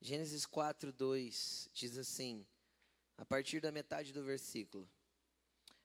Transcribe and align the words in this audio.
Gênesis 0.00 0.44
4, 0.44 0.92
2 0.92 1.70
diz 1.72 1.96
assim, 1.96 2.44
a 3.16 3.24
partir 3.24 3.60
da 3.60 3.70
metade 3.70 4.12
do 4.12 4.24
versículo: 4.24 4.90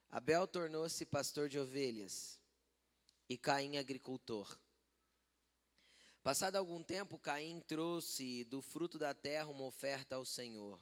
Abel 0.10 0.48
tornou-se 0.48 1.06
pastor 1.06 1.48
de 1.48 1.60
ovelhas 1.60 2.42
e 3.30 3.38
Caim 3.38 3.78
agricultor. 3.78 4.58
Passado 6.24 6.56
algum 6.56 6.82
tempo, 6.82 7.20
Caim 7.20 7.62
trouxe 7.62 8.44
do 8.46 8.64
fruto 8.64 8.98
da 8.98 9.14
terra 9.14 9.48
uma 9.50 9.66
oferta 9.66 10.16
ao 10.16 10.26
Senhor. 10.26 10.80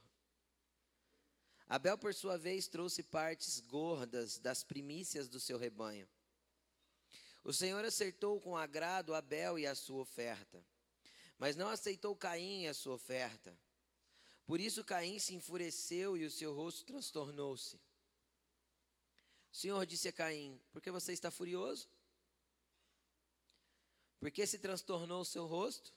Abel, 1.68 1.98
por 1.98 2.14
sua 2.14 2.38
vez, 2.38 2.70
trouxe 2.70 3.04
partes 3.04 3.60
gordas 3.60 4.40
das 4.40 4.64
primícias 4.64 5.28
do 5.28 5.38
seu 5.38 5.58
rebanho. 5.58 6.08
O 7.44 7.52
Senhor 7.52 7.84
acertou 7.84 8.40
com 8.40 8.56
agrado 8.56 9.14
Abel 9.14 9.60
e 9.60 9.68
a 9.68 9.76
sua 9.76 10.00
oferta, 10.00 10.64
mas 11.38 11.56
não 11.56 11.70
aceitou 11.70 12.16
Caim 12.16 12.68
a 12.68 12.74
sua 12.74 12.96
oferta. 12.96 13.58
Por 14.46 14.60
isso 14.60 14.84
Caim 14.84 15.20
se 15.20 15.36
enfureceu 15.36 16.18
e 16.18 16.26
o 16.26 16.32
seu 16.32 16.54
rosto 16.54 16.86
transtornou-se. 16.86 17.76
O 19.52 19.56
Senhor 19.56 19.86
disse 19.86 20.08
a 20.08 20.14
Caim: 20.14 20.60
Por 20.72 20.82
que 20.82 20.90
você 20.90 21.14
está 21.14 21.30
furioso? 21.30 21.90
Por 24.20 24.32
que 24.32 24.46
se 24.48 24.58
transtornou 24.58 25.22
o 25.22 25.26
seu 25.26 25.46
rosto? 25.46 25.94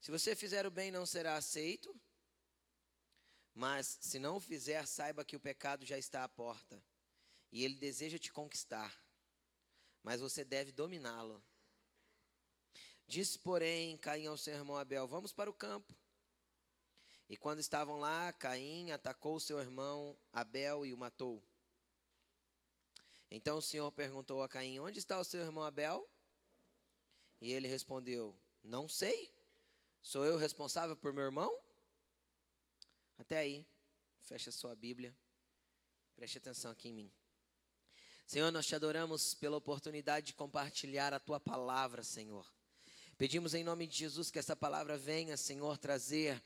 Se 0.00 0.10
você 0.10 0.36
fizer 0.36 0.66
o 0.66 0.70
bem, 0.70 0.90
não 0.90 1.06
será 1.06 1.36
aceito. 1.36 1.98
Mas 3.54 3.98
se 4.00 4.18
não 4.18 4.36
o 4.36 4.40
fizer, 4.40 4.86
saiba 4.86 5.24
que 5.24 5.36
o 5.36 5.40
pecado 5.40 5.86
já 5.86 5.96
está 5.96 6.24
à 6.24 6.28
porta. 6.28 6.82
E 7.50 7.64
ele 7.64 7.76
deseja 7.76 8.18
te 8.18 8.32
conquistar. 8.32 8.94
Mas 10.02 10.20
você 10.20 10.44
deve 10.44 10.72
dominá-lo. 10.72 11.42
Disse, 13.06 13.38
porém, 13.38 13.96
Caim 13.98 14.26
ao 14.26 14.36
seu 14.36 14.54
irmão 14.54 14.76
Abel: 14.76 15.06
Vamos 15.06 15.32
para 15.32 15.50
o 15.50 15.54
campo. 15.54 15.94
E 17.28 17.36
quando 17.36 17.60
estavam 17.60 17.98
lá, 17.98 18.32
Caim 18.32 18.90
atacou 18.90 19.40
seu 19.40 19.58
irmão 19.58 20.16
Abel 20.32 20.84
e 20.84 20.92
o 20.92 20.96
matou. 20.96 21.42
Então 23.30 23.58
o 23.58 23.62
Senhor 23.62 23.90
perguntou 23.92 24.42
a 24.42 24.48
Caim: 24.48 24.78
Onde 24.78 24.98
está 24.98 25.18
o 25.18 25.24
seu 25.24 25.40
irmão 25.40 25.64
Abel? 25.64 26.08
E 27.40 27.52
ele 27.52 27.68
respondeu: 27.68 28.38
Não 28.62 28.88
sei. 28.88 29.32
Sou 30.02 30.24
eu 30.24 30.36
responsável 30.36 30.96
por 30.96 31.12
meu 31.12 31.24
irmão? 31.24 31.58
Até 33.18 33.38
aí. 33.38 33.66
Fecha 34.20 34.52
sua 34.52 34.74
Bíblia. 34.74 35.16
Preste 36.14 36.38
atenção 36.38 36.70
aqui 36.70 36.88
em 36.88 36.92
mim. 36.92 37.12
Senhor, 38.26 38.50
nós 38.50 38.66
te 38.66 38.74
adoramos 38.74 39.34
pela 39.34 39.56
oportunidade 39.56 40.26
de 40.26 40.34
compartilhar 40.34 41.12
a 41.12 41.20
tua 41.20 41.40
palavra, 41.40 42.02
Senhor. 42.02 42.53
Pedimos 43.16 43.54
em 43.54 43.62
nome 43.62 43.86
de 43.86 43.96
Jesus 43.96 44.28
que 44.28 44.40
essa 44.40 44.56
palavra 44.56 44.98
venha, 44.98 45.36
Senhor, 45.36 45.78
trazer 45.78 46.42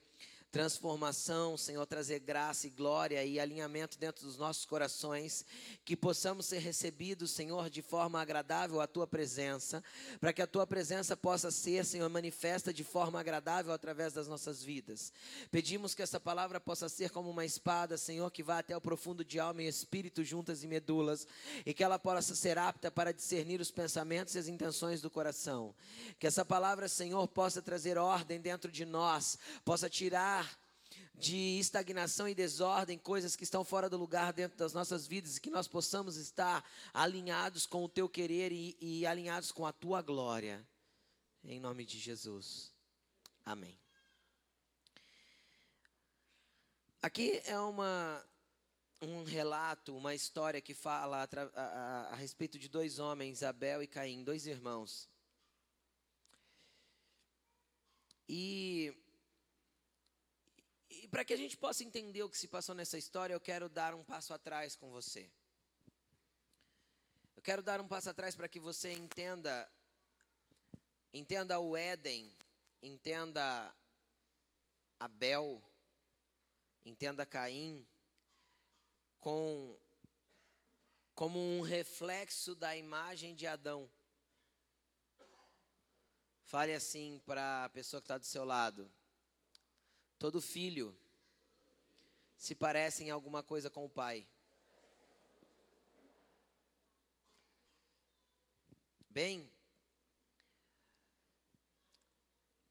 transformação, 0.51 1.57
Senhor, 1.57 1.85
trazer 1.87 2.21
graça 2.21 2.67
e 2.67 2.71
glória 2.71 3.23
e 3.25 3.39
alinhamento 3.39 3.99
dentro 3.99 4.25
dos 4.25 4.39
nossos 4.39 4.65
corações, 4.65 5.45
que 5.85 5.97
possamos 5.97 6.47
ser 6.47 6.59
recebidos, 6.59 7.31
Senhor, 7.31 7.69
de 7.69 7.83
forma 7.83 8.21
agradável 8.21 8.81
à 8.81 8.87
tua 8.87 9.07
presença, 9.07 9.85
para 10.19 10.33
que 10.33 10.41
a 10.41 10.47
tua 10.47 10.67
presença 10.67 11.17
possa 11.17 11.51
ser, 11.51 11.85
Senhor, 11.85 12.09
manifesta 12.09 12.73
de 12.73 12.83
forma 12.83 13.21
agradável 13.21 13.73
através 13.73 14.15
das 14.15 14.27
nossas 14.27 14.63
vidas. 14.63 15.13
Pedimos 15.51 15.95
que 15.95 16.03
essa 16.03 16.19
palavra 16.19 16.59
possa 16.59 16.89
ser 16.89 17.11
como 17.11 17.31
uma 17.31 17.45
espada, 17.45 17.99
Senhor, 17.99 18.31
que 18.31 18.43
vá 18.43 18.59
até 18.59 18.77
o 18.77 18.81
profundo 18.81 19.25
de 19.25 19.39
alma 19.39 19.63
e 19.63 19.69
espírito 19.69 20.25
juntas 20.25 20.65
e 20.65 20.67
medulas, 20.67 21.27
e 21.67 21.75
que 21.75 21.85
ela 21.85 21.99
possa 21.99 22.35
ser 22.35 22.57
apta 22.57 22.91
para 22.91 23.13
discernir 23.13 23.61
os 23.61 23.71
pensamentos 23.71 24.35
e 24.35 24.39
as 24.39 24.49
intenções 24.49 25.03
do 25.03 25.11
coração. 25.11 25.75
Que 26.19 26.27
essa 26.27 26.45
palavra, 26.45 26.89
Senhor, 26.89 27.29
possa 27.29 27.61
trazer 27.61 27.99
ordem 27.99 28.41
dentro 28.41 28.73
de 28.73 28.87
nós, 28.87 29.39
possa 29.65 29.91
tirar 29.91 30.39
de 31.15 31.59
estagnação 31.59 32.29
e 32.29 32.35
desordem, 32.35 32.97
coisas 32.97 33.35
que 33.35 33.45
estão 33.45 33.65
fora 33.65 33.91
do 33.91 33.97
lugar 33.97 34.33
dentro 34.33 34.57
das 34.57 34.73
nossas 34.73 35.07
vidas, 35.07 35.37
e 35.37 35.41
que 35.41 35.51
nós 35.51 35.67
possamos 35.67 36.17
estar 36.17 36.65
alinhados 36.95 37.67
com 37.67 37.85
o 37.85 37.89
teu 37.89 38.09
querer 38.09 38.53
e, 38.53 38.77
e 38.81 39.07
alinhados 39.07 39.51
com 39.51 39.67
a 39.67 39.73
tua 39.73 40.01
glória. 40.01 40.67
Em 41.45 41.59
nome 41.59 41.85
de 41.85 41.99
Jesus. 41.99 42.73
Amém. 43.45 43.79
Aqui 47.01 47.41
é 47.47 47.59
uma, 47.59 48.25
um 49.01 49.23
relato, 49.23 49.97
uma 49.97 50.15
história 50.15 50.61
que 50.61 50.75
fala 50.75 51.23
a, 51.23 51.61
a, 51.61 52.03
a, 52.13 52.15
respeito 52.17 52.59
de 52.59 52.69
dois 52.69 52.99
homens, 52.99 53.43
Abel 53.43 53.83
e 53.83 53.87
Caim, 53.87 54.25
dois 54.25 54.47
irmãos. 54.47 55.09
E 58.29 58.95
e 61.09 61.11
para 61.11 61.25
que 61.25 61.33
a 61.33 61.39
gente 61.39 61.57
possa 61.57 61.83
entender 61.83 62.23
o 62.23 62.29
que 62.29 62.37
se 62.37 62.47
passou 62.47 62.75
nessa 62.75 62.99
história, 62.99 63.33
eu 63.33 63.41
quero 63.41 63.67
dar 63.67 63.95
um 63.95 64.05
passo 64.05 64.35
atrás 64.35 64.77
com 64.77 64.91
você. 64.91 65.31
Eu 67.35 67.41
quero 67.41 67.63
dar 67.63 67.81
um 67.81 67.89
passo 67.89 68.11
atrás 68.11 68.37
para 68.37 68.47
que 68.47 68.61
você 68.61 68.93
entenda 68.93 69.67
entenda 71.11 71.59
o 71.59 71.75
Éden, 71.75 72.31
entenda 72.83 73.75
Abel, 75.01 75.63
entenda 76.85 77.25
Caim 77.25 77.89
com 79.19 79.81
como 81.15 81.39
um 81.39 81.63
reflexo 81.63 82.55
da 82.55 82.77
imagem 82.77 83.35
de 83.35 83.47
Adão. 83.47 83.91
Fale 86.43 86.75
assim 86.75 87.19
para 87.25 87.65
a 87.65 87.71
pessoa 87.71 88.03
que 88.03 88.05
está 88.05 88.19
do 88.19 88.27
seu 88.27 88.45
lado. 88.45 88.93
Todo 90.19 90.41
filho 90.41 90.97
se 92.37 92.55
parece 92.55 93.05
em 93.05 93.11
alguma 93.11 93.43
coisa 93.43 93.71
com 93.71 93.85
o 93.85 93.89
pai. 93.89 94.27
Bem, 99.09 99.51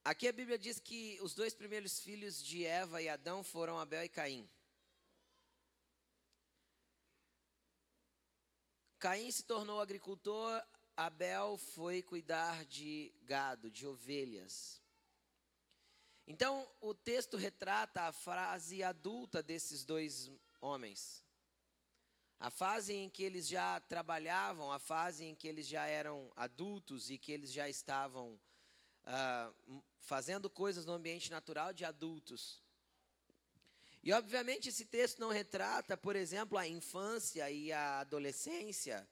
aqui 0.04 0.28
a 0.28 0.32
Bíblia 0.32 0.58
diz 0.58 0.78
que 0.78 1.18
os 1.20 1.34
dois 1.34 1.54
primeiros 1.54 2.00
filhos 2.00 2.42
de 2.42 2.64
Eva 2.64 3.02
e 3.02 3.08
Adão 3.08 3.42
foram 3.42 3.78
Abel 3.78 4.04
e 4.04 4.08
Caim. 4.08 4.48
Caim 8.98 9.30
se 9.30 9.44
tornou 9.44 9.80
agricultor, 9.80 10.62
Abel 10.96 11.56
foi 11.56 12.02
cuidar 12.02 12.64
de 12.64 13.14
gado, 13.22 13.70
de 13.70 13.86
ovelhas. 13.86 14.82
Então, 16.30 16.70
o 16.78 16.92
texto 16.92 17.38
retrata 17.38 18.02
a 18.02 18.12
fase 18.12 18.82
adulta 18.82 19.42
desses 19.42 19.82
dois 19.82 20.30
homens. 20.60 21.24
A 22.38 22.50
fase 22.50 22.92
em 22.92 23.08
que 23.08 23.22
eles 23.22 23.48
já 23.48 23.80
trabalhavam, 23.80 24.70
a 24.70 24.78
fase 24.78 25.24
em 25.24 25.34
que 25.34 25.48
eles 25.48 25.66
já 25.66 25.86
eram 25.86 26.30
adultos 26.36 27.08
e 27.08 27.16
que 27.16 27.32
eles 27.32 27.50
já 27.50 27.66
estavam 27.66 28.38
uh, 29.04 29.82
fazendo 30.00 30.50
coisas 30.50 30.84
no 30.84 30.92
ambiente 30.92 31.30
natural 31.30 31.72
de 31.72 31.86
adultos. 31.86 32.62
E, 34.02 34.12
obviamente, 34.12 34.68
esse 34.68 34.84
texto 34.84 35.20
não 35.20 35.30
retrata, 35.30 35.96
por 35.96 36.14
exemplo, 36.14 36.58
a 36.58 36.68
infância 36.68 37.50
e 37.50 37.72
a 37.72 38.00
adolescência 38.00 39.08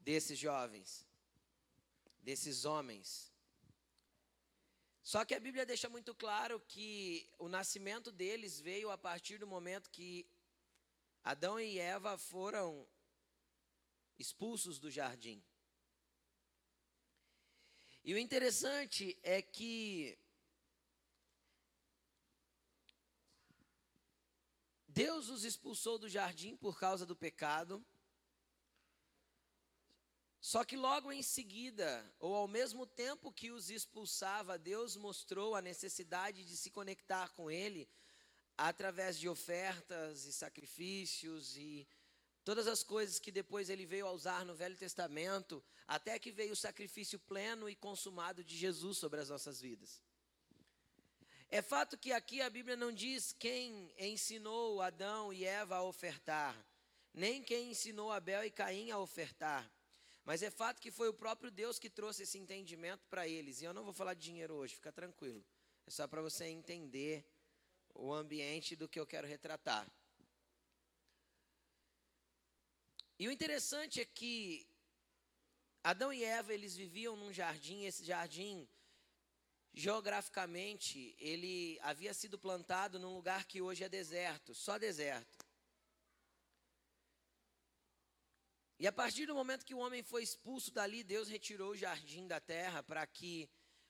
desses 0.00 0.36
jovens, 0.36 1.06
desses 2.20 2.64
homens. 2.64 3.30
Só 5.10 5.24
que 5.24 5.34
a 5.34 5.40
Bíblia 5.40 5.66
deixa 5.66 5.88
muito 5.88 6.14
claro 6.14 6.60
que 6.68 7.28
o 7.36 7.48
nascimento 7.48 8.12
deles 8.12 8.60
veio 8.60 8.92
a 8.92 8.96
partir 8.96 9.38
do 9.38 9.46
momento 9.54 9.90
que 9.90 10.24
Adão 11.24 11.58
e 11.58 11.80
Eva 11.80 12.16
foram 12.16 12.86
expulsos 14.20 14.78
do 14.78 14.88
jardim. 14.88 15.42
E 18.04 18.14
o 18.14 18.18
interessante 18.18 19.18
é 19.24 19.42
que 19.42 20.16
Deus 24.86 25.28
os 25.28 25.42
expulsou 25.42 25.98
do 25.98 26.08
jardim 26.08 26.56
por 26.56 26.78
causa 26.78 27.04
do 27.04 27.16
pecado. 27.16 27.84
Só 30.40 30.64
que 30.64 30.76
logo 30.76 31.12
em 31.12 31.22
seguida, 31.22 32.04
ou 32.18 32.34
ao 32.34 32.48
mesmo 32.48 32.86
tempo 32.86 33.30
que 33.30 33.50
os 33.50 33.68
expulsava, 33.68 34.58
Deus 34.58 34.96
mostrou 34.96 35.54
a 35.54 35.60
necessidade 35.60 36.44
de 36.44 36.56
se 36.56 36.70
conectar 36.70 37.28
com 37.30 37.50
Ele 37.50 37.88
através 38.56 39.18
de 39.18 39.28
ofertas 39.28 40.24
e 40.24 40.32
sacrifícios 40.32 41.56
e 41.56 41.86
todas 42.44 42.66
as 42.66 42.82
coisas 42.82 43.18
que 43.18 43.30
depois 43.30 43.70
ele 43.70 43.86
veio 43.86 44.06
a 44.06 44.12
usar 44.12 44.44
no 44.44 44.54
Velho 44.54 44.76
Testamento, 44.76 45.62
até 45.86 46.18
que 46.18 46.30
veio 46.30 46.52
o 46.52 46.56
sacrifício 46.56 47.18
pleno 47.18 47.68
e 47.68 47.74
consumado 47.74 48.44
de 48.44 48.56
Jesus 48.56 48.98
sobre 48.98 49.20
as 49.20 49.28
nossas 49.28 49.60
vidas. 49.60 50.02
É 51.48 51.62
fato 51.62 51.98
que 51.98 52.12
aqui 52.12 52.40
a 52.40 52.50
Bíblia 52.50 52.76
não 52.76 52.92
diz 52.92 53.32
quem 53.32 53.92
ensinou 53.98 54.80
Adão 54.80 55.32
e 55.32 55.44
Eva 55.44 55.76
a 55.76 55.82
ofertar, 55.82 56.56
nem 57.12 57.42
quem 57.42 57.70
ensinou 57.70 58.12
Abel 58.12 58.44
e 58.44 58.50
Caim 58.50 58.90
a 58.90 58.98
ofertar. 58.98 59.70
Mas 60.30 60.44
é 60.44 60.50
fato 60.50 60.80
que 60.80 60.92
foi 60.92 61.08
o 61.08 61.12
próprio 61.12 61.50
Deus 61.50 61.76
que 61.76 61.90
trouxe 61.90 62.22
esse 62.22 62.38
entendimento 62.38 63.04
para 63.08 63.26
eles. 63.26 63.60
E 63.60 63.64
eu 63.64 63.74
não 63.74 63.82
vou 63.82 63.92
falar 63.92 64.14
de 64.14 64.20
dinheiro 64.20 64.54
hoje, 64.54 64.76
fica 64.76 64.92
tranquilo. 64.92 65.44
É 65.84 65.90
só 65.90 66.06
para 66.06 66.22
você 66.22 66.44
entender 66.44 67.26
o 67.92 68.12
ambiente 68.12 68.76
do 68.76 68.88
que 68.88 69.00
eu 69.00 69.04
quero 69.04 69.26
retratar. 69.26 69.90
E 73.18 73.26
o 73.26 73.32
interessante 73.32 74.00
é 74.00 74.04
que 74.04 74.68
Adão 75.82 76.12
e 76.12 76.22
Eva, 76.22 76.54
eles 76.54 76.76
viviam 76.76 77.16
num 77.16 77.32
jardim, 77.32 77.82
esse 77.82 78.04
jardim 78.04 78.68
geograficamente, 79.74 81.12
ele 81.18 81.76
havia 81.82 82.14
sido 82.14 82.38
plantado 82.38 83.00
num 83.00 83.16
lugar 83.16 83.46
que 83.46 83.60
hoje 83.60 83.82
é 83.82 83.88
deserto, 83.88 84.54
só 84.54 84.78
deserto. 84.78 85.39
E 88.80 88.86
a 88.86 88.92
partir 88.92 89.26
do 89.26 89.34
momento 89.34 89.66
que 89.66 89.74
o 89.74 89.78
homem 89.78 90.02
foi 90.02 90.22
expulso 90.22 90.72
dali, 90.72 91.04
Deus 91.04 91.28
retirou 91.28 91.72
o 91.72 91.76
jardim 91.76 92.26
da 92.26 92.40
terra 92.40 92.82
para 92.82 93.06
que 93.06 93.46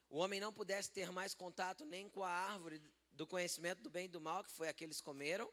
o 0.08 0.18
homem 0.18 0.40
não 0.40 0.52
pudesse 0.52 0.90
ter 0.90 1.12
mais 1.12 1.32
contato 1.32 1.84
nem 1.84 2.08
com 2.08 2.24
a 2.24 2.28
árvore 2.28 2.82
do 3.12 3.24
conhecimento 3.24 3.80
do 3.84 3.88
bem 3.88 4.06
e 4.06 4.08
do 4.08 4.20
mal, 4.20 4.42
que 4.42 4.50
foi 4.50 4.68
a 4.68 4.72
que 4.72 4.82
eles 4.82 5.00
comeram, 5.00 5.48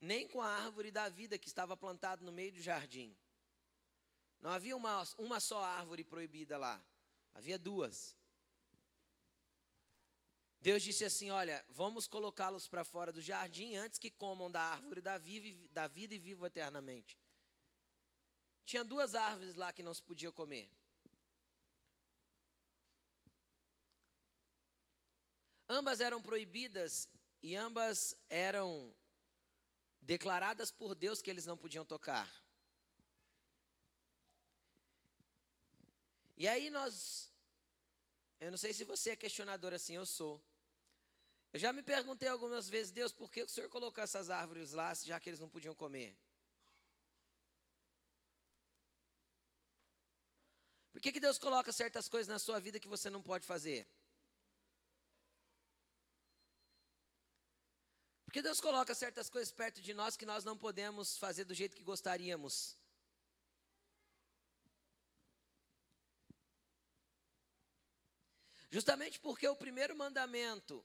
nem 0.00 0.26
com 0.26 0.40
a 0.40 0.48
árvore 0.48 0.90
da 0.90 1.10
vida 1.10 1.38
que 1.38 1.46
estava 1.46 1.76
plantada 1.76 2.24
no 2.24 2.32
meio 2.32 2.52
do 2.52 2.62
jardim. 2.62 3.14
Não 4.40 4.48
havia 4.48 4.74
uma, 4.74 5.06
uma 5.18 5.40
só 5.40 5.62
árvore 5.62 6.02
proibida 6.02 6.56
lá, 6.56 6.82
havia 7.34 7.58
duas. 7.58 8.16
Deus 10.58 10.82
disse 10.82 11.04
assim: 11.04 11.30
Olha, 11.30 11.62
vamos 11.68 12.06
colocá-los 12.06 12.66
para 12.66 12.82
fora 12.82 13.12
do 13.12 13.20
jardim 13.20 13.76
antes 13.76 13.98
que 13.98 14.10
comam 14.10 14.50
da 14.50 14.62
árvore 14.62 15.02
da, 15.02 15.20
da 15.70 15.86
vida 15.86 16.14
e 16.14 16.18
vivam 16.18 16.46
eternamente. 16.46 17.19
Tinha 18.70 18.84
duas 18.84 19.16
árvores 19.16 19.56
lá 19.56 19.72
que 19.72 19.82
não 19.82 19.92
se 19.92 20.00
podia 20.00 20.30
comer. 20.30 20.70
Ambas 25.68 25.98
eram 25.98 26.22
proibidas 26.22 27.08
e 27.42 27.56
ambas 27.56 28.16
eram 28.28 28.94
declaradas 30.00 30.70
por 30.70 30.94
Deus 30.94 31.20
que 31.20 31.28
eles 31.28 31.46
não 31.46 31.56
podiam 31.56 31.84
tocar. 31.84 32.30
E 36.36 36.46
aí 36.46 36.70
nós, 36.70 37.28
eu 38.38 38.52
não 38.52 38.58
sei 38.58 38.72
se 38.72 38.84
você 38.84 39.10
é 39.10 39.16
questionador 39.16 39.74
assim, 39.74 39.96
eu 39.96 40.06
sou. 40.06 40.40
Eu 41.52 41.58
já 41.58 41.72
me 41.72 41.82
perguntei 41.82 42.28
algumas 42.28 42.68
vezes, 42.68 42.92
Deus, 42.92 43.12
por 43.12 43.32
que 43.32 43.42
o 43.42 43.48
Senhor 43.48 43.68
colocou 43.68 44.04
essas 44.04 44.30
árvores 44.30 44.70
lá, 44.70 44.94
já 44.94 45.18
que 45.18 45.28
eles 45.28 45.40
não 45.40 45.48
podiam 45.48 45.74
comer? 45.74 46.16
Por 51.00 51.04
que, 51.04 51.12
que 51.12 51.20
Deus 51.20 51.38
coloca 51.38 51.72
certas 51.72 52.10
coisas 52.10 52.28
na 52.28 52.38
sua 52.38 52.60
vida 52.60 52.78
que 52.78 52.86
você 52.86 53.08
não 53.08 53.22
pode 53.22 53.46
fazer? 53.46 53.88
Por 58.26 58.34
que 58.34 58.42
Deus 58.42 58.60
coloca 58.60 58.94
certas 58.94 59.30
coisas 59.30 59.50
perto 59.50 59.80
de 59.80 59.94
nós 59.94 60.14
que 60.14 60.26
nós 60.26 60.44
não 60.44 60.58
podemos 60.58 61.16
fazer 61.16 61.44
do 61.44 61.54
jeito 61.54 61.74
que 61.74 61.82
gostaríamos? 61.82 62.76
Justamente 68.70 69.18
porque 69.20 69.48
o 69.48 69.56
primeiro 69.56 69.96
mandamento 69.96 70.84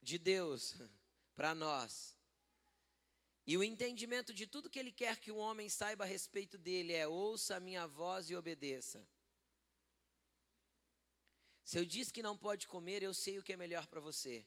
de 0.00 0.16
Deus 0.16 0.74
para 1.36 1.54
nós 1.54 2.16
e 3.46 3.56
o 3.56 3.64
entendimento 3.64 4.32
de 4.32 4.46
tudo 4.46 4.70
que 4.70 4.78
ele 4.78 4.92
quer 4.92 5.18
que 5.18 5.32
o 5.32 5.36
homem 5.36 5.68
saiba 5.68 6.04
a 6.04 6.06
respeito 6.06 6.56
dele 6.56 6.92
é: 6.92 7.08
ouça 7.08 7.56
a 7.56 7.60
minha 7.60 7.86
voz 7.86 8.30
e 8.30 8.36
obedeça. 8.36 9.06
Se 11.64 11.78
eu 11.78 11.84
disse 11.84 12.12
que 12.12 12.22
não 12.22 12.36
pode 12.36 12.66
comer, 12.66 13.02
eu 13.02 13.14
sei 13.14 13.38
o 13.38 13.42
que 13.42 13.52
é 13.52 13.56
melhor 13.56 13.86
para 13.86 14.00
você. 14.00 14.46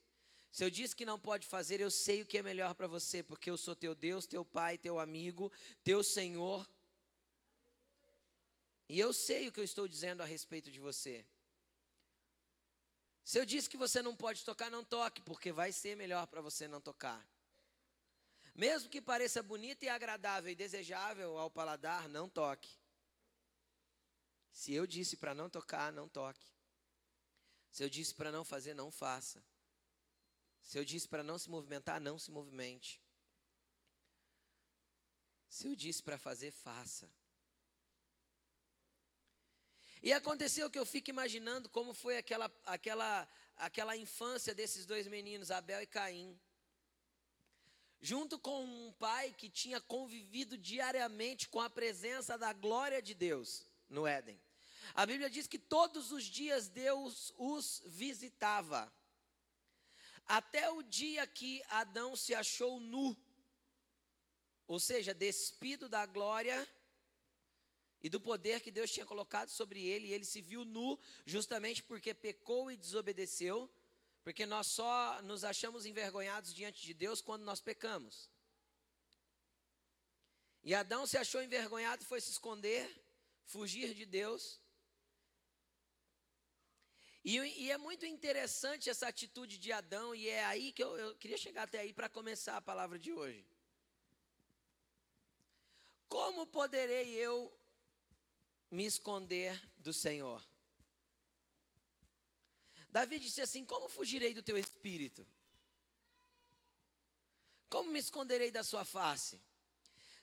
Se 0.51 0.63
eu 0.63 0.69
disse 0.69 0.95
que 0.95 1.05
não 1.05 1.19
pode 1.19 1.45
fazer, 1.45 1.81
eu 1.81 1.91
sei 1.91 2.21
o 2.21 2.25
que 2.25 2.37
é 2.37 2.41
melhor 2.41 2.73
para 2.75 2.87
você, 2.87 3.21
porque 3.21 3.49
eu 3.49 3.57
sou 3.57 3.75
teu 3.75 3.93
Deus, 3.93 4.25
teu 4.25 4.45
Pai, 4.45 4.77
teu 4.77 4.97
amigo, 4.99 5.51
teu 5.83 6.01
Senhor. 6.01 6.65
E 8.87 8.97
eu 8.97 9.11
sei 9.11 9.47
o 9.47 9.51
que 9.51 9.59
eu 9.59 9.63
estou 9.63 9.87
dizendo 9.87 10.21
a 10.21 10.25
respeito 10.25 10.71
de 10.71 10.79
você. 10.79 11.25
Se 13.23 13.39
eu 13.39 13.45
disse 13.45 13.69
que 13.69 13.75
você 13.75 14.01
não 14.01 14.15
pode 14.15 14.45
tocar, 14.45 14.69
não 14.69 14.83
toque, 14.83 15.21
porque 15.21 15.51
vai 15.51 15.71
ser 15.71 15.97
melhor 15.97 16.27
para 16.27 16.41
você 16.41 16.67
não 16.67 16.79
tocar. 16.79 17.27
Mesmo 18.55 18.89
que 18.89 19.01
pareça 19.01 19.43
bonito 19.43 19.83
e 19.83 19.89
agradável 19.89 20.49
e 20.49 20.55
desejável 20.55 21.37
ao 21.37 21.51
paladar, 21.51 22.07
não 22.07 22.29
toque. 22.29 22.73
Se 24.49 24.73
eu 24.73 24.87
disse 24.87 25.17
para 25.17 25.35
não 25.35 25.49
tocar, 25.49 25.91
não 25.91 26.07
toque. 26.07 26.45
Se 27.69 27.83
eu 27.83 27.89
disse 27.89 28.15
para 28.15 28.31
não 28.31 28.45
fazer, 28.45 28.73
não 28.73 28.89
faça. 28.89 29.43
Se 30.61 30.79
eu 30.79 30.85
disse 30.85 31.05
para 31.05 31.21
não 31.21 31.37
se 31.37 31.49
movimentar, 31.49 31.99
não 31.99 32.17
se 32.17 32.31
movimente. 32.31 33.01
Se 35.49 35.67
eu 35.67 35.75
disse 35.75 36.01
para 36.01 36.17
fazer, 36.17 36.51
faça. 36.51 37.11
E 40.01 40.13
aconteceu 40.13 40.69
que 40.69 40.79
eu 40.79 40.85
fico 40.85 41.09
imaginando 41.09 41.67
como 41.67 41.93
foi 41.93 42.17
aquela, 42.17 42.49
aquela, 42.65 43.27
aquela 43.57 43.97
infância 43.97 44.55
desses 44.55 44.85
dois 44.85 45.07
meninos, 45.07 45.51
Abel 45.51 45.81
e 45.81 45.87
Caim 45.87 46.39
junto 48.01 48.37
com 48.37 48.63
um 48.63 48.91
pai 48.93 49.33
que 49.33 49.49
tinha 49.49 49.81
convivido 49.81 50.57
diariamente 50.57 51.47
com 51.49 51.59
a 51.59 51.69
presença 51.69 52.37
da 52.37 52.53
glória 52.53 53.01
de 53.01 53.13
Deus 53.13 53.65
no 53.89 54.05
Éden. 54.05 54.39
A 54.93 55.05
Bíblia 55.05 55.29
diz 55.29 55.47
que 55.47 55.57
todos 55.57 56.11
os 56.11 56.23
dias 56.25 56.67
Deus 56.67 57.33
os 57.37 57.81
visitava, 57.85 58.91
até 60.27 60.69
o 60.69 60.81
dia 60.81 61.25
que 61.25 61.63
Adão 61.69 62.15
se 62.15 62.33
achou 62.33 62.79
nu, 62.79 63.15
ou 64.67 64.79
seja, 64.79 65.13
despido 65.13 65.87
da 65.87 66.05
glória 66.05 66.67
e 68.01 68.09
do 68.09 68.19
poder 68.19 68.61
que 68.61 68.71
Deus 68.71 68.91
tinha 68.91 69.05
colocado 69.05 69.49
sobre 69.49 69.83
ele, 69.83 70.07
e 70.07 70.13
ele 70.13 70.25
se 70.25 70.41
viu 70.41 70.63
nu, 70.63 70.99
justamente 71.25 71.81
porque 71.81 72.13
pecou 72.13 72.71
e 72.71 72.77
desobedeceu. 72.77 73.69
Porque 74.25 74.43
nós 74.43 74.65
só 74.65 75.21
nos 75.21 75.43
achamos 75.43 75.85
envergonhados 75.85 76.51
diante 76.51 76.81
de 76.81 76.95
Deus 76.95 77.21
quando 77.21 77.43
nós 77.43 77.61
pecamos. 77.61 78.27
E 80.63 80.73
Adão 80.73 81.05
se 81.05 81.15
achou 81.15 81.43
envergonhado 81.43 82.01
e 82.01 82.07
foi 82.07 82.19
se 82.19 82.31
esconder, 82.31 82.83
fugir 83.45 83.93
de 83.93 84.03
Deus. 84.03 84.59
E, 87.23 87.37
e, 87.37 87.71
é 87.71 87.77
muito 87.77 88.03
interessante 88.03 88.89
essa 88.89 89.07
atitude 89.07 89.59
de 89.59 89.71
Adão, 89.71 90.15
e 90.15 90.27
é 90.27 90.43
aí 90.45 90.71
que 90.71 90.83
eu, 90.83 90.97
eu 90.97 91.15
queria 91.17 91.37
chegar 91.37 91.63
até 91.63 91.79
aí 91.81 91.93
para 91.93 92.09
começar 92.09 92.57
a 92.57 92.61
palavra 92.61 92.97
de 92.97 93.13
hoje. 93.13 93.47
Como 96.09 96.47
poderei 96.47 97.13
eu 97.13 97.55
me 98.71 98.85
esconder 98.87 99.53
do 99.77 99.93
Senhor? 99.93 100.43
Davi 102.95 103.19
disse 103.19 103.41
assim: 103.41 103.65
Como 103.65 103.89
fugirei 103.89 104.33
do 104.33 104.41
teu 104.41 104.57
espírito? 104.57 105.27
Como 107.69 107.91
me 107.91 107.99
esconderei 107.99 108.51
da 108.51 108.63
sua 108.63 108.85
face? 108.85 109.37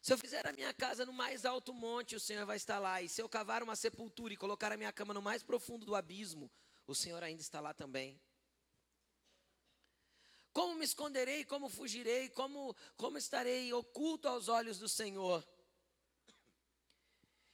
Se 0.00 0.10
eu 0.10 0.16
fizer 0.16 0.46
a 0.46 0.54
minha 0.54 0.72
casa 0.72 1.04
no 1.04 1.12
mais 1.12 1.44
alto 1.44 1.74
monte, 1.74 2.16
o 2.16 2.20
Senhor 2.20 2.46
vai 2.46 2.56
estar 2.56 2.78
lá. 2.78 3.02
E 3.02 3.10
se 3.10 3.20
eu 3.20 3.28
cavar 3.28 3.62
uma 3.62 3.76
sepultura 3.76 4.32
e 4.32 4.38
colocar 4.38 4.72
a 4.72 4.78
minha 4.78 4.90
cama 4.90 5.12
no 5.12 5.20
mais 5.20 5.42
profundo 5.42 5.84
do 5.84 5.94
abismo, 5.94 6.50
o 6.86 6.94
Senhor 6.94 7.22
ainda 7.22 7.42
está 7.42 7.60
lá 7.60 7.74
também. 7.74 8.18
Como 10.50 10.74
me 10.74 10.86
esconderei, 10.86 11.44
como 11.44 11.68
fugirei, 11.68 12.30
como, 12.30 12.74
como 12.96 13.18
estarei 13.18 13.70
oculto 13.74 14.28
aos 14.28 14.48
olhos 14.48 14.78
do 14.78 14.88
Senhor? 14.88 15.46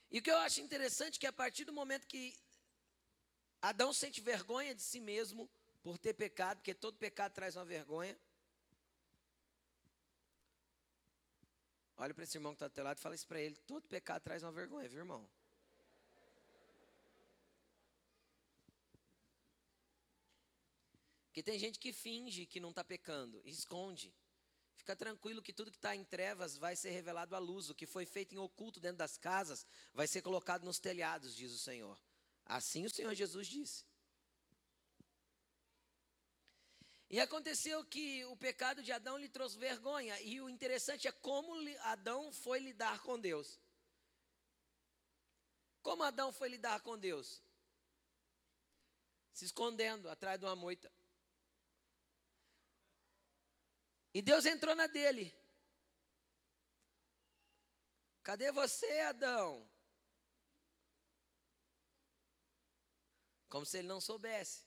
E 0.09 0.19
o 0.19 0.21
que 0.23 0.31
eu 0.31 0.37
acho 0.37 0.61
interessante 0.61 1.17
é 1.17 1.19
que 1.19 1.27
a 1.27 1.33
partir 1.33 1.65
do 1.65 1.73
momento 1.73 2.07
que 2.07 2.33
Adão 3.61 3.91
sente 3.91 4.21
vergonha 4.21 4.73
de 4.73 4.81
si 4.81 4.99
mesmo 4.99 5.49
por 5.81 5.97
ter 5.97 6.13
pecado, 6.13 6.57
porque 6.57 6.73
todo 6.73 6.97
pecado 6.97 7.33
traz 7.33 7.55
uma 7.55 7.65
vergonha. 7.65 8.17
Olha 11.97 12.13
para 12.13 12.23
esse 12.23 12.37
irmão 12.37 12.53
que 12.53 12.55
está 12.55 12.67
do 12.69 12.73
teu 12.73 12.83
lado 12.83 12.97
e 12.97 13.01
fala 13.01 13.15
isso 13.15 13.27
para 13.27 13.41
ele: 13.41 13.55
todo 13.67 13.87
pecado 13.87 14.23
traz 14.23 14.41
uma 14.43 14.51
vergonha, 14.51 14.87
viu, 14.87 14.99
irmão? 14.99 15.29
Porque 21.25 21.43
tem 21.43 21.59
gente 21.59 21.77
que 21.77 21.93
finge 21.93 22.45
que 22.45 22.59
não 22.59 22.69
está 22.69 22.83
pecando, 22.83 23.41
esconde. 23.45 24.13
Fica 24.75 24.95
tranquilo 24.95 25.41
que 25.41 25.53
tudo 25.53 25.71
que 25.71 25.77
está 25.77 25.95
em 25.95 26.03
trevas 26.03 26.57
vai 26.57 26.75
ser 26.75 26.89
revelado 26.91 27.35
à 27.35 27.39
luz. 27.39 27.69
O 27.69 27.75
que 27.75 27.85
foi 27.85 28.05
feito 28.05 28.33
em 28.33 28.37
oculto 28.37 28.79
dentro 28.79 28.97
das 28.97 29.17
casas 29.17 29.65
vai 29.93 30.07
ser 30.07 30.21
colocado 30.21 30.63
nos 30.63 30.79
telhados, 30.79 31.35
diz 31.35 31.51
o 31.51 31.59
Senhor. 31.59 31.99
Assim 32.49 32.83
o 32.83 32.89
Senhor 32.89 33.13
Jesus 33.13 33.47
disse. 33.47 33.85
E 37.11 37.19
aconteceu 37.19 37.85
que 37.85 38.25
o 38.25 38.35
pecado 38.35 38.81
de 38.81 38.91
Adão 38.91 39.17
lhe 39.17 39.29
trouxe 39.29 39.57
vergonha. 39.57 40.19
E 40.21 40.41
o 40.41 40.49
interessante 40.49 41.07
é 41.07 41.11
como 41.11 41.53
Adão 41.81 42.31
foi 42.33 42.59
lidar 42.59 43.01
com 43.01 43.19
Deus. 43.19 43.59
Como 45.83 46.03
Adão 46.03 46.31
foi 46.33 46.49
lidar 46.49 46.81
com 46.81 46.97
Deus? 46.97 47.41
Se 49.31 49.45
escondendo 49.45 50.09
atrás 50.09 50.39
de 50.39 50.45
uma 50.45 50.55
moita. 50.55 50.91
E 54.13 54.23
Deus 54.23 54.45
entrou 54.45 54.75
na 54.75 54.87
dele. 54.87 55.33
Cadê 58.23 58.51
você, 58.51 58.99
Adão? 59.01 59.67
Como 63.49 63.65
se 63.65 63.79
ele 63.79 63.87
não 63.87 63.99
soubesse. 63.99 64.63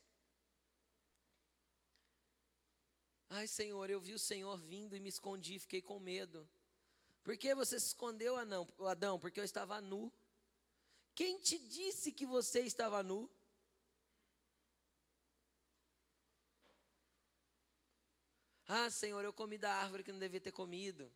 Ai, 3.30 3.46
Senhor, 3.46 3.88
eu 3.88 4.00
vi 4.00 4.12
o 4.12 4.18
Senhor 4.18 4.58
vindo 4.58 4.94
e 4.94 5.00
me 5.00 5.08
escondi, 5.08 5.58
fiquei 5.58 5.80
com 5.80 5.98
medo. 5.98 6.46
Por 7.22 7.36
que 7.36 7.54
você 7.54 7.78
se 7.78 7.86
escondeu, 7.86 8.36
Adão? 8.36 9.18
Porque 9.18 9.40
eu 9.40 9.44
estava 9.44 9.80
nu. 9.80 10.12
Quem 11.14 11.38
te 11.38 11.58
disse 11.58 12.12
que 12.12 12.26
você 12.26 12.60
estava 12.60 13.02
nu? 13.02 13.30
Ah, 18.66 18.90
Senhor, 18.90 19.24
eu 19.24 19.32
comi 19.32 19.58
da 19.58 19.72
árvore 19.72 20.02
que 20.02 20.12
não 20.12 20.18
devia 20.18 20.40
ter 20.40 20.52
comido. 20.52 21.10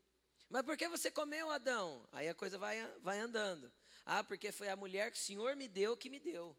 Mas 0.49 0.63
por 0.63 0.77
que 0.77 0.89
você 0.89 1.11
comeu, 1.11 1.51
Adão? 1.51 2.07
Aí 2.13 2.29
a 2.29 2.35
coisa 2.35 2.57
vai, 2.57 2.87
vai 3.01 3.19
andando. 3.19 3.73
Ah, 4.05 4.23
porque 4.23 4.53
foi 4.53 4.69
a 4.69 4.77
mulher 4.77 5.11
que 5.11 5.19
o 5.19 5.21
Senhor 5.21 5.57
me 5.57 5.67
deu 5.67 5.97
que 5.97 6.09
me 6.09 6.21
deu. 6.21 6.57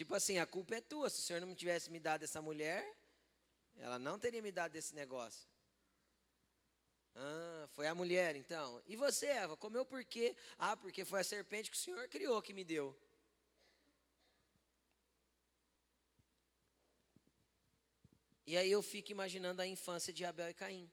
Tipo 0.00 0.14
assim, 0.14 0.38
a 0.38 0.46
culpa 0.46 0.76
é 0.76 0.80
tua. 0.80 1.10
Se 1.10 1.18
o 1.18 1.22
Senhor 1.22 1.40
não 1.40 1.54
tivesse 1.54 1.90
me 1.90 2.00
dado 2.00 2.22
essa 2.22 2.40
mulher, 2.40 2.82
ela 3.76 3.98
não 3.98 4.18
teria 4.18 4.40
me 4.40 4.50
dado 4.50 4.74
esse 4.74 4.94
negócio. 4.94 5.46
Ah, 7.14 7.68
foi 7.72 7.86
a 7.86 7.94
mulher 7.94 8.34
então. 8.34 8.82
E 8.86 8.96
você, 8.96 9.26
Eva, 9.26 9.58
comeu 9.58 9.84
por 9.84 10.02
quê? 10.02 10.34
Ah, 10.58 10.74
porque 10.74 11.04
foi 11.04 11.20
a 11.20 11.22
serpente 11.22 11.70
que 11.70 11.76
o 11.76 11.78
Senhor 11.78 12.08
criou 12.08 12.40
que 12.40 12.54
me 12.54 12.64
deu. 12.64 12.98
E 18.46 18.56
aí 18.56 18.70
eu 18.70 18.80
fico 18.80 19.12
imaginando 19.12 19.60
a 19.60 19.66
infância 19.66 20.14
de 20.14 20.24
Abel 20.24 20.48
e 20.48 20.54
Caim. 20.54 20.90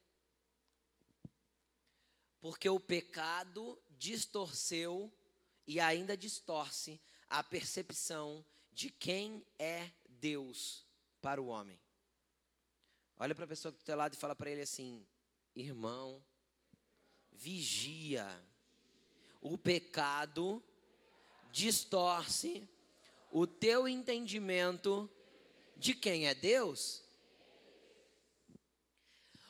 Porque 2.41 2.67
o 2.67 2.77
pecado 2.77 3.81
distorceu 3.91 5.09
e 5.65 5.79
ainda 5.79 6.17
distorce 6.17 6.99
a 7.29 7.41
percepção 7.41 8.45
de 8.77 8.91
quem 8.91 9.43
é 9.57 9.89
Deus 10.07 10.85
para 11.19 11.41
o 11.41 11.47
homem. 11.47 11.79
Olha 13.17 13.33
para 13.33 13.45
a 13.45 13.47
pessoa 13.47 13.71
do 13.71 13.79
teu 13.79 13.97
lado 13.97 14.13
e 14.13 14.17
fala 14.17 14.35
para 14.35 14.51
ele 14.51 14.61
assim: 14.61 15.03
irmão, 15.55 16.23
vigia. 17.31 18.25
O 19.41 19.57
pecado 19.57 20.63
distorce 21.51 22.69
o 23.31 23.47
teu 23.47 23.87
entendimento 23.87 25.09
de 25.75 25.95
quem 25.95 26.27
é 26.27 26.35
Deus 26.35 27.07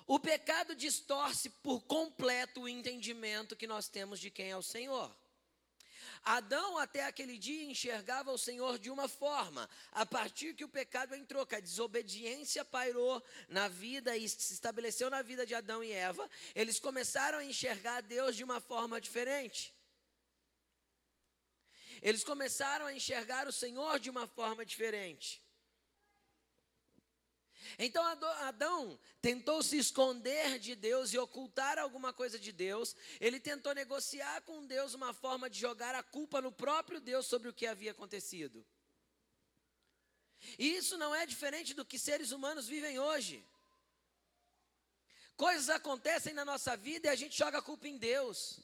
o 0.07 0.17
pecado 0.17 0.73
distorce 0.73 1.49
por 1.49 1.81
completo 1.81 2.61
o 2.61 2.69
entendimento 2.69 3.57
que 3.57 3.67
nós 3.67 3.89
temos 3.89 4.21
de 4.21 4.31
quem 4.31 4.49
é 4.51 4.55
o 4.55 4.63
Senhor. 4.63 5.13
Adão, 6.29 6.77
até 6.77 7.05
aquele 7.05 7.37
dia, 7.37 7.71
enxergava 7.71 8.33
o 8.33 8.37
Senhor 8.37 8.77
de 8.77 8.89
uma 8.89 9.07
forma. 9.07 9.69
A 9.93 10.05
partir 10.05 10.53
que 10.53 10.65
o 10.65 10.67
pecado 10.67 11.15
entrou, 11.15 11.45
que 11.45 11.55
a 11.55 11.61
desobediência 11.61 12.65
pairou 12.65 13.23
na 13.47 13.69
vida 13.69 14.17
e 14.17 14.27
se 14.27 14.51
estabeleceu 14.53 15.09
na 15.09 15.21
vida 15.21 15.45
de 15.45 15.55
Adão 15.55 15.81
e 15.81 15.93
Eva, 15.93 16.29
eles 16.53 16.79
começaram 16.79 17.39
a 17.39 17.45
enxergar 17.45 18.01
Deus 18.01 18.35
de 18.35 18.43
uma 18.43 18.59
forma 18.59 18.99
diferente. 18.99 19.73
Eles 22.01 22.25
começaram 22.25 22.87
a 22.87 22.93
enxergar 22.93 23.47
o 23.47 23.53
Senhor 23.53 23.97
de 23.97 24.09
uma 24.09 24.27
forma 24.27 24.65
diferente. 24.65 25.41
Então 27.77 28.03
Adão 28.03 28.99
tentou 29.21 29.61
se 29.61 29.77
esconder 29.77 30.59
de 30.59 30.75
Deus 30.75 31.13
e 31.13 31.17
ocultar 31.17 31.77
alguma 31.77 32.13
coisa 32.13 32.39
de 32.39 32.51
Deus. 32.51 32.95
Ele 33.19 33.39
tentou 33.39 33.73
negociar 33.73 34.41
com 34.41 34.65
Deus 34.65 34.93
uma 34.93 35.13
forma 35.13 35.49
de 35.49 35.59
jogar 35.59 35.95
a 35.95 36.03
culpa 36.03 36.41
no 36.41 36.51
próprio 36.51 36.99
Deus 36.99 37.25
sobre 37.25 37.49
o 37.49 37.53
que 37.53 37.65
havia 37.65 37.91
acontecido. 37.91 38.65
E 40.57 40.75
isso 40.75 40.97
não 40.97 41.13
é 41.15 41.25
diferente 41.25 41.73
do 41.73 41.85
que 41.85 41.97
seres 41.97 42.31
humanos 42.31 42.67
vivem 42.67 42.99
hoje. 42.99 43.45
Coisas 45.35 45.69
acontecem 45.69 46.33
na 46.33 46.43
nossa 46.43 46.75
vida 46.75 47.07
e 47.07 47.11
a 47.11 47.15
gente 47.15 47.37
joga 47.37 47.59
a 47.59 47.61
culpa 47.61 47.87
em 47.87 47.97
Deus. 47.97 48.59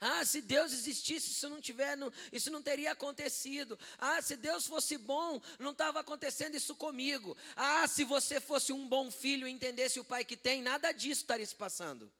Ah, 0.00 0.24
se 0.24 0.40
Deus 0.40 0.72
existisse, 0.72 1.30
isso 1.30 1.48
não 1.48 1.60
tiver, 1.60 1.96
não, 1.96 2.12
isso 2.32 2.50
não 2.50 2.62
teria 2.62 2.92
acontecido. 2.92 3.78
Ah, 3.98 4.22
se 4.22 4.36
Deus 4.36 4.66
fosse 4.66 4.96
bom, 4.96 5.40
não 5.58 5.72
estava 5.72 6.00
acontecendo 6.00 6.56
isso 6.56 6.74
comigo. 6.74 7.36
Ah, 7.56 7.86
se 7.88 8.04
você 8.04 8.40
fosse 8.40 8.72
um 8.72 8.88
bom 8.88 9.10
filho 9.10 9.48
e 9.48 9.50
entendesse 9.50 9.98
o 9.98 10.04
pai 10.04 10.24
que 10.24 10.36
tem, 10.36 10.62
nada 10.62 10.92
disso 10.92 11.22
estaria 11.22 11.46
se 11.46 11.54
passando. 11.54 12.10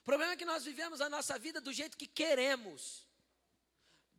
O 0.00 0.04
problema 0.04 0.32
é 0.32 0.36
que 0.36 0.44
nós 0.44 0.64
vivemos 0.64 1.00
a 1.00 1.08
nossa 1.08 1.38
vida 1.38 1.60
do 1.60 1.72
jeito 1.72 1.96
que 1.96 2.06
queremos, 2.06 3.06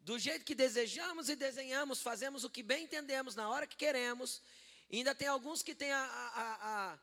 do 0.04 0.18
jeito 0.18 0.46
que 0.46 0.56
desejamos 0.56 1.30
e 1.30 1.36
desenhamos, 1.36 2.02
fazemos 2.02 2.44
o 2.44 2.50
que 2.50 2.64
bem 2.64 2.84
entendemos 2.84 3.36
na 3.36 3.50
hora 3.50 3.68
que 3.68 3.76
queremos. 3.76 4.42
E 4.90 4.98
ainda 4.98 5.16
tem 5.16 5.28
alguns 5.28 5.62
que 5.62 5.74
têm 5.74 5.92
a, 5.92 6.04
a, 6.04 6.92
a 6.94 7.00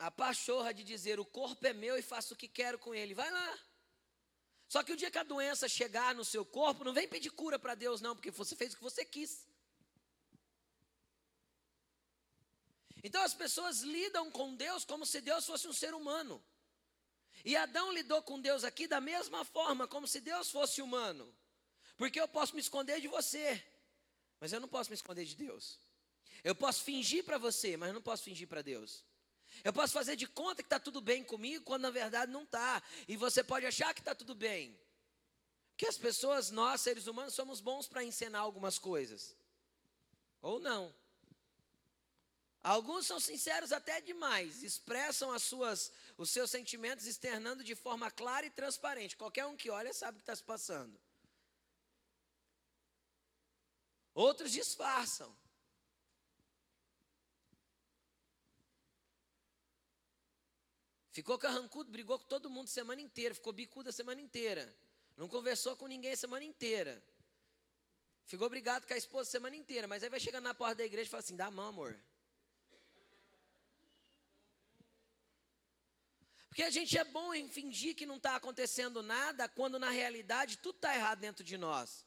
a 0.00 0.10
pachorra 0.10 0.72
de 0.72 0.82
dizer: 0.82 1.20
o 1.20 1.24
corpo 1.24 1.64
é 1.66 1.72
meu 1.72 1.96
e 1.96 2.02
faço 2.02 2.34
o 2.34 2.36
que 2.36 2.48
quero 2.48 2.78
com 2.78 2.94
ele. 2.94 3.14
Vai 3.14 3.30
lá. 3.30 3.58
Só 4.68 4.82
que 4.82 4.92
o 4.92 4.96
dia 4.96 5.10
que 5.10 5.18
a 5.18 5.22
doença 5.22 5.68
chegar 5.68 6.14
no 6.14 6.24
seu 6.24 6.44
corpo, 6.44 6.84
não 6.84 6.92
vem 6.92 7.08
pedir 7.08 7.30
cura 7.30 7.58
para 7.58 7.74
Deus, 7.74 8.00
não, 8.00 8.14
porque 8.14 8.30
você 8.30 8.56
fez 8.56 8.72
o 8.72 8.76
que 8.76 8.82
você 8.82 9.04
quis. 9.04 9.46
Então 13.02 13.22
as 13.22 13.34
pessoas 13.34 13.80
lidam 13.80 14.30
com 14.30 14.54
Deus 14.54 14.84
como 14.84 15.04
se 15.04 15.20
Deus 15.20 15.46
fosse 15.46 15.66
um 15.66 15.72
ser 15.72 15.92
humano. 15.92 16.42
E 17.44 17.56
Adão 17.56 17.92
lidou 17.92 18.22
com 18.22 18.40
Deus 18.40 18.64
aqui 18.64 18.86
da 18.86 19.00
mesma 19.00 19.44
forma, 19.44 19.88
como 19.88 20.06
se 20.06 20.20
Deus 20.20 20.50
fosse 20.50 20.80
humano. 20.80 21.34
Porque 21.96 22.20
eu 22.20 22.28
posso 22.28 22.54
me 22.54 22.60
esconder 22.60 23.00
de 23.00 23.08
você, 23.08 23.62
mas 24.38 24.52
eu 24.52 24.60
não 24.60 24.68
posso 24.68 24.90
me 24.90 24.94
esconder 24.94 25.24
de 25.24 25.34
Deus. 25.34 25.78
Eu 26.44 26.54
posso 26.54 26.82
fingir 26.84 27.24
para 27.24 27.38
você, 27.38 27.76
mas 27.76 27.88
eu 27.88 27.94
não 27.94 28.02
posso 28.02 28.22
fingir 28.22 28.46
para 28.46 28.62
Deus. 28.62 29.04
Eu 29.64 29.72
posso 29.72 29.92
fazer 29.92 30.16
de 30.16 30.26
conta 30.26 30.62
que 30.62 30.66
está 30.66 30.78
tudo 30.78 31.00
bem 31.00 31.22
comigo, 31.22 31.64
quando 31.64 31.82
na 31.82 31.90
verdade 31.90 32.32
não 32.32 32.44
está. 32.44 32.82
E 33.06 33.16
você 33.16 33.42
pode 33.42 33.66
achar 33.66 33.92
que 33.94 34.00
está 34.00 34.14
tudo 34.14 34.34
bem. 34.34 34.78
Que 35.76 35.86
as 35.86 35.98
pessoas, 35.98 36.50
nós 36.50 36.80
seres 36.80 37.06
humanos, 37.06 37.34
somos 37.34 37.60
bons 37.60 37.86
para 37.86 38.04
ensinar 38.04 38.40
algumas 38.40 38.78
coisas. 38.78 39.36
Ou 40.40 40.58
não. 40.58 40.94
Alguns 42.62 43.06
são 43.06 43.18
sinceros 43.18 43.72
até 43.72 44.02
demais, 44.02 44.62
expressam 44.62 45.32
as 45.32 45.42
suas, 45.42 45.90
os 46.18 46.28
seus 46.28 46.50
sentimentos 46.50 47.06
externando 47.06 47.64
de 47.64 47.74
forma 47.74 48.10
clara 48.10 48.44
e 48.44 48.50
transparente. 48.50 49.16
Qualquer 49.16 49.46
um 49.46 49.56
que 49.56 49.70
olha 49.70 49.94
sabe 49.94 50.16
o 50.16 50.20
que 50.20 50.22
está 50.22 50.36
se 50.36 50.42
passando. 50.42 51.00
Outros 54.12 54.52
disfarçam. 54.52 55.34
Ficou 61.20 61.38
carrancudo, 61.38 61.90
brigou 61.90 62.18
com 62.18 62.24
todo 62.24 62.48
mundo 62.48 62.64
a 62.64 62.70
semana 62.70 63.02
inteira, 63.02 63.34
ficou 63.34 63.52
bicudo 63.52 63.90
a 63.90 63.92
semana 63.92 64.22
inteira. 64.22 64.74
Não 65.18 65.28
conversou 65.28 65.76
com 65.76 65.86
ninguém 65.86 66.12
a 66.12 66.16
semana 66.16 66.46
inteira. 66.46 66.94
Ficou 68.24 68.48
brigado 68.48 68.86
com 68.86 68.94
a 68.94 68.96
esposa 68.96 69.28
a 69.28 69.32
semana 69.32 69.54
inteira, 69.54 69.86
mas 69.86 70.02
aí 70.02 70.08
vai 70.08 70.18
chegando 70.18 70.44
na 70.44 70.54
porta 70.54 70.76
da 70.76 70.86
igreja 70.86 71.08
e 71.08 71.10
fala 71.10 71.22
assim: 71.22 71.36
dá 71.36 71.48
a 71.48 71.50
mão, 71.50 71.68
amor. 71.68 71.94
Porque 76.48 76.62
a 76.62 76.70
gente 76.70 76.96
é 76.96 77.04
bom 77.04 77.34
em 77.34 77.50
fingir 77.50 77.94
que 77.94 78.06
não 78.06 78.16
está 78.16 78.36
acontecendo 78.36 79.02
nada, 79.02 79.46
quando 79.46 79.78
na 79.78 79.90
realidade 79.90 80.56
tudo 80.56 80.76
está 80.76 80.94
errado 80.94 81.18
dentro 81.18 81.44
de 81.44 81.58
nós. 81.58 82.06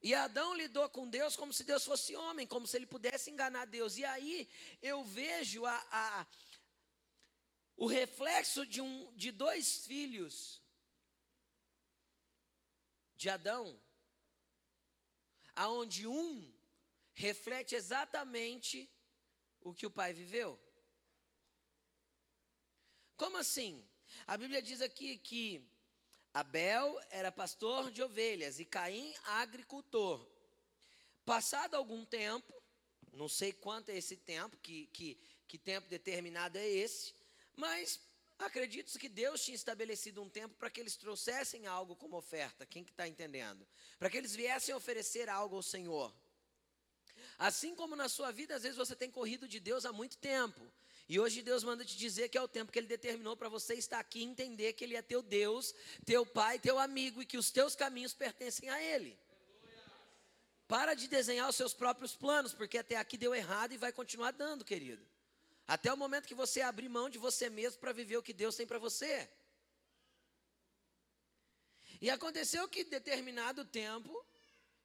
E 0.00 0.14
Adão 0.14 0.54
lidou 0.54 0.88
com 0.88 1.06
Deus 1.08 1.36
como 1.36 1.52
se 1.52 1.62
Deus 1.62 1.84
fosse 1.84 2.16
homem, 2.16 2.46
como 2.46 2.66
se 2.66 2.76
ele 2.78 2.86
pudesse 2.86 3.30
enganar 3.30 3.66
Deus. 3.66 3.98
E 3.98 4.04
aí 4.04 4.48
eu 4.82 5.04
vejo 5.04 5.66
a, 5.66 5.86
a, 5.90 6.26
o 7.76 7.86
reflexo 7.86 8.66
de, 8.66 8.80
um, 8.80 9.12
de 9.14 9.30
dois 9.30 9.86
filhos 9.86 10.62
de 13.16 13.28
Adão, 13.28 13.80
aonde 15.54 16.06
um 16.06 16.52
reflete 17.14 17.74
exatamente 17.74 18.90
o 19.60 19.72
que 19.72 19.86
o 19.86 19.90
pai 19.90 20.12
viveu. 20.12 20.58
Como 23.16 23.36
assim? 23.36 23.86
A 24.26 24.36
Bíblia 24.36 24.60
diz 24.60 24.80
aqui 24.80 25.16
que 25.18 25.66
Abel 26.32 27.00
era 27.10 27.30
pastor 27.30 27.90
de 27.90 28.02
ovelhas 28.02 28.58
e 28.58 28.64
Caim 28.64 29.14
agricultor. 29.24 30.28
Passado 31.24 31.74
algum 31.74 32.04
tempo, 32.04 32.52
Não 33.12 33.28
sei 33.28 33.52
quanto 33.52 33.90
é 33.90 33.96
esse 33.96 34.16
tempo, 34.16 34.56
que, 34.56 34.86
que, 34.88 35.16
que 35.46 35.56
tempo 35.56 35.88
determinado 35.88 36.58
é 36.58 36.66
esse, 36.66 37.14
mas 37.56 38.00
acredito 38.38 38.98
que 38.98 39.08
Deus 39.08 39.44
tinha 39.44 39.54
estabelecido 39.54 40.22
um 40.22 40.28
tempo 40.28 40.54
para 40.56 40.70
que 40.70 40.80
eles 40.80 40.96
trouxessem 40.96 41.66
algo 41.66 41.96
como 41.96 42.16
oferta. 42.16 42.66
Quem 42.66 42.84
que 42.84 42.90
está 42.90 43.06
entendendo? 43.06 43.66
Para 43.98 44.10
que 44.10 44.16
eles 44.16 44.34
viessem 44.34 44.74
oferecer 44.74 45.28
algo 45.28 45.56
ao 45.56 45.62
Senhor. 45.62 46.14
Assim 47.38 47.74
como 47.74 47.96
na 47.96 48.08
sua 48.08 48.30
vida, 48.30 48.54
às 48.54 48.62
vezes 48.62 48.76
você 48.76 48.94
tem 48.94 49.10
corrido 49.10 49.48
de 49.48 49.58
Deus 49.58 49.84
há 49.84 49.92
muito 49.92 50.16
tempo. 50.18 50.60
E 51.08 51.20
hoje 51.20 51.42
Deus 51.42 51.62
manda 51.62 51.84
te 51.84 51.96
dizer 51.96 52.28
que 52.28 52.38
é 52.38 52.40
o 52.40 52.48
tempo 52.48 52.72
que 52.72 52.78
Ele 52.78 52.86
determinou 52.86 53.36
para 53.36 53.48
você 53.48 53.74
estar 53.74 53.98
aqui 53.98 54.20
e 54.20 54.24
entender 54.24 54.72
que 54.72 54.84
Ele 54.84 54.96
é 54.96 55.02
teu 55.02 55.22
Deus, 55.22 55.74
teu 56.04 56.24
Pai, 56.24 56.58
teu 56.58 56.78
amigo 56.78 57.20
e 57.20 57.26
que 57.26 57.36
os 57.36 57.50
teus 57.50 57.74
caminhos 57.74 58.14
pertencem 58.14 58.70
a 58.70 58.82
Ele. 58.82 59.18
Para 60.66 60.94
de 60.94 61.06
desenhar 61.06 61.48
os 61.48 61.56
seus 61.56 61.74
próprios 61.74 62.16
planos, 62.16 62.54
porque 62.54 62.78
até 62.78 62.96
aqui 62.96 63.18
deu 63.18 63.34
errado 63.34 63.72
e 63.72 63.76
vai 63.76 63.92
continuar 63.92 64.30
dando, 64.30 64.64
querido. 64.64 65.04
Até 65.66 65.92
o 65.92 65.96
momento 65.96 66.28
que 66.28 66.34
você 66.34 66.60
abrir 66.60 66.88
mão 66.88 67.08
de 67.08 67.18
você 67.18 67.48
mesmo 67.48 67.80
para 67.80 67.92
viver 67.92 68.16
o 68.16 68.22
que 68.22 68.32
Deus 68.32 68.56
tem 68.56 68.66
para 68.66 68.78
você. 68.78 69.28
E 72.00 72.10
aconteceu 72.10 72.68
que, 72.68 72.84
determinado 72.84 73.64
tempo, 73.64 74.24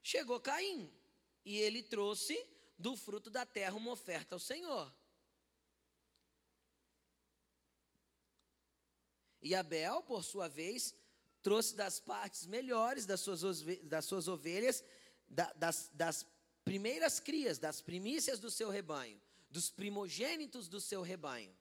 chegou 0.01 0.39
Caim. 0.39 0.91
E 1.43 1.57
ele 1.57 1.83
trouxe 1.83 2.37
do 2.77 2.95
fruto 2.95 3.29
da 3.29 3.45
terra 3.45 3.75
uma 3.75 3.91
oferta 3.91 4.35
ao 4.35 4.39
Senhor. 4.39 4.93
E 9.41 9.55
Abel, 9.55 10.01
por 10.03 10.23
sua 10.23 10.47
vez, 10.47 10.93
trouxe 11.41 11.75
das 11.75 11.99
partes 11.99 12.45
melhores 12.45 13.05
das 13.05 13.21
suas, 13.21 13.61
das 13.83 14.05
suas 14.05 14.27
ovelhas, 14.27 14.83
das, 15.27 15.89
das 15.93 16.25
primeiras 16.63 17.19
crias, 17.19 17.57
das 17.57 17.81
primícias 17.81 18.39
do 18.39 18.51
seu 18.51 18.69
rebanho, 18.69 19.19
dos 19.49 19.69
primogênitos 19.69 20.67
do 20.67 20.79
seu 20.79 21.01
rebanho. 21.01 21.55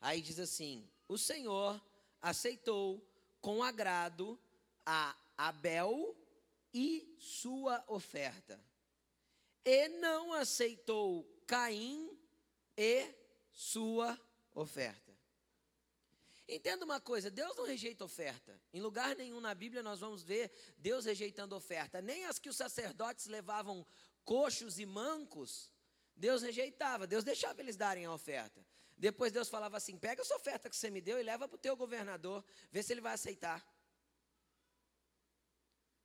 Aí 0.00 0.20
diz 0.20 0.38
assim: 0.38 0.88
o 1.08 1.16
Senhor 1.16 1.80
aceitou 2.20 3.06
com 3.40 3.62
agrado 3.62 4.38
a 4.84 5.16
Abel 5.36 6.16
e 6.72 7.16
sua 7.18 7.84
oferta, 7.88 8.60
e 9.64 9.88
não 9.88 10.32
aceitou 10.32 11.24
Caim 11.46 12.10
e 12.76 13.14
sua 13.52 14.18
oferta. 14.54 15.14
Entenda 16.48 16.84
uma 16.84 17.00
coisa: 17.00 17.30
Deus 17.30 17.56
não 17.56 17.64
rejeita 17.64 18.04
oferta. 18.04 18.60
Em 18.72 18.80
lugar 18.80 19.16
nenhum 19.16 19.40
na 19.40 19.54
Bíblia 19.54 19.82
nós 19.82 20.00
vamos 20.00 20.22
ver 20.22 20.52
Deus 20.76 21.06
rejeitando 21.06 21.54
oferta. 21.54 22.02
Nem 22.02 22.26
as 22.26 22.38
que 22.38 22.48
os 22.48 22.56
sacerdotes 22.56 23.26
levavam 23.26 23.86
coxos 24.24 24.78
e 24.78 24.86
mancos, 24.86 25.70
Deus 26.16 26.42
rejeitava. 26.42 27.06
Deus 27.06 27.24
deixava 27.24 27.60
eles 27.60 27.76
darem 27.76 28.04
a 28.04 28.12
oferta. 28.12 28.64
Depois 28.96 29.32
Deus 29.32 29.48
falava 29.48 29.76
assim: 29.76 29.98
pega 29.98 30.22
essa 30.22 30.34
oferta 30.36 30.70
que 30.70 30.76
você 30.76 30.90
me 30.90 31.00
deu 31.00 31.18
e 31.18 31.22
leva 31.22 31.48
para 31.48 31.56
o 31.56 31.58
teu 31.58 31.76
governador, 31.76 32.44
vê 32.70 32.82
se 32.82 32.92
ele 32.92 33.00
vai 33.00 33.14
aceitar. 33.14 33.64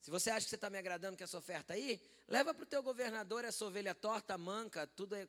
Se 0.02 0.10
você 0.10 0.30
acha 0.30 0.46
que 0.46 0.50
você 0.50 0.56
está 0.56 0.70
me 0.70 0.78
agradando 0.78 1.18
com 1.18 1.24
essa 1.24 1.38
oferta 1.38 1.74
aí, 1.74 2.02
leva 2.28 2.54
para 2.54 2.64
o 2.64 2.66
teu 2.66 2.82
governador 2.82 3.44
essa 3.44 3.66
ovelha 3.66 3.94
torta, 3.94 4.38
manca, 4.38 4.88
tudo 4.88 5.16
é 5.16 5.28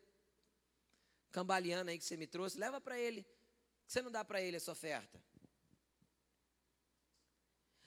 cambaleando 1.32 1.90
aí 1.90 1.98
que 1.98 2.04
você 2.04 2.16
me 2.16 2.26
trouxe, 2.26 2.58
leva 2.58 2.80
para 2.80 2.98
ele 2.98 3.22
que 3.22 3.92
você 3.92 4.02
não 4.02 4.10
dá 4.10 4.24
para 4.24 4.40
ele 4.40 4.56
essa 4.56 4.70
oferta? 4.70 5.20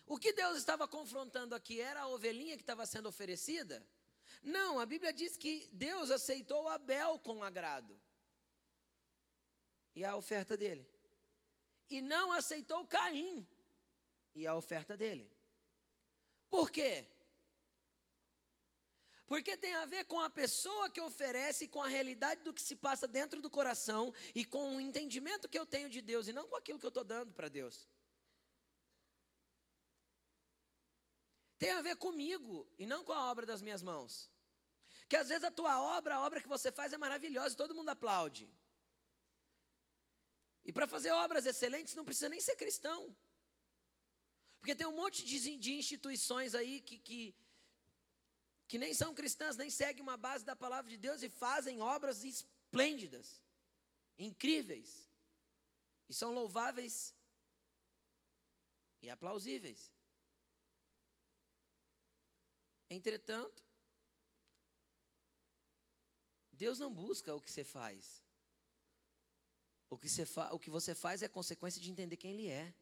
O 0.05 0.17
que 0.17 0.33
Deus 0.33 0.57
estava 0.57 0.87
confrontando 0.87 1.55
aqui 1.55 1.79
era 1.79 2.01
a 2.01 2.07
ovelhinha 2.07 2.57
que 2.57 2.63
estava 2.63 2.85
sendo 2.85 3.07
oferecida? 3.07 3.85
Não, 4.41 4.79
a 4.79 4.85
Bíblia 4.85 5.13
diz 5.13 5.37
que 5.37 5.69
Deus 5.71 6.11
aceitou 6.11 6.67
Abel 6.67 7.19
com 7.19 7.43
agrado. 7.43 7.99
E 9.95 10.03
a 10.03 10.15
oferta 10.15 10.57
dele. 10.57 10.87
E 11.89 12.01
não 12.01 12.31
aceitou 12.31 12.85
Caim 12.87 13.47
e 14.33 14.47
a 14.47 14.55
oferta 14.55 14.97
dele. 14.97 15.31
Por 16.49 16.71
quê? 16.71 17.07
Porque 19.25 19.57
tem 19.57 19.73
a 19.75 19.85
ver 19.85 20.05
com 20.05 20.19
a 20.19 20.29
pessoa 20.29 20.89
que 20.89 21.01
oferece, 21.01 21.67
com 21.67 21.81
a 21.81 21.87
realidade 21.87 22.41
do 22.43 22.53
que 22.53 22.61
se 22.61 22.75
passa 22.75 23.07
dentro 23.07 23.41
do 23.41 23.49
coração 23.49 24.13
e 24.35 24.43
com 24.45 24.75
o 24.75 24.81
entendimento 24.81 25.49
que 25.49 25.57
eu 25.57 25.65
tenho 25.65 25.89
de 25.89 26.01
Deus 26.01 26.27
e 26.27 26.33
não 26.33 26.47
com 26.47 26.55
aquilo 26.55 26.77
que 26.77 26.85
eu 26.85 26.89
estou 26.89 27.03
dando 27.03 27.31
para 27.31 27.47
Deus. 27.47 27.87
Tem 31.63 31.71
a 31.71 31.81
ver 31.81 31.95
comigo 31.95 32.67
e 32.77 32.85
não 32.85 33.05
com 33.05 33.13
a 33.13 33.31
obra 33.31 33.45
das 33.45 33.61
minhas 33.61 33.81
mãos. 33.81 34.29
Que 35.07 35.15
às 35.15 35.29
vezes 35.29 35.45
a 35.45 35.51
tua 35.59 35.81
obra, 35.97 36.15
a 36.15 36.21
obra 36.25 36.41
que 36.41 36.53
você 36.55 36.69
faz 36.79 36.91
é 36.91 36.97
maravilhosa 36.97 37.53
e 37.53 37.61
todo 37.61 37.73
mundo 37.73 37.87
aplaude. 37.87 38.53
E 40.65 40.73
para 40.73 40.85
fazer 40.85 41.11
obras 41.11 41.45
excelentes 41.45 41.95
não 41.95 42.03
precisa 42.03 42.27
nem 42.27 42.41
ser 42.41 42.57
cristão. 42.57 43.15
Porque 44.59 44.75
tem 44.75 44.85
um 44.85 44.97
monte 45.01 45.23
de, 45.23 45.57
de 45.57 45.71
instituições 45.73 46.53
aí 46.53 46.81
que, 46.81 46.97
que 46.99 47.33
que 48.67 48.77
nem 48.77 48.93
são 48.93 49.13
cristãs, 49.13 49.55
nem 49.55 49.69
seguem 49.69 50.03
uma 50.03 50.17
base 50.17 50.43
da 50.43 50.57
palavra 50.57 50.91
de 50.91 50.97
Deus 50.97 51.23
e 51.23 51.29
fazem 51.29 51.79
obras 51.79 52.25
esplêndidas, 52.25 53.41
incríveis, 54.17 55.09
e 56.09 56.13
são 56.13 56.33
louváveis 56.33 57.15
e 59.01 59.09
aplausíveis. 59.09 59.92
Entretanto, 62.93 63.63
Deus 66.51 66.79
não 66.79 66.93
busca 66.93 67.33
o 67.33 67.41
que 67.41 67.51
você 67.51 67.63
faz. 67.63 68.23
O 69.89 69.97
que, 69.97 70.09
você 70.09 70.25
fa 70.25 70.53
o 70.53 70.59
que 70.59 70.69
você 70.69 70.95
faz 70.95 71.21
é 71.21 71.27
consequência 71.27 71.81
de 71.81 71.91
entender 71.91 72.17
quem 72.17 72.31
Ele 72.31 72.47
é. 72.47 72.73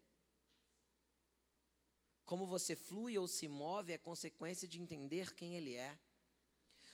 Como 2.26 2.46
você 2.46 2.76
flui 2.76 3.18
ou 3.18 3.28
se 3.28 3.48
move 3.48 3.92
é 3.92 3.98
consequência 3.98 4.68
de 4.68 4.80
entender 4.80 5.34
quem 5.34 5.56
Ele 5.56 5.76
é. 5.76 5.98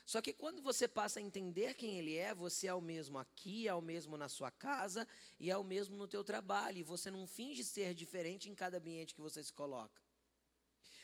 Só 0.05 0.21
que 0.21 0.31
quando 0.31 0.61
você 0.61 0.87
passa 0.87 1.19
a 1.19 1.21
entender 1.21 1.73
quem 1.73 1.97
Ele 1.99 2.15
é, 2.15 2.33
você 2.33 2.67
é 2.67 2.73
o 2.73 2.81
mesmo 2.81 3.19
aqui, 3.19 3.67
é 3.67 3.75
o 3.75 3.81
mesmo 3.81 4.15
na 4.17 4.29
sua 4.29 4.49
casa 4.49 5.07
e 5.39 5.51
é 5.51 5.57
o 5.57 5.63
mesmo 5.63 5.97
no 5.97 6.07
teu 6.07 6.23
trabalho. 6.23 6.77
E 6.77 6.83
você 6.83 7.11
não 7.11 7.27
finge 7.27 7.63
ser 7.63 7.93
diferente 7.93 8.49
em 8.49 8.55
cada 8.55 8.77
ambiente 8.77 9.13
que 9.13 9.21
você 9.21 9.43
se 9.43 9.51
coloca. 9.51 10.01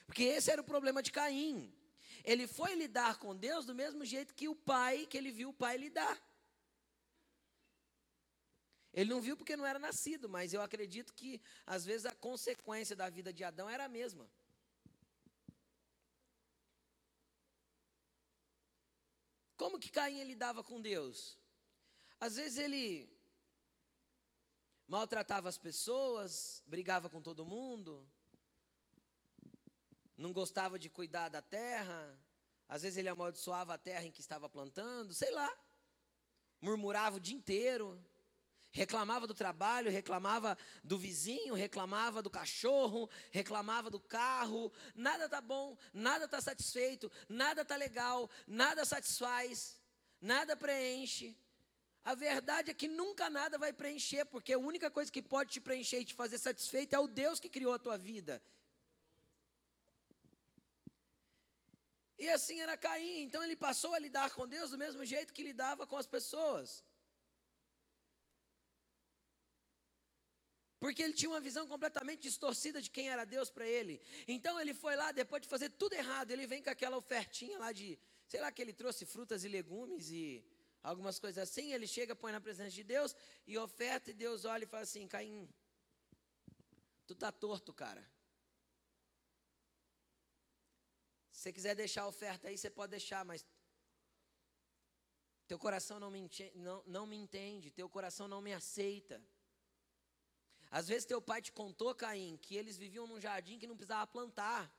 Porque 0.06 0.24
esse 0.24 0.50
era 0.50 0.62
o 0.62 0.66
problema 0.66 1.04
de 1.04 1.12
Caim. 1.12 1.83
Ele 2.24 2.48
foi 2.48 2.76
lidar 2.76 3.18
com 3.18 3.36
Deus 3.36 3.66
do 3.66 3.76
mesmo 3.76 4.06
jeito 4.06 4.34
que 4.34 4.48
o 4.48 4.56
pai, 4.56 5.06
que 5.06 5.18
ele 5.18 5.32
viu 5.32 5.50
o 5.50 5.54
pai 5.54 5.78
lidar. 5.78 6.22
Ele 8.94 9.10
não 9.10 9.20
viu 9.20 9.36
porque 9.36 9.58
não 9.58 9.66
era 9.66 9.80
nascido, 9.80 10.30
mas 10.30 10.54
eu 10.54 10.62
acredito 10.62 11.14
que 11.14 11.42
às 11.66 11.84
vezes 11.84 12.06
a 12.06 12.14
consequência 12.14 12.96
da 12.96 13.10
vida 13.10 13.34
de 13.34 13.44
Adão 13.44 13.68
era 13.70 13.86
a 13.86 13.90
mesma. 13.90 14.30
Como 19.58 19.80
que 19.80 19.90
Caim 19.90 20.24
lidava 20.24 20.64
com 20.64 20.80
Deus? 20.80 21.38
Às 22.20 22.36
vezes 22.36 22.58
ele 22.58 23.10
maltratava 24.88 25.50
as 25.50 25.58
pessoas, 25.58 26.62
brigava 26.68 27.10
com 27.10 27.22
todo 27.22 27.46
mundo, 27.46 28.08
não 30.18 30.32
gostava 30.32 30.78
de 30.78 30.90
cuidar 30.90 31.30
da 31.30 31.42
terra, 31.42 32.18
às 32.68 32.82
vezes 32.82 32.98
ele 32.98 33.10
amaldiçoava 33.10 33.74
a 33.74 33.78
terra 33.78 34.06
em 34.06 34.12
que 34.12 34.22
estava 34.22 34.50
plantando, 34.50 35.14
sei 35.14 35.32
lá, 35.32 35.52
murmurava 36.62 37.18
o 37.18 37.20
dia 37.20 37.36
inteiro 37.36 38.00
reclamava 38.74 39.28
do 39.28 39.36
trabalho, 39.36 39.92
reclamava 39.92 40.58
do 40.84 40.98
vizinho, 40.98 41.54
reclamava 41.54 42.24
do 42.24 42.30
cachorro, 42.30 43.08
reclamava 43.32 43.90
do 43.90 44.00
carro, 44.00 44.74
nada 44.96 45.30
tá 45.30 45.40
bom, 45.40 45.78
nada 45.94 46.28
tá 46.28 46.42
satisfeito, 46.42 47.10
nada 47.30 47.64
tá 47.64 47.76
legal, 47.76 48.30
nada 48.48 48.84
satisfaz, 48.84 49.80
nada 50.20 50.58
preenche. 50.58 51.38
A 52.04 52.16
verdade 52.16 52.72
é 52.72 52.74
que 52.74 52.88
nunca 52.88 53.30
nada 53.30 53.58
vai 53.60 53.72
preencher, 53.72 54.26
porque 54.26 54.52
a 54.52 54.58
única 54.58 54.90
coisa 54.90 55.12
que 55.12 55.22
pode 55.22 55.52
te 55.52 55.62
preencher 55.62 56.00
e 56.00 56.06
te 56.06 56.16
fazer 56.16 56.40
satisfeito 56.40 56.96
é 56.96 57.00
o 57.00 57.08
Deus 57.08 57.40
que 57.40 57.48
criou 57.48 57.74
a 57.74 57.80
tua 57.80 57.98
vida. 57.98 58.42
E 62.18 62.30
assim 62.30 62.60
era 62.62 62.78
Caim, 62.78 63.24
então 63.24 63.44
ele 63.44 63.56
passou 63.56 63.94
a 63.94 64.00
lidar 64.00 64.32
com 64.32 64.48
Deus 64.48 64.72
do 64.72 64.78
mesmo 64.78 65.04
jeito 65.04 65.34
que 65.34 65.44
lidava 65.44 65.88
com 65.88 65.98
as 65.98 66.06
pessoas. 66.06 66.84
Porque 70.84 71.02
ele 71.02 71.14
tinha 71.14 71.30
uma 71.30 71.40
visão 71.40 71.66
completamente 71.66 72.24
distorcida 72.24 72.82
de 72.82 72.90
quem 72.90 73.10
era 73.10 73.24
Deus 73.26 73.50
para 73.50 73.66
ele. 73.66 74.02
Então 74.28 74.60
ele 74.60 74.74
foi 74.74 74.96
lá, 74.98 75.14
depois 75.14 75.42
de 75.42 75.48
fazer 75.48 75.70
tudo 75.70 75.94
errado, 75.94 76.32
ele 76.32 76.46
vem 76.46 76.62
com 76.62 76.70
aquela 76.70 76.98
ofertinha 76.98 77.58
lá 77.58 77.72
de, 77.72 77.98
sei 78.28 78.42
lá, 78.42 78.52
que 78.52 78.62
ele 78.62 78.74
trouxe 78.74 79.06
frutas 79.06 79.46
e 79.46 79.48
legumes 79.48 80.10
e 80.12 80.44
algumas 80.84 81.18
coisas 81.20 81.42
assim. 81.42 81.72
Ele 81.72 81.88
chega, 81.88 82.14
põe 82.14 82.34
na 82.34 82.42
presença 82.42 82.72
de 82.72 82.84
Deus 82.84 83.16
e 83.48 83.58
oferta, 83.58 84.12
e 84.12 84.14
Deus 84.14 84.44
olha 84.44 84.66
e 84.66 84.68
fala 84.68 84.84
assim: 84.84 85.08
Caim, 85.08 85.50
tu 87.08 87.16
tá 87.16 87.32
torto, 87.32 87.74
cara. 87.74 88.06
Se 91.44 91.50
você 91.50 91.54
quiser 91.60 91.76
deixar 91.76 92.04
a 92.04 92.08
oferta 92.08 92.48
aí, 92.48 92.58
você 92.58 92.70
pode 92.70 92.92
deixar, 92.92 93.26
mas 93.26 93.46
Teu 95.46 95.60
coração 95.60 96.00
não 96.00 96.10
me, 96.10 96.30
não, 96.56 96.84
não 96.88 97.06
me 97.06 97.18
entende, 97.18 97.70
teu 97.70 97.90
coração 97.90 98.30
não 98.30 98.42
me 98.42 98.54
aceita. 98.54 99.22
Às 100.72 100.88
vezes 100.88 101.06
teu 101.06 101.22
pai 101.22 101.42
te 101.42 101.52
contou, 101.52 101.94
Caim, 101.94 102.38
que 102.38 102.56
eles 102.56 102.78
viviam 102.78 103.06
num 103.06 103.20
jardim 103.20 103.60
que 103.60 103.68
não 103.68 103.76
precisava 103.76 104.08
plantar. 104.08 104.74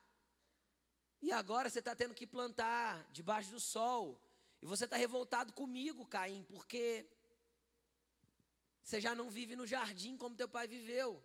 E 1.20 1.31
agora 1.31 1.68
você 1.68 1.81
está 1.81 1.94
tendo 1.94 2.14
que 2.14 2.27
plantar 2.27 3.07
debaixo 3.12 3.50
do 3.50 3.61
sol. 3.61 4.18
E 4.62 4.66
você 4.66 4.87
está 4.87 4.96
revoltado 4.96 5.53
comigo, 5.53 6.07
Caim, 6.07 6.42
porque 6.44 7.07
você 8.83 9.03
já 9.03 9.14
não 9.14 9.29
vive 9.29 9.55
no 9.55 9.66
jardim 9.66 10.16
como 10.16 10.35
teu 10.35 10.48
pai 10.48 10.66
viveu. 10.66 11.22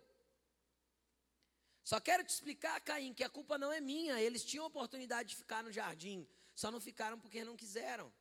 Só 1.90 1.98
quero 1.98 2.22
te 2.22 2.28
explicar, 2.28 2.80
Caim, 2.82 3.12
que 3.12 3.24
a 3.24 3.28
culpa 3.28 3.58
não 3.58 3.72
é 3.72 3.80
minha. 3.80 4.20
Eles 4.20 4.44
tinham 4.44 4.64
oportunidade 4.64 5.30
de 5.30 5.34
ficar 5.34 5.60
no 5.64 5.72
jardim, 5.72 6.24
só 6.54 6.70
não 6.70 6.80
ficaram 6.80 7.18
porque 7.18 7.42
não 7.42 7.56
quiseram. 7.56 8.12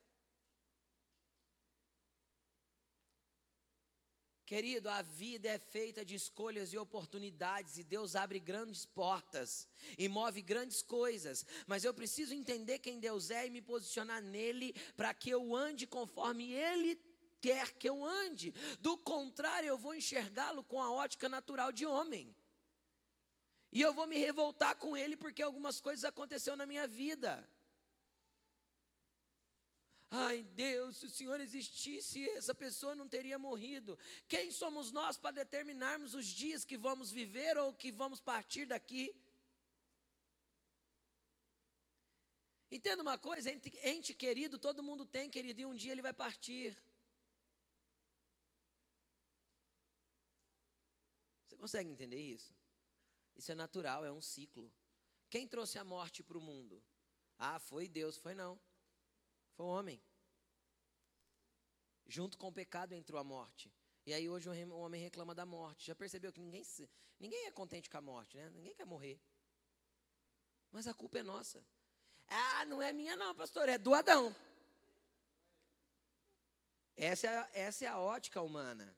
Querido, 4.43 4.89
a 4.89 5.03
vida 5.03 5.47
é 5.49 5.59
feita 5.59 6.03
de 6.03 6.15
escolhas 6.15 6.73
e 6.73 6.79
oportunidades, 6.79 7.77
e 7.77 7.83
Deus 7.83 8.15
abre 8.15 8.39
grandes 8.39 8.87
portas 8.87 9.67
e 9.99 10.09
move 10.09 10.41
grandes 10.41 10.81
coisas, 10.81 11.45
mas 11.67 11.83
eu 11.83 11.93
preciso 11.93 12.33
entender 12.33 12.79
quem 12.79 12.99
Deus 12.99 13.29
é 13.29 13.45
e 13.45 13.51
me 13.51 13.61
posicionar 13.61 14.19
nele 14.19 14.73
para 14.97 15.13
que 15.13 15.29
eu 15.29 15.55
ande 15.55 15.85
conforme 15.85 16.51
Ele 16.51 16.99
quer 17.39 17.73
que 17.73 17.87
eu 17.87 18.03
ande. 18.03 18.51
Do 18.79 18.97
contrário, 18.97 19.67
eu 19.67 19.77
vou 19.77 19.93
enxergá-lo 19.93 20.63
com 20.63 20.81
a 20.81 20.91
ótica 20.91 21.29
natural 21.29 21.71
de 21.71 21.85
homem. 21.85 22.35
E 23.71 23.81
eu 23.81 23.93
vou 23.93 24.07
me 24.07 24.17
revoltar 24.17 24.75
com 24.75 24.97
ele 24.97 25.15
porque 25.15 25.41
algumas 25.41 25.79
coisas 25.79 26.03
aconteceram 26.03 26.57
na 26.57 26.65
minha 26.65 26.87
vida. 26.87 27.47
Ai 30.11 30.41
Deus, 30.41 30.97
se 30.97 31.05
o 31.05 31.09
Senhor 31.09 31.39
existisse, 31.39 32.27
essa 32.29 32.55
pessoa 32.55 32.95
não 32.95 33.07
teria 33.07 33.37
morrido. 33.37 33.97
Quem 34.27 34.49
somos 34.49 34.91
nós 34.91 35.17
para 35.17 35.31
determinarmos 35.31 36.15
os 36.15 36.25
dias 36.25 36.65
que 36.65 36.77
vamos 36.77 37.11
viver 37.11 37.57
ou 37.57 37.73
que 37.73 37.91
vamos 37.91 38.19
partir 38.19 38.65
daqui? 38.65 39.15
Entenda 42.71 43.03
uma 43.03 43.17
coisa, 43.17 43.51
ente, 43.51 43.71
ente 43.83 44.13
querido, 44.13 44.57
todo 44.57 44.83
mundo 44.83 45.05
tem, 45.05 45.29
querido, 45.29 45.61
e 45.61 45.65
um 45.65 45.75
dia 45.75 45.91
ele 45.91 46.03
vai 46.03 46.13
partir. 46.13 46.75
Você 51.47 51.55
consegue 51.55 51.89
entender 51.89 52.19
isso? 52.19 52.58
Isso 53.39 53.53
é 53.53 53.55
natural, 53.55 54.03
é 54.03 54.11
um 54.11 54.21
ciclo. 54.21 54.69
Quem 55.29 55.47
trouxe 55.47 55.79
a 55.79 55.83
morte 55.85 56.21
para 56.21 56.37
o 56.37 56.41
mundo? 56.41 56.83
Ah, 57.37 57.57
foi 57.57 57.87
Deus, 57.87 58.17
foi 58.17 58.35
não. 58.35 58.59
Foi 59.53 59.65
o 59.65 59.69
homem. 59.69 60.03
Junto 62.05 62.37
com 62.37 62.49
o 62.49 62.51
pecado 62.51 62.91
entrou 62.91 63.17
a 63.17 63.23
morte. 63.23 63.73
E 64.05 64.13
aí 64.13 64.27
hoje 64.27 64.49
o 64.49 64.77
homem 64.77 65.01
reclama 65.01 65.33
da 65.33 65.45
morte. 65.45 65.87
Já 65.87 65.95
percebeu 65.95 66.33
que 66.33 66.41
ninguém, 66.41 66.65
ninguém 67.17 67.45
é 67.45 67.51
contente 67.51 67.89
com 67.89 67.97
a 67.97 68.01
morte, 68.01 68.35
né? 68.35 68.49
Ninguém 68.49 68.75
quer 68.75 68.85
morrer. 68.85 69.17
Mas 70.69 70.85
a 70.85 70.93
culpa 70.93 71.19
é 71.19 71.23
nossa. 71.23 71.65
Ah, 72.27 72.65
não 72.65 72.81
é 72.81 72.91
minha 72.91 73.15
não, 73.15 73.33
pastor, 73.33 73.69
é 73.69 73.77
do 73.77 73.93
Adão. 73.93 74.35
Essa 76.97 77.27
é, 77.27 77.61
essa 77.61 77.85
é 77.85 77.87
a 77.87 77.97
ótica 77.97 78.41
humana. 78.41 78.93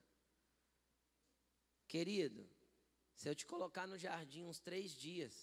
Querido, 1.88 2.50
se 3.22 3.30
eu 3.30 3.36
te 3.36 3.46
colocar 3.46 3.86
no 3.86 4.00
jardim 4.00 4.44
uns 4.46 4.60
três 4.60 4.92
dias, 4.92 5.34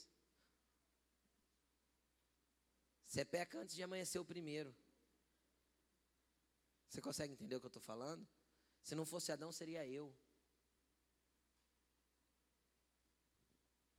você 3.07 3.25
peca 3.25 3.57
antes 3.57 3.77
de 3.77 3.85
amanhecer 3.85 4.19
o 4.19 4.25
primeiro. 4.25 4.75
Você 6.88 7.01
consegue 7.01 7.35
entender 7.35 7.55
o 7.55 7.61
que 7.61 7.67
eu 7.67 7.75
estou 7.75 7.81
falando? 7.81 8.27
Se 8.83 8.97
não 8.97 9.07
fosse 9.07 9.31
Adão, 9.31 9.53
seria 9.53 9.87
eu. 9.87 10.12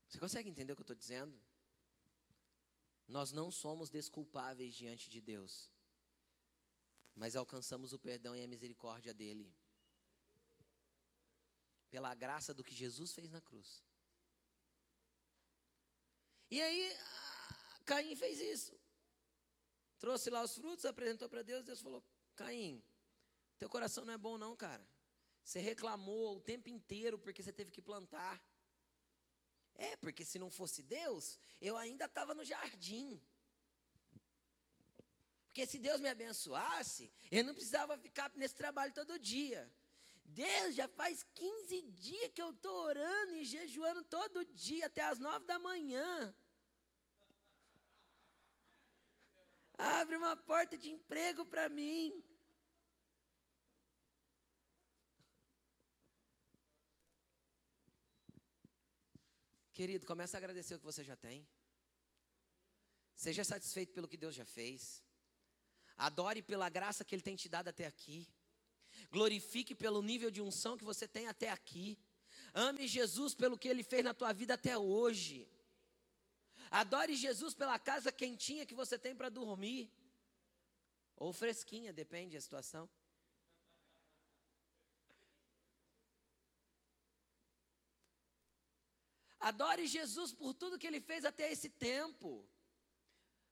Você 0.09 0.19
consegue 0.19 0.49
entender 0.49 0.73
o 0.73 0.75
que 0.75 0.81
eu 0.81 0.89
estou 0.89 1.01
dizendo? 1.03 1.39
Nós 3.07 3.31
não 3.31 3.49
somos 3.49 3.89
desculpáveis 3.89 4.75
diante 4.75 5.09
de 5.09 5.21
Deus, 5.21 5.71
mas 7.15 7.33
alcançamos 7.33 7.93
o 7.93 7.99
perdão 7.99 8.35
e 8.35 8.43
a 8.43 8.47
misericórdia 8.47 9.13
dEle, 9.13 9.49
pela 11.89 12.13
graça 12.15 12.53
do 12.53 12.63
que 12.63 12.73
Jesus 12.73 13.13
fez 13.13 13.29
na 13.29 13.41
cruz. 13.41 13.83
E 16.51 16.61
aí, 16.61 16.97
Caim 17.85 18.15
fez 18.15 18.39
isso. 18.39 18.79
Trouxe 19.99 20.29
lá 20.29 20.41
os 20.41 20.55
frutos, 20.55 20.85
apresentou 20.85 21.29
para 21.29 21.43
Deus, 21.43 21.63
Deus 21.63 21.81
falou: 21.81 22.03
Caim, 22.35 22.81
teu 23.57 23.69
coração 23.69 24.05
não 24.05 24.13
é 24.13 24.17
bom, 24.17 24.37
não, 24.37 24.55
cara. 24.55 24.87
Você 25.43 25.59
reclamou 25.59 26.37
o 26.37 26.39
tempo 26.39 26.69
inteiro 26.69 27.17
porque 27.17 27.43
você 27.43 27.51
teve 27.51 27.71
que 27.71 27.81
plantar. 27.81 28.41
É, 29.75 29.95
porque 29.97 30.25
se 30.25 30.37
não 30.37 30.49
fosse 30.49 30.83
Deus, 30.83 31.39
eu 31.61 31.77
ainda 31.77 32.05
estava 32.05 32.33
no 32.33 32.43
jardim. 32.43 33.21
Porque 35.45 35.65
se 35.65 35.79
Deus 35.79 35.99
me 35.99 36.09
abençoasse, 36.09 37.11
eu 37.31 37.43
não 37.43 37.53
precisava 37.53 37.97
ficar 37.97 38.31
nesse 38.35 38.55
trabalho 38.55 38.93
todo 38.93 39.17
dia. 39.17 39.71
Deus, 40.33 40.75
já 40.75 40.87
faz 40.87 41.23
15 41.35 41.81
dias 41.81 42.31
que 42.33 42.41
eu 42.41 42.51
estou 42.51 42.75
orando 42.85 43.35
e 43.35 43.45
jejuando 43.45 44.03
todo 44.03 44.45
dia, 44.45 44.85
até 44.85 45.01
as 45.01 45.19
9 45.19 45.45
da 45.45 45.57
manhã. 45.59 46.33
Abre 49.77 50.17
uma 50.17 50.35
porta 50.35 50.77
de 50.77 50.89
emprego 50.89 51.45
para 51.45 51.69
mim. 51.69 52.23
Querido, 59.73 60.05
comece 60.05 60.35
a 60.35 60.39
agradecer 60.39 60.75
o 60.75 60.79
que 60.79 60.85
você 60.85 61.03
já 61.03 61.15
tem. 61.15 61.47
Seja 63.15 63.43
satisfeito 63.45 63.93
pelo 63.93 64.09
que 64.09 64.17
Deus 64.17 64.35
já 64.35 64.45
fez. 64.45 65.01
Adore 65.95 66.41
pela 66.41 66.69
graça 66.69 67.05
que 67.05 67.15
Ele 67.15 67.21
tem 67.21 67.37
te 67.37 67.47
dado 67.47 67.69
até 67.69 67.85
aqui. 67.85 68.27
Glorifique 69.11 69.73
pelo 69.73 70.01
nível 70.01 70.29
de 70.29 70.41
unção 70.41 70.77
que 70.77 70.83
você 70.83 71.07
tem 71.07 71.27
até 71.27 71.49
aqui. 71.49 71.97
Ame 72.53 72.87
Jesus 72.87 73.33
pelo 73.33 73.57
que 73.57 73.67
Ele 73.67 73.83
fez 73.83 74.03
na 74.03 74.13
tua 74.13 74.31
vida 74.33 74.53
até 74.53 74.77
hoje. 74.77 75.47
Adore 76.69 77.15
Jesus 77.15 77.53
pela 77.53 77.79
casa 77.79 78.11
quentinha 78.11 78.65
que 78.65 78.75
você 78.75 78.97
tem 78.97 79.15
para 79.15 79.29
dormir. 79.29 79.91
Ou 81.15 81.33
fresquinha, 81.33 81.91
depende 81.91 82.35
da 82.35 82.41
situação. 82.41 82.87
Adore 89.39 89.87
Jesus 89.87 90.33
por 90.33 90.53
tudo 90.53 90.77
que 90.77 90.85
ele 90.85 90.99
fez 90.99 91.23
até 91.25 91.51
esse 91.51 91.69
tempo. 91.69 92.47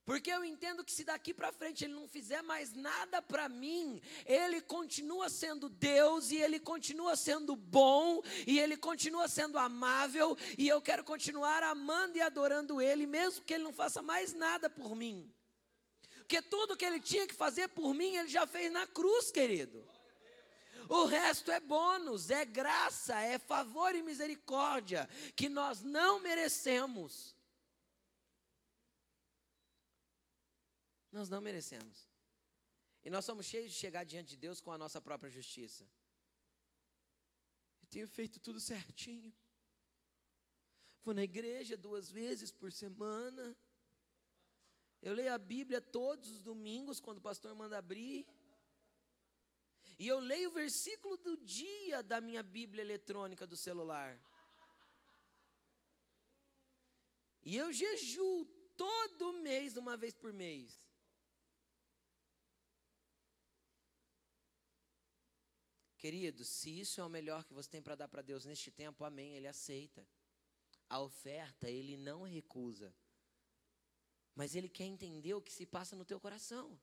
Porque 0.07 0.31
eu 0.31 0.41
entendo 0.45 0.85
que 0.85 0.91
se 0.93 1.03
daqui 1.03 1.33
para 1.33 1.51
frente 1.51 1.83
ele 1.83 1.93
não 1.93 2.07
fizer 2.07 2.41
mais 2.41 2.73
nada 2.73 3.21
para 3.21 3.49
mim, 3.49 4.01
ele 4.25 4.61
continua 4.61 5.27
sendo 5.27 5.67
Deus 5.67 6.31
e 6.31 6.37
ele 6.37 6.61
continua 6.61 7.17
sendo 7.17 7.57
bom 7.57 8.21
e 8.47 8.57
ele 8.57 8.77
continua 8.77 9.27
sendo 9.27 9.57
amável 9.57 10.37
e 10.57 10.65
eu 10.65 10.81
quero 10.81 11.03
continuar 11.03 11.61
amando 11.61 12.17
e 12.17 12.21
adorando 12.21 12.81
ele 12.81 13.05
mesmo 13.05 13.43
que 13.43 13.53
ele 13.53 13.65
não 13.65 13.73
faça 13.73 14.01
mais 14.01 14.33
nada 14.33 14.69
por 14.69 14.95
mim. 14.95 15.29
Porque 16.19 16.41
tudo 16.41 16.77
que 16.77 16.85
ele 16.85 17.01
tinha 17.01 17.27
que 17.27 17.35
fazer 17.35 17.67
por 17.67 17.93
mim, 17.93 18.15
ele 18.15 18.29
já 18.29 18.47
fez 18.47 18.71
na 18.71 18.87
cruz, 18.87 19.29
querido. 19.29 19.85
O 20.87 21.03
resto 21.03 21.51
é 21.51 21.59
bônus, 21.59 22.29
é 22.29 22.45
graça, 22.45 23.19
é 23.19 23.37
favor 23.37 23.93
e 23.93 24.01
misericórdia 24.01 25.09
que 25.35 25.49
nós 25.49 25.83
não 25.83 26.21
merecemos. 26.21 27.36
Nós 31.17 31.29
não 31.29 31.41
merecemos. 31.41 32.07
E 33.03 33.09
nós 33.09 33.25
somos 33.25 33.47
cheios 33.47 33.71
de 33.71 33.77
chegar 33.83 34.03
diante 34.03 34.29
de 34.29 34.37
Deus 34.37 34.61
com 34.61 34.71
a 34.71 34.77
nossa 34.77 35.01
própria 35.01 35.31
justiça. 35.31 35.83
Eu 37.81 37.87
tenho 37.89 38.07
feito 38.07 38.39
tudo 38.39 38.59
certinho. 38.59 39.33
Vou 41.03 41.15
na 41.15 41.23
igreja 41.23 41.75
duas 41.75 42.11
vezes 42.11 42.51
por 42.51 42.71
semana. 42.71 43.57
Eu 45.01 45.15
leio 45.15 45.33
a 45.33 45.39
Bíblia 45.39 45.81
todos 45.81 46.29
os 46.29 46.43
domingos, 46.43 46.99
quando 46.99 47.17
o 47.17 47.27
pastor 47.29 47.55
manda 47.55 47.79
abrir. 47.79 48.27
E 49.97 50.07
eu 50.07 50.19
leio 50.19 50.51
o 50.51 50.53
versículo 50.53 51.17
do 51.17 51.35
dia 51.37 52.03
da 52.03 52.21
minha 52.21 52.43
Bíblia 52.43 52.83
eletrônica 52.83 53.47
do 53.47 53.57
celular. 53.57 54.21
E 57.41 57.55
eu 57.55 57.73
jejuo 57.73 58.45
todo 58.85 59.33
mês, 59.41 59.77
uma 59.77 59.97
vez 59.97 60.13
por 60.13 60.31
mês. 60.31 60.86
Querido, 65.97 66.45
se 66.45 66.79
isso 66.79 67.01
é 67.01 67.03
o 67.03 67.09
melhor 67.09 67.43
que 67.43 67.53
você 67.53 67.69
tem 67.69 67.81
para 67.81 67.95
dar 67.95 68.07
para 68.07 68.21
Deus 68.21 68.45
neste 68.45 68.71
tempo, 68.71 69.03
amém, 69.03 69.35
Ele 69.35 69.47
aceita. 69.47 70.07
A 70.89 70.99
oferta 71.01 71.69
Ele 71.69 71.97
não 71.97 72.23
recusa. 72.23 72.93
Mas 74.35 74.55
Ele 74.55 74.69
quer 74.69 74.85
entender 74.85 75.33
o 75.33 75.41
que 75.41 75.51
se 75.51 75.65
passa 75.65 75.95
no 75.95 76.05
teu 76.05 76.19
coração. 76.19 76.79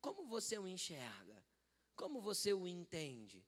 Como 0.00 0.26
você 0.26 0.58
o 0.58 0.66
enxerga? 0.66 1.44
como 2.00 2.18
você 2.18 2.50
o 2.54 2.66
entende? 2.66 3.44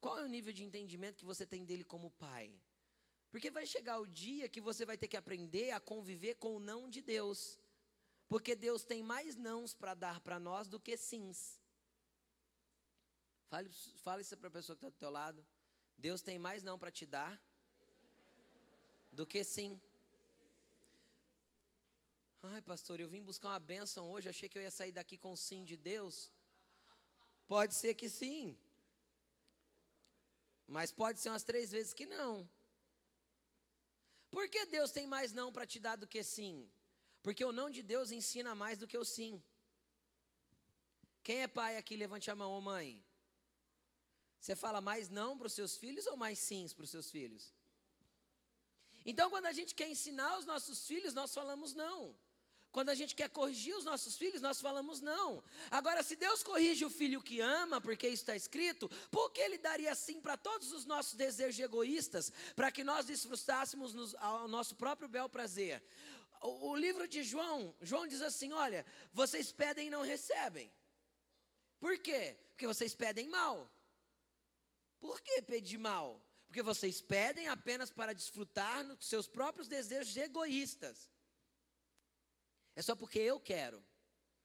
Qual 0.00 0.18
é 0.18 0.24
o 0.24 0.26
nível 0.26 0.52
de 0.52 0.64
entendimento 0.64 1.16
que 1.16 1.24
você 1.24 1.46
tem 1.46 1.64
dele 1.64 1.84
como 1.84 2.10
pai? 2.10 2.52
Porque 3.30 3.52
vai 3.52 3.64
chegar 3.66 4.00
o 4.00 4.06
dia 4.08 4.48
que 4.48 4.60
você 4.60 4.84
vai 4.84 4.98
ter 4.98 5.06
que 5.06 5.16
aprender 5.16 5.70
a 5.70 5.78
conviver 5.78 6.34
com 6.34 6.56
o 6.56 6.58
não 6.58 6.90
de 6.90 7.00
Deus. 7.00 7.56
Porque 8.28 8.56
Deus 8.56 8.82
tem 8.82 9.00
mais 9.00 9.36
nãos 9.36 9.74
para 9.74 9.94
dar 9.94 10.18
para 10.18 10.40
nós 10.40 10.66
do 10.66 10.80
que 10.80 10.96
sims. 10.96 11.60
Fale, 13.54 13.70
fale 14.06 14.22
isso 14.22 14.36
para 14.36 14.48
a 14.48 14.50
pessoa 14.50 14.74
que 14.76 14.84
está 14.84 14.88
do 14.88 15.00
teu 15.02 15.10
lado. 15.10 15.40
Deus 15.96 16.20
tem 16.28 16.40
mais 16.46 16.64
não 16.68 16.76
para 16.76 16.90
te 16.90 17.06
dar 17.06 17.32
do 19.12 19.24
que 19.24 19.44
sim. 19.44 19.80
Ai, 22.42 22.60
pastor, 22.62 22.98
eu 22.98 23.08
vim 23.08 23.22
buscar 23.22 23.50
uma 23.50 23.60
bênção 23.60 24.10
hoje, 24.10 24.28
achei 24.28 24.48
que 24.48 24.58
eu 24.58 24.62
ia 24.62 24.72
sair 24.72 24.90
daqui 24.90 25.16
com 25.16 25.36
sim 25.36 25.62
de 25.70 25.76
Deus. 25.76 26.32
Pode 27.46 27.74
ser 27.74 27.94
que 27.94 28.08
sim. 28.08 28.58
Mas 30.66 30.90
pode 30.90 31.20
ser 31.20 31.28
umas 31.28 31.44
três 31.44 31.70
vezes 31.70 31.94
que 31.94 32.06
não. 32.06 32.32
Por 34.32 34.48
que 34.48 34.66
Deus 34.66 34.90
tem 34.90 35.06
mais 35.06 35.32
não 35.32 35.52
para 35.52 35.64
te 35.64 35.78
dar 35.78 35.94
do 35.94 36.08
que 36.08 36.24
sim? 36.24 36.68
Porque 37.22 37.44
o 37.44 37.52
não 37.52 37.70
de 37.70 37.84
Deus 37.84 38.10
ensina 38.10 38.52
mais 38.52 38.78
do 38.78 38.88
que 38.88 38.98
o 38.98 39.04
sim. 39.04 39.40
Quem 41.22 41.42
é 41.42 41.46
pai 41.46 41.76
aqui, 41.76 41.96
levante 41.96 42.32
a 42.32 42.34
mão, 42.34 42.50
ou 42.50 42.60
mãe. 42.60 43.00
Você 44.44 44.54
fala 44.54 44.78
mais 44.78 45.08
não 45.08 45.38
para 45.38 45.46
os 45.46 45.54
seus 45.54 45.74
filhos 45.74 46.06
ou 46.06 46.18
mais 46.18 46.38
sims 46.38 46.74
para 46.74 46.84
os 46.84 46.90
seus 46.90 47.10
filhos? 47.10 47.50
Então, 49.02 49.30
quando 49.30 49.46
a 49.46 49.52
gente 49.52 49.74
quer 49.74 49.88
ensinar 49.88 50.38
os 50.38 50.44
nossos 50.44 50.86
filhos, 50.86 51.14
nós 51.14 51.32
falamos 51.32 51.72
não. 51.72 52.14
Quando 52.70 52.90
a 52.90 52.94
gente 52.94 53.14
quer 53.14 53.30
corrigir 53.30 53.74
os 53.74 53.86
nossos 53.86 54.18
filhos, 54.18 54.42
nós 54.42 54.60
falamos 54.60 55.00
não. 55.00 55.42
Agora, 55.70 56.02
se 56.02 56.14
Deus 56.14 56.42
corrige 56.42 56.84
o 56.84 56.90
filho 56.90 57.22
que 57.22 57.40
ama, 57.40 57.80
porque 57.80 58.06
isso 58.06 58.22
está 58.24 58.36
escrito, 58.36 58.86
por 59.10 59.30
que 59.30 59.40
Ele 59.40 59.56
daria 59.56 59.94
sim 59.94 60.20
para 60.20 60.36
todos 60.36 60.72
os 60.72 60.84
nossos 60.84 61.14
desejos 61.14 61.58
egoístas, 61.58 62.30
para 62.54 62.70
que 62.70 62.84
nós 62.84 63.06
desfrutássemos 63.06 63.94
nos, 63.94 64.14
ao 64.16 64.46
nosso 64.46 64.76
próprio 64.76 65.08
bel 65.08 65.26
prazer? 65.26 65.82
O, 66.42 66.68
o 66.72 66.76
livro 66.76 67.08
de 67.08 67.22
João, 67.22 67.74
João 67.80 68.06
diz 68.06 68.20
assim: 68.20 68.52
olha, 68.52 68.84
vocês 69.10 69.50
pedem 69.50 69.86
e 69.86 69.90
não 69.90 70.02
recebem. 70.02 70.70
Por 71.80 71.96
quê? 71.98 72.36
Porque 72.50 72.66
vocês 72.66 72.94
pedem 72.94 73.26
mal. 73.26 73.73
Por 75.04 75.20
que 75.20 75.42
pedir 75.42 75.76
mal? 75.76 76.18
Porque 76.46 76.62
vocês 76.62 77.02
pedem 77.02 77.46
apenas 77.46 77.90
para 77.92 78.14
desfrutar 78.14 78.82
dos 78.96 79.06
seus 79.06 79.28
próprios 79.28 79.68
desejos 79.68 80.16
egoístas. 80.16 81.10
É 82.74 82.80
só 82.80 82.96
porque 82.96 83.18
eu 83.18 83.38
quero. 83.38 83.84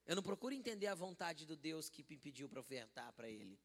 Eu 0.06 0.18
não 0.18 0.22
procuro 0.22 0.54
entender 0.54 0.88
a 0.88 0.96
vontade 0.96 1.46
do 1.46 1.56
Deus 1.56 1.90
que 1.90 2.06
me 2.10 2.18
pediu 2.18 2.50
para 2.50 2.60
ofertar 2.60 3.14
para 3.14 3.30
Ele. 3.30 3.58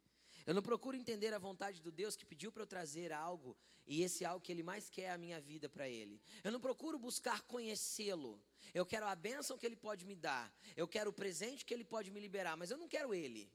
Eu 0.46 0.54
não 0.54 0.62
procuro 0.62 0.96
entender 0.96 1.34
a 1.34 1.38
vontade 1.38 1.82
do 1.82 1.90
Deus 1.90 2.14
que 2.14 2.24
pediu 2.24 2.52
para 2.52 2.62
eu 2.62 2.66
trazer 2.66 3.10
algo 3.12 3.56
e 3.84 4.04
esse 4.04 4.24
algo 4.24 4.44
que 4.44 4.52
Ele 4.52 4.62
mais 4.62 4.88
quer 4.88 5.06
é 5.06 5.10
a 5.10 5.18
minha 5.18 5.40
vida 5.40 5.68
para 5.68 5.88
Ele. 5.88 6.22
Eu 6.44 6.52
não 6.52 6.60
procuro 6.60 6.96
buscar 6.96 7.42
conhecê-lo. 7.42 8.40
Eu 8.72 8.86
quero 8.86 9.06
a 9.06 9.16
bênção 9.16 9.58
que 9.58 9.66
Ele 9.66 9.74
pode 9.74 10.04
me 10.04 10.14
dar. 10.14 10.54
Eu 10.76 10.86
quero 10.86 11.10
o 11.10 11.12
presente 11.12 11.64
que 11.64 11.74
Ele 11.74 11.84
pode 11.84 12.12
me 12.12 12.20
liberar, 12.20 12.56
mas 12.56 12.70
eu 12.70 12.78
não 12.78 12.86
quero 12.86 13.12
Ele. 13.12 13.50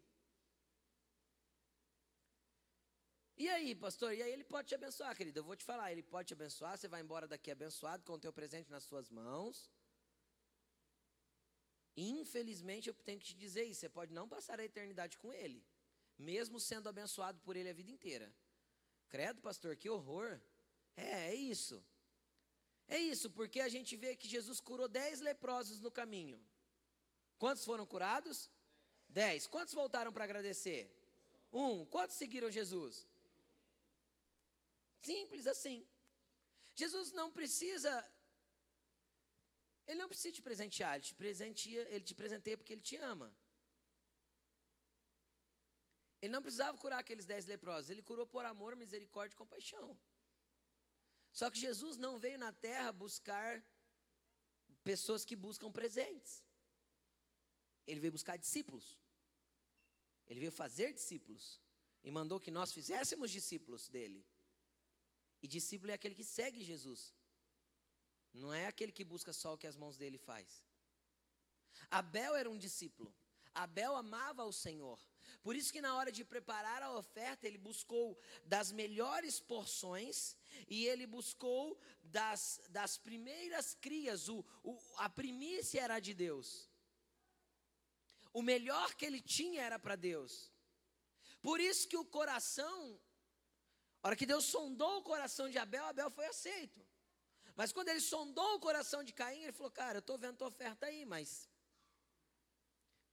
E 3.44 3.48
aí, 3.48 3.74
pastor? 3.74 4.14
E 4.14 4.22
aí 4.22 4.32
ele 4.34 4.44
pode 4.44 4.68
te 4.68 4.76
abençoar, 4.76 5.16
querido. 5.16 5.40
Eu 5.40 5.46
vou 5.46 5.56
te 5.56 5.64
falar, 5.64 5.94
ele 5.94 6.04
pode 6.04 6.28
te 6.28 6.34
abençoar. 6.34 6.78
Você 6.78 6.90
vai 6.90 7.00
embora 7.00 7.26
daqui 7.26 7.50
abençoado 7.50 8.04
com 8.04 8.14
o 8.14 8.20
teu 8.20 8.34
presente 8.34 8.70
nas 8.70 8.84
suas 8.84 9.10
mãos. 9.10 9.72
Infelizmente, 11.96 12.90
eu 12.90 12.94
tenho 12.94 13.18
que 13.18 13.28
te 13.28 13.36
dizer 13.36 13.64
isso: 13.64 13.80
você 13.80 13.88
pode 13.88 14.12
não 14.14 14.28
passar 14.28 14.60
a 14.60 14.66
eternidade 14.66 15.18
com 15.18 15.32
Ele, 15.32 15.66
mesmo 16.18 16.60
sendo 16.60 16.90
abençoado 16.90 17.40
por 17.40 17.56
Ele 17.56 17.70
a 17.70 17.74
vida 17.74 17.90
inteira. 17.90 18.30
Credo, 19.08 19.42
pastor, 19.42 19.74
que 19.78 19.90
horror. 19.90 20.38
É, 20.98 21.30
é 21.30 21.36
isso. 21.36 21.82
É 22.90 22.98
isso, 22.98 23.30
porque 23.30 23.62
a 23.62 23.70
gente 23.70 23.96
vê 23.96 24.18
que 24.18 24.28
Jesus 24.28 24.60
curou 24.60 24.90
dez 24.90 25.22
leprosos 25.22 25.80
no 25.80 25.90
caminho. 25.90 26.38
Quantos 27.38 27.64
foram 27.64 27.86
curados? 27.86 28.50
Dez. 29.08 29.48
Quantos 29.48 29.74
voltaram 29.74 30.12
para 30.12 30.26
agradecer? 30.26 30.94
Um. 31.54 31.86
Quantos 31.86 32.18
seguiram 32.18 32.52
Jesus? 32.52 33.08
Simples 35.02 35.48
assim. 35.48 35.88
Jesus 36.76 37.12
não 37.12 37.32
precisa 37.32 37.92
ele 39.90 39.98
não 39.98 40.08
precisa 40.08 40.32
te 40.32 40.42
presentear, 40.48 40.96
ele 40.96 41.04
te 41.04 41.16
presenteia, 41.16 41.88
ele 41.90 42.06
te 42.10 42.14
presenteia 42.14 42.56
porque 42.56 42.74
ele 42.74 42.82
te 42.90 42.96
ama. 42.98 43.36
Ele 46.22 46.32
não 46.32 46.44
precisava 46.44 46.78
curar 46.78 47.00
aqueles 47.00 47.26
dez 47.26 47.48
leprosos, 47.48 47.90
ele 47.90 48.04
curou 48.04 48.28
por 48.28 48.46
amor, 48.46 48.76
misericórdia 48.76 49.34
e 49.34 49.38
compaixão. 49.38 50.00
Só 51.32 51.50
que 51.50 51.58
Jesus 51.58 51.98
não 51.98 52.20
veio 52.20 52.38
na 52.38 52.52
terra 52.52 52.92
buscar 52.92 53.66
pessoas 54.84 55.26
que 55.26 55.36
buscam 55.36 55.72
presentes. 55.72 56.44
Ele 57.88 58.00
veio 58.00 58.12
buscar 58.12 58.38
discípulos. 58.38 59.00
Ele 60.28 60.40
veio 60.40 60.52
fazer 60.52 60.94
discípulos. 60.94 61.60
E 62.04 62.12
mandou 62.12 62.40
que 62.40 62.52
nós 62.52 62.72
fizéssemos 62.72 63.32
discípulos 63.32 63.90
dele. 63.90 64.24
E 65.42 65.48
discípulo 65.48 65.92
é 65.92 65.96
aquele 65.96 66.16
que 66.16 66.24
segue 66.24 66.64
Jesus. 66.64 67.14
Não 68.34 68.54
é 68.54 68.68
aquele 68.68 68.92
que 68.92 69.04
busca 69.04 69.34
só 69.34 69.54
o 69.54 69.58
que 69.58 69.68
as 69.68 69.76
mãos 69.76 69.98
dele 69.98 70.18
faz. 70.18 70.64
Abel 71.90 72.36
era 72.36 72.50
um 72.50 72.58
discípulo. 72.58 73.14
Abel 73.54 73.96
amava 73.96 74.44
o 74.44 74.54
Senhor. 74.54 75.00
Por 75.42 75.56
isso 75.56 75.72
que 75.72 75.82
na 75.82 75.96
hora 75.96 76.12
de 76.12 76.24
preparar 76.24 76.82
a 76.84 76.96
oferta, 76.96 77.48
ele 77.48 77.58
buscou 77.58 78.20
das 78.46 78.72
melhores 78.72 79.40
porções 79.40 80.36
e 80.68 80.86
ele 80.86 81.06
buscou 81.08 81.80
das, 82.04 82.62
das 82.70 82.98
primeiras 82.98 83.74
crias. 83.76 84.28
O, 84.28 84.46
o, 84.64 84.78
a 84.98 85.10
primícia 85.10 85.82
era 85.82 86.00
de 86.00 86.14
Deus. 86.14 86.70
O 88.34 88.42
melhor 88.42 88.94
que 88.96 89.06
ele 89.06 89.22
tinha 89.22 89.62
era 89.62 89.80
para 89.80 89.96
Deus. 89.96 90.52
Por 91.42 91.60
isso 91.60 91.88
que 91.88 91.98
o 91.98 92.06
coração, 92.06 93.00
a 94.02 94.08
hora 94.08 94.16
que 94.16 94.26
Deus 94.26 94.46
sondou 94.46 95.00
o 95.00 95.04
coração 95.04 95.50
de 95.50 95.58
Abel, 95.58 95.86
Abel 95.86 96.10
foi 96.10 96.26
aceito. 96.28 96.80
Mas 97.56 97.72
quando 97.74 97.90
ele 97.90 98.00
sondou 98.00 98.56
o 98.56 98.60
coração 98.60 99.04
de 99.04 99.12
Caim, 99.12 99.44
ele 99.44 99.52
falou: 99.52 99.72
Cara, 99.72 99.98
eu 99.98 100.00
estou 100.00 100.18
vendo 100.18 100.38
tua 100.38 100.48
oferta 100.48 100.86
aí, 100.86 101.06
mas 101.06 101.50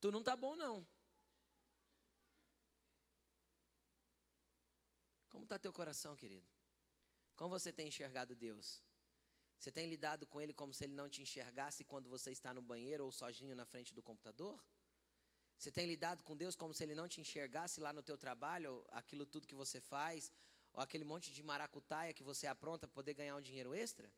tu 0.00 0.12
não 0.12 0.20
está 0.20 0.36
bom, 0.36 0.54
não. 0.54 0.86
Como 5.28 5.44
está 5.44 5.58
teu 5.58 5.72
coração, 5.72 6.14
querido? 6.16 6.46
Como 7.34 7.50
você 7.50 7.72
tem 7.72 7.88
enxergado 7.88 8.34
Deus? 8.34 8.82
Você 9.58 9.70
tem 9.72 9.86
lidado 9.88 10.26
com 10.26 10.40
Ele 10.40 10.54
como 10.54 10.72
se 10.72 10.84
Ele 10.84 10.94
não 10.94 11.08
te 11.08 11.20
enxergasse 11.20 11.84
quando 11.84 12.08
você 12.08 12.30
está 12.30 12.54
no 12.54 12.62
banheiro 12.62 13.04
ou 13.04 13.10
sozinho 13.10 13.54
na 13.56 13.66
frente 13.66 13.92
do 13.92 14.02
computador? 14.02 14.62
Você 15.58 15.70
tem 15.70 15.86
lidado 15.86 16.22
com 16.22 16.36
Deus 16.36 16.54
como 16.54 16.72
se 16.72 16.84
Ele 16.84 16.94
não 16.94 17.08
te 17.08 17.20
enxergasse 17.20 17.80
lá 17.80 17.92
no 17.92 18.02
teu 18.02 18.16
trabalho, 18.16 18.86
aquilo 18.90 19.26
tudo 19.26 19.46
que 19.46 19.54
você 19.54 19.80
faz, 19.80 20.30
ou 20.76 20.82
aquele 20.82 21.04
monte 21.04 21.32
de 21.32 21.42
maracutaia 21.42 22.12
que 22.12 22.22
você 22.22 22.46
apronta 22.46 22.86
para 22.86 22.94
poder 22.94 23.14
ganhar 23.14 23.34
um 23.34 23.40
dinheiro 23.40 23.74
extra? 23.74 24.12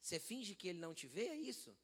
Você 0.00 0.20
finge 0.20 0.54
que 0.54 0.68
ele 0.68 0.78
não 0.78 0.94
te 0.94 1.06
vê, 1.06 1.28
é 1.28 1.36
isso? 1.36 1.74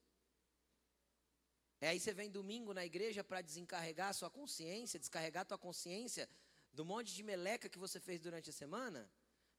É 1.81 1.89
aí 1.89 1.99
você 1.99 2.13
vem 2.13 2.31
domingo 2.31 2.75
na 2.75 2.85
igreja 2.85 3.25
para 3.25 3.41
desencarregar 3.41 4.11
a 4.11 4.13
sua 4.13 4.31
consciência, 4.31 5.01
descarregar 5.01 5.43
a 5.43 5.47
tua 5.47 5.59
consciência 5.59 6.29
do 6.73 6.85
monte 6.85 7.15
de 7.15 7.23
meleca 7.23 7.71
que 7.71 7.79
você 7.79 7.99
fez 7.99 8.21
durante 8.21 8.51
a 8.51 8.53
semana? 8.53 9.11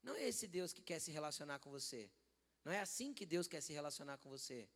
Não 0.02 0.14
é 0.14 0.28
esse 0.28 0.46
Deus 0.46 0.72
que 0.72 0.82
quer 0.82 1.00
se 1.00 1.10
relacionar 1.10 1.58
com 1.58 1.70
você. 1.70 2.08
Não 2.64 2.72
é 2.72 2.80
assim 2.80 3.12
que 3.12 3.26
Deus 3.26 3.48
quer 3.48 3.60
se 3.60 3.72
relacionar 3.72 4.18
com 4.18 4.28
você. 4.30 4.68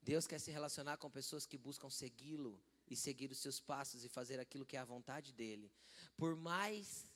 Deus 0.00 0.26
quer 0.26 0.38
se 0.38 0.50
relacionar 0.50 0.96
com 0.96 1.10
pessoas 1.10 1.46
que 1.46 1.58
buscam 1.58 1.90
segui-lo 1.90 2.62
e 2.90 2.96
seguir 2.96 3.30
os 3.30 3.38
seus 3.38 3.60
passos 3.60 4.04
e 4.04 4.08
fazer 4.08 4.38
aquilo 4.38 4.66
que 4.66 4.76
é 4.76 4.80
a 4.80 4.84
vontade 4.84 5.32
dele. 5.32 5.72
Por 6.16 6.36
mais 6.36 7.06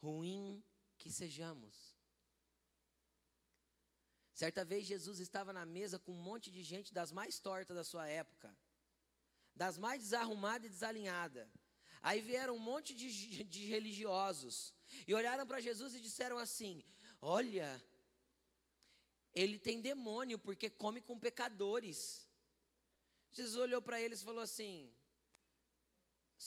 ruim 0.00 0.62
que 0.98 1.10
sejamos. 1.10 1.94
Certa 4.32 4.64
vez 4.64 4.86
Jesus 4.86 5.18
estava 5.20 5.52
na 5.52 5.66
mesa 5.66 5.98
com 5.98 6.12
um 6.12 6.22
monte 6.22 6.50
de 6.50 6.62
gente 6.62 6.94
das 6.94 7.12
mais 7.12 7.38
tortas 7.38 7.76
da 7.76 7.84
sua 7.84 8.08
época, 8.08 8.56
das 9.54 9.76
mais 9.76 10.02
desarrumadas 10.02 10.66
e 10.66 10.70
desalinhadas. 10.70 11.48
Aí 12.02 12.20
vieram 12.22 12.54
um 12.56 12.58
monte 12.58 12.94
de, 12.94 13.44
de 13.44 13.66
religiosos 13.66 14.74
e 15.06 15.14
olharam 15.14 15.46
para 15.46 15.60
Jesus 15.60 15.94
e 15.94 16.00
disseram 16.00 16.38
assim: 16.38 16.82
Olha, 17.20 17.68
ele 19.34 19.58
tem 19.58 19.80
demônio 19.80 20.38
porque 20.38 20.70
come 20.70 21.00
com 21.02 21.18
pecadores. 21.18 22.26
Jesus 23.32 23.56
olhou 23.56 23.82
para 23.82 24.00
eles 24.00 24.20
e 24.20 24.24
falou 24.24 24.42
assim: 24.42 24.90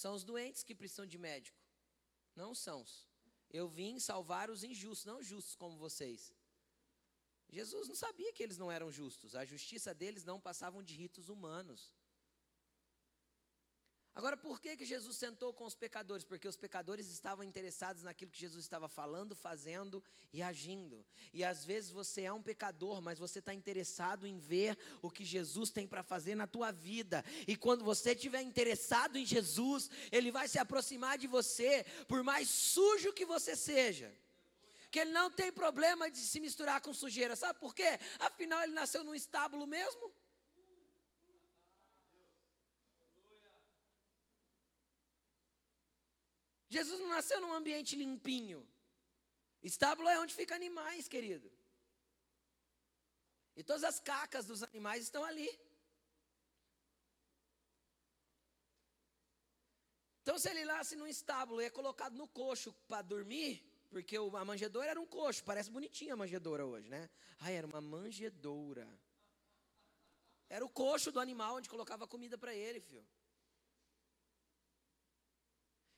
São 0.01 0.15
os 0.15 0.23
doentes 0.23 0.63
que 0.63 0.73
precisam 0.73 1.05
de 1.05 1.19
médico, 1.19 1.61
não 2.35 2.55
são 2.55 2.81
os. 2.81 3.07
Eu 3.59 3.67
vim 3.67 3.99
salvar 3.99 4.49
os 4.49 4.63
injustos, 4.63 5.05
não 5.05 5.21
justos 5.21 5.55
como 5.55 5.77
vocês. 5.77 6.33
Jesus 7.47 7.87
não 7.87 7.93
sabia 7.93 8.33
que 8.33 8.41
eles 8.41 8.57
não 8.57 8.71
eram 8.71 8.91
justos. 8.91 9.35
A 9.35 9.45
justiça 9.45 9.93
deles 9.93 10.23
não 10.23 10.41
passavam 10.41 10.81
de 10.81 10.95
ritos 10.95 11.29
humanos. 11.29 11.93
Agora, 14.15 14.37
por 14.37 14.61
que, 14.61 14.77
que 14.77 14.85
Jesus 14.85 15.17
sentou 15.17 15.51
com 15.53 15.65
os 15.65 15.73
pecadores? 15.73 16.23
Porque 16.23 16.47
os 16.47 16.55
pecadores 16.55 17.09
estavam 17.09 17.43
interessados 17.43 18.03
naquilo 18.03 18.29
que 18.29 18.39
Jesus 18.39 18.63
estava 18.63 18.87
falando, 18.87 19.35
fazendo 19.35 20.03
e 20.31 20.43
agindo. 20.43 21.03
E 21.33 21.43
às 21.43 21.65
vezes 21.65 21.89
você 21.89 22.21
é 22.21 22.31
um 22.31 22.41
pecador, 22.41 23.01
mas 23.01 23.17
você 23.17 23.39
está 23.39 23.55
interessado 23.55 24.27
em 24.27 24.37
ver 24.37 24.77
o 25.01 25.09
que 25.09 25.25
Jesus 25.25 25.71
tem 25.71 25.87
para 25.87 26.03
fazer 26.03 26.35
na 26.35 26.45
tua 26.45 26.71
vida. 26.71 27.25
E 27.47 27.55
quando 27.55 27.83
você 27.83 28.11
estiver 28.11 28.43
interessado 28.43 29.17
em 29.17 29.25
Jesus, 29.25 29.89
Ele 30.11 30.31
vai 30.31 30.47
se 30.47 30.59
aproximar 30.59 31.17
de 31.17 31.25
você, 31.25 31.83
por 32.07 32.23
mais 32.23 32.47
sujo 32.47 33.13
que 33.13 33.25
você 33.25 33.55
seja. 33.55 34.15
Que 34.91 34.99
Ele 34.99 35.11
não 35.11 35.31
tem 35.31 35.51
problema 35.51 36.11
de 36.11 36.19
se 36.19 36.39
misturar 36.39 36.81
com 36.81 36.93
sujeira. 36.93 37.35
Sabe 37.35 37.57
por 37.59 37.73
quê? 37.73 37.99
Afinal, 38.19 38.61
Ele 38.61 38.73
nasceu 38.73 39.03
num 39.03 39.15
estábulo 39.15 39.65
mesmo. 39.65 40.13
Jesus 46.77 46.99
não 46.99 47.09
nasceu 47.17 47.39
num 47.43 47.53
ambiente 47.53 47.95
limpinho. 48.03 48.59
Estábulo 49.71 50.09
é 50.09 50.19
onde 50.19 50.33
ficam 50.39 50.57
animais, 50.57 51.07
querido. 51.07 51.49
E 53.55 53.63
todas 53.63 53.83
as 53.83 53.99
cacas 53.99 54.45
dos 54.51 54.63
animais 54.63 55.03
estão 55.03 55.23
ali. 55.23 55.49
Então, 60.21 60.39
se 60.39 60.49
ele 60.49 60.65
nasce 60.65 60.95
num 60.95 61.05
estábulo 61.05 61.61
e 61.61 61.65
é 61.65 61.69
colocado 61.69 62.15
no 62.21 62.27
coxo 62.27 62.73
para 62.87 63.01
dormir, 63.13 63.51
porque 63.91 64.15
a 64.17 64.45
manjedoura 64.45 64.89
era 64.89 64.99
um 64.99 65.05
coxo, 65.05 65.43
parece 65.43 65.69
bonitinha 65.69 66.13
a 66.13 66.21
manjedoura 66.23 66.65
hoje, 66.65 66.87
né? 66.89 67.09
Ah, 67.39 67.51
era 67.51 67.67
uma 67.67 67.81
manjedoura. 67.81 68.87
Era 70.49 70.65
o 70.65 70.69
coxo 70.69 71.11
do 71.11 71.19
animal 71.19 71.57
onde 71.57 71.69
colocava 71.69 72.07
comida 72.07 72.37
para 72.37 72.55
ele, 72.55 72.79
filho. 72.79 73.05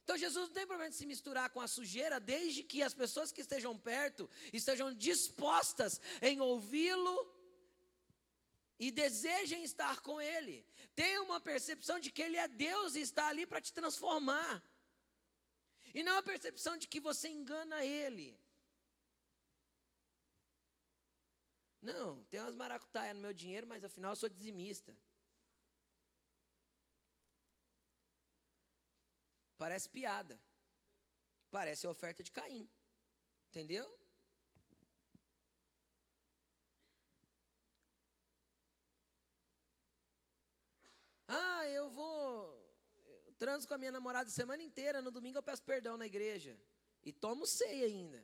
Então 0.05 0.19
Jesus 0.19 0.47
não 0.47 0.53
tem 0.53 0.67
problema 0.67 0.91
de 0.91 0.95
se 0.95 1.05
misturar 1.07 1.49
com 1.49 1.59
a 1.59 1.67
sujeira, 1.67 2.19
desde 2.19 2.61
que 2.61 2.83
as 2.83 2.93
pessoas 2.93 3.31
que 3.31 3.41
estejam 3.41 3.75
perto 3.75 4.29
estejam 4.53 4.93
dispostas 4.93 5.99
em 6.21 6.39
ouvi-lo 6.39 7.17
e 8.79 8.91
desejem 8.91 9.63
estar 9.63 10.01
com 10.01 10.21
Ele. 10.21 10.63
Tenha 10.95 11.23
uma 11.23 11.41
percepção 11.41 11.99
de 11.99 12.11
que 12.11 12.21
Ele 12.21 12.37
é 12.37 12.47
Deus 12.47 12.93
e 12.93 13.01
está 13.01 13.29
ali 13.29 13.47
para 13.47 13.59
te 13.59 13.73
transformar. 13.73 14.63
E 15.91 16.03
não 16.03 16.17
a 16.19 16.21
percepção 16.21 16.77
de 16.77 16.87
que 16.87 16.99
você 16.99 17.27
engana 17.27 17.83
Ele. 17.83 18.39
Não, 21.81 22.23
tem 22.25 22.39
umas 22.41 22.53
maracutaias 22.53 23.15
no 23.15 23.23
meu 23.23 23.33
dinheiro, 23.33 23.65
mas 23.65 23.83
afinal 23.83 24.11
eu 24.11 24.15
sou 24.15 24.29
dizimista. 24.29 24.95
Parece 29.65 29.89
piada. 29.89 30.39
Parece 31.49 31.87
a 31.87 31.89
oferta 31.89 32.21
de 32.21 32.31
Caim. 32.31 32.69
Entendeu? 33.49 33.87
Ah, 41.27 41.67
eu 41.69 41.89
vou. 41.89 42.63
Eu 43.25 43.33
transo 43.39 43.67
com 43.67 43.73
a 43.73 43.79
minha 43.79 43.91
namorada 43.91 44.29
a 44.29 44.31
semana 44.31 44.61
inteira. 44.61 45.01
No 45.01 45.09
domingo 45.09 45.39
eu 45.39 45.47
peço 45.49 45.63
perdão 45.63 45.97
na 45.97 46.05
igreja. 46.05 46.55
E 47.03 47.11
tomo 47.11 47.47
ceia 47.47 47.87
ainda. 47.87 48.23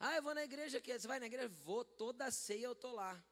Ah, 0.00 0.16
eu 0.16 0.22
vou 0.24 0.34
na 0.34 0.42
igreja 0.42 0.78
aqui. 0.78 0.92
Você 0.92 1.06
vai 1.06 1.20
na 1.20 1.26
igreja? 1.26 1.46
Vou, 1.46 1.84
toda 1.84 2.28
ceia 2.32 2.64
eu 2.64 2.72
estou 2.72 2.90
lá. 2.90 3.24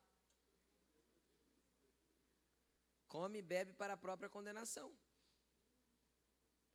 Come 3.14 3.40
e 3.40 3.48
bebe 3.54 3.72
para 3.80 3.94
a 3.94 4.02
própria 4.06 4.30
condenação. 4.36 4.88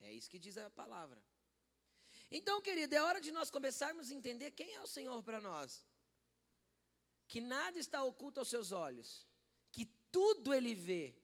É 0.02 0.12
isso 0.12 0.30
que 0.30 0.43
diz 0.45 0.58
a 0.58 0.69
palavra. 0.69 1.19
Então, 2.30 2.62
querido, 2.62 2.93
é 2.93 3.02
hora 3.02 3.21
de 3.21 3.32
nós 3.32 3.50
começarmos 3.50 4.12
a 4.12 4.13
entender 4.13 4.52
quem 4.52 4.74
é 4.74 4.82
o 4.82 4.91
Senhor 4.95 5.24
para 5.24 5.39
nós. 5.39 5.84
Que 7.28 7.39
nada 7.41 7.80
está 7.80 8.04
oculto 8.04 8.39
aos 8.39 8.50
seus 8.50 8.71
olhos, 8.71 9.26
que 9.71 9.86
tudo 10.12 10.54
Ele 10.54 10.76
vê, 10.76 11.15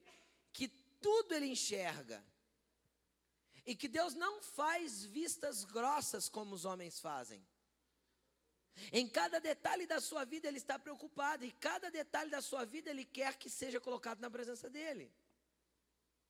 que 0.52 0.68
tudo 1.00 1.34
Ele 1.34 1.46
enxerga. 1.46 2.24
E 3.64 3.76
que 3.76 3.86
Deus 3.86 4.14
não 4.14 4.42
faz 4.42 5.04
vistas 5.04 5.64
grossas 5.64 6.28
como 6.28 6.54
os 6.54 6.64
homens 6.64 6.98
fazem. 6.98 7.46
Em 8.92 9.08
cada 9.08 9.38
detalhe 9.38 9.86
da 9.86 10.00
sua 10.00 10.24
vida 10.24 10.48
ele 10.48 10.58
está 10.58 10.78
preocupado, 10.78 11.44
e 11.44 11.52
cada 11.52 11.90
detalhe 11.90 12.30
da 12.30 12.40
sua 12.40 12.64
vida 12.64 12.90
ele 12.90 13.04
quer 13.04 13.36
que 13.36 13.50
seja 13.50 13.80
colocado 13.80 14.20
na 14.20 14.30
presença 14.30 14.68
dele. 14.70 15.12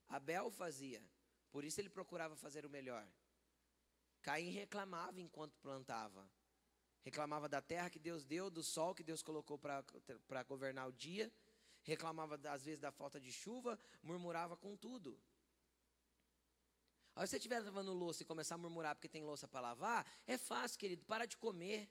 Abel 0.09 0.51
fazia, 0.51 1.03
por 1.51 1.65
isso 1.65 1.81
ele 1.81 1.89
procurava 1.89 2.37
fazer 2.37 2.67
o 2.67 2.71
melhor. 2.71 3.07
Caim 4.21 4.51
reclamava 4.51 5.21
enquanto 5.21 5.59
plantava. 5.59 6.29
Reclamava 7.03 7.49
da 7.49 7.61
terra 7.61 7.91
que 7.91 7.99
Deus 7.99 8.25
deu, 8.25 8.49
do 8.49 8.63
sol 8.63 8.95
que 8.95 9.03
Deus 9.03 9.23
colocou 9.23 9.59
para 9.59 10.43
governar 10.45 10.87
o 10.89 10.93
dia. 10.93 11.33
Reclamava 11.83 12.39
às 12.49 12.65
vezes 12.65 12.79
da 12.79 12.93
falta 12.93 13.19
de 13.19 13.33
chuva, 13.33 13.77
murmurava 14.03 14.57
com 14.57 14.77
tudo. 14.77 15.19
Aí 17.17 17.27
se 17.27 17.33
você 17.33 17.37
estiver 17.39 17.59
lavando 17.59 17.93
louça 17.93 18.23
e 18.23 18.27
começar 18.27 18.55
a 18.55 18.59
murmurar 18.59 18.95
porque 18.95 19.09
tem 19.09 19.25
louça 19.25 19.49
para 19.49 19.61
lavar, 19.61 20.07
é 20.27 20.39
fácil, 20.39 20.79
querido, 20.79 21.05
para 21.05 21.27
de 21.27 21.37
comer. 21.37 21.91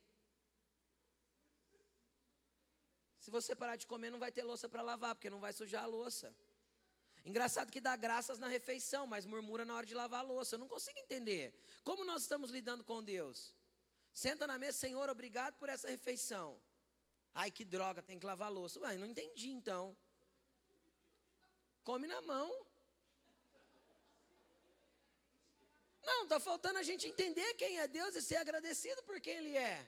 Se 3.23 3.29
você 3.29 3.55
parar 3.55 3.75
de 3.75 3.85
comer, 3.85 4.09
não 4.09 4.17
vai 4.17 4.31
ter 4.31 4.43
louça 4.43 4.67
para 4.67 4.81
lavar, 4.81 5.13
porque 5.13 5.29
não 5.29 5.39
vai 5.39 5.53
sujar 5.53 5.83
a 5.83 5.85
louça. 5.85 6.35
Engraçado 7.23 7.71
que 7.71 7.79
dá 7.79 7.95
graças 7.95 8.39
na 8.39 8.47
refeição, 8.47 9.05
mas 9.05 9.27
murmura 9.27 9.63
na 9.63 9.75
hora 9.75 9.85
de 9.85 9.93
lavar 9.93 10.21
a 10.21 10.23
louça. 10.23 10.55
Eu 10.55 10.59
não 10.59 10.67
consigo 10.67 10.97
entender. 10.97 11.53
Como 11.83 12.03
nós 12.03 12.23
estamos 12.23 12.49
lidando 12.49 12.83
com 12.83 13.03
Deus? 13.03 13.53
Senta 14.11 14.47
na 14.47 14.57
mesa, 14.57 14.79
Senhor, 14.79 15.07
obrigado 15.07 15.53
por 15.59 15.69
essa 15.69 15.87
refeição. 15.87 16.59
Ai, 17.31 17.51
que 17.51 17.63
droga, 17.63 18.01
tem 18.01 18.17
que 18.17 18.25
lavar 18.25 18.47
a 18.47 18.51
louça. 18.59 18.79
Ué, 18.79 18.97
não 18.97 19.05
entendi 19.05 19.51
então. 19.51 19.95
Come 21.83 22.07
na 22.07 22.21
mão. 22.23 22.49
Não, 26.03 26.23
está 26.23 26.39
faltando 26.39 26.79
a 26.79 26.83
gente 26.83 27.07
entender 27.07 27.53
quem 27.53 27.79
é 27.79 27.87
Deus 27.87 28.15
e 28.15 28.21
ser 28.21 28.37
agradecido 28.37 29.03
por 29.03 29.21
quem 29.21 29.37
Ele 29.37 29.55
é. 29.55 29.87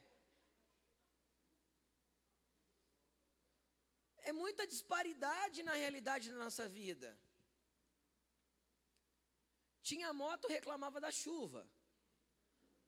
É 4.24 4.32
muita 4.32 4.66
disparidade 4.66 5.64
na 5.64 5.74
realidade 5.74 6.30
da 6.32 6.38
nossa 6.38 6.68
vida. 6.68 7.18
Tinha 9.82 10.14
moto, 10.14 10.48
reclamava 10.48 11.00
da 11.06 11.12
chuva. 11.12 11.68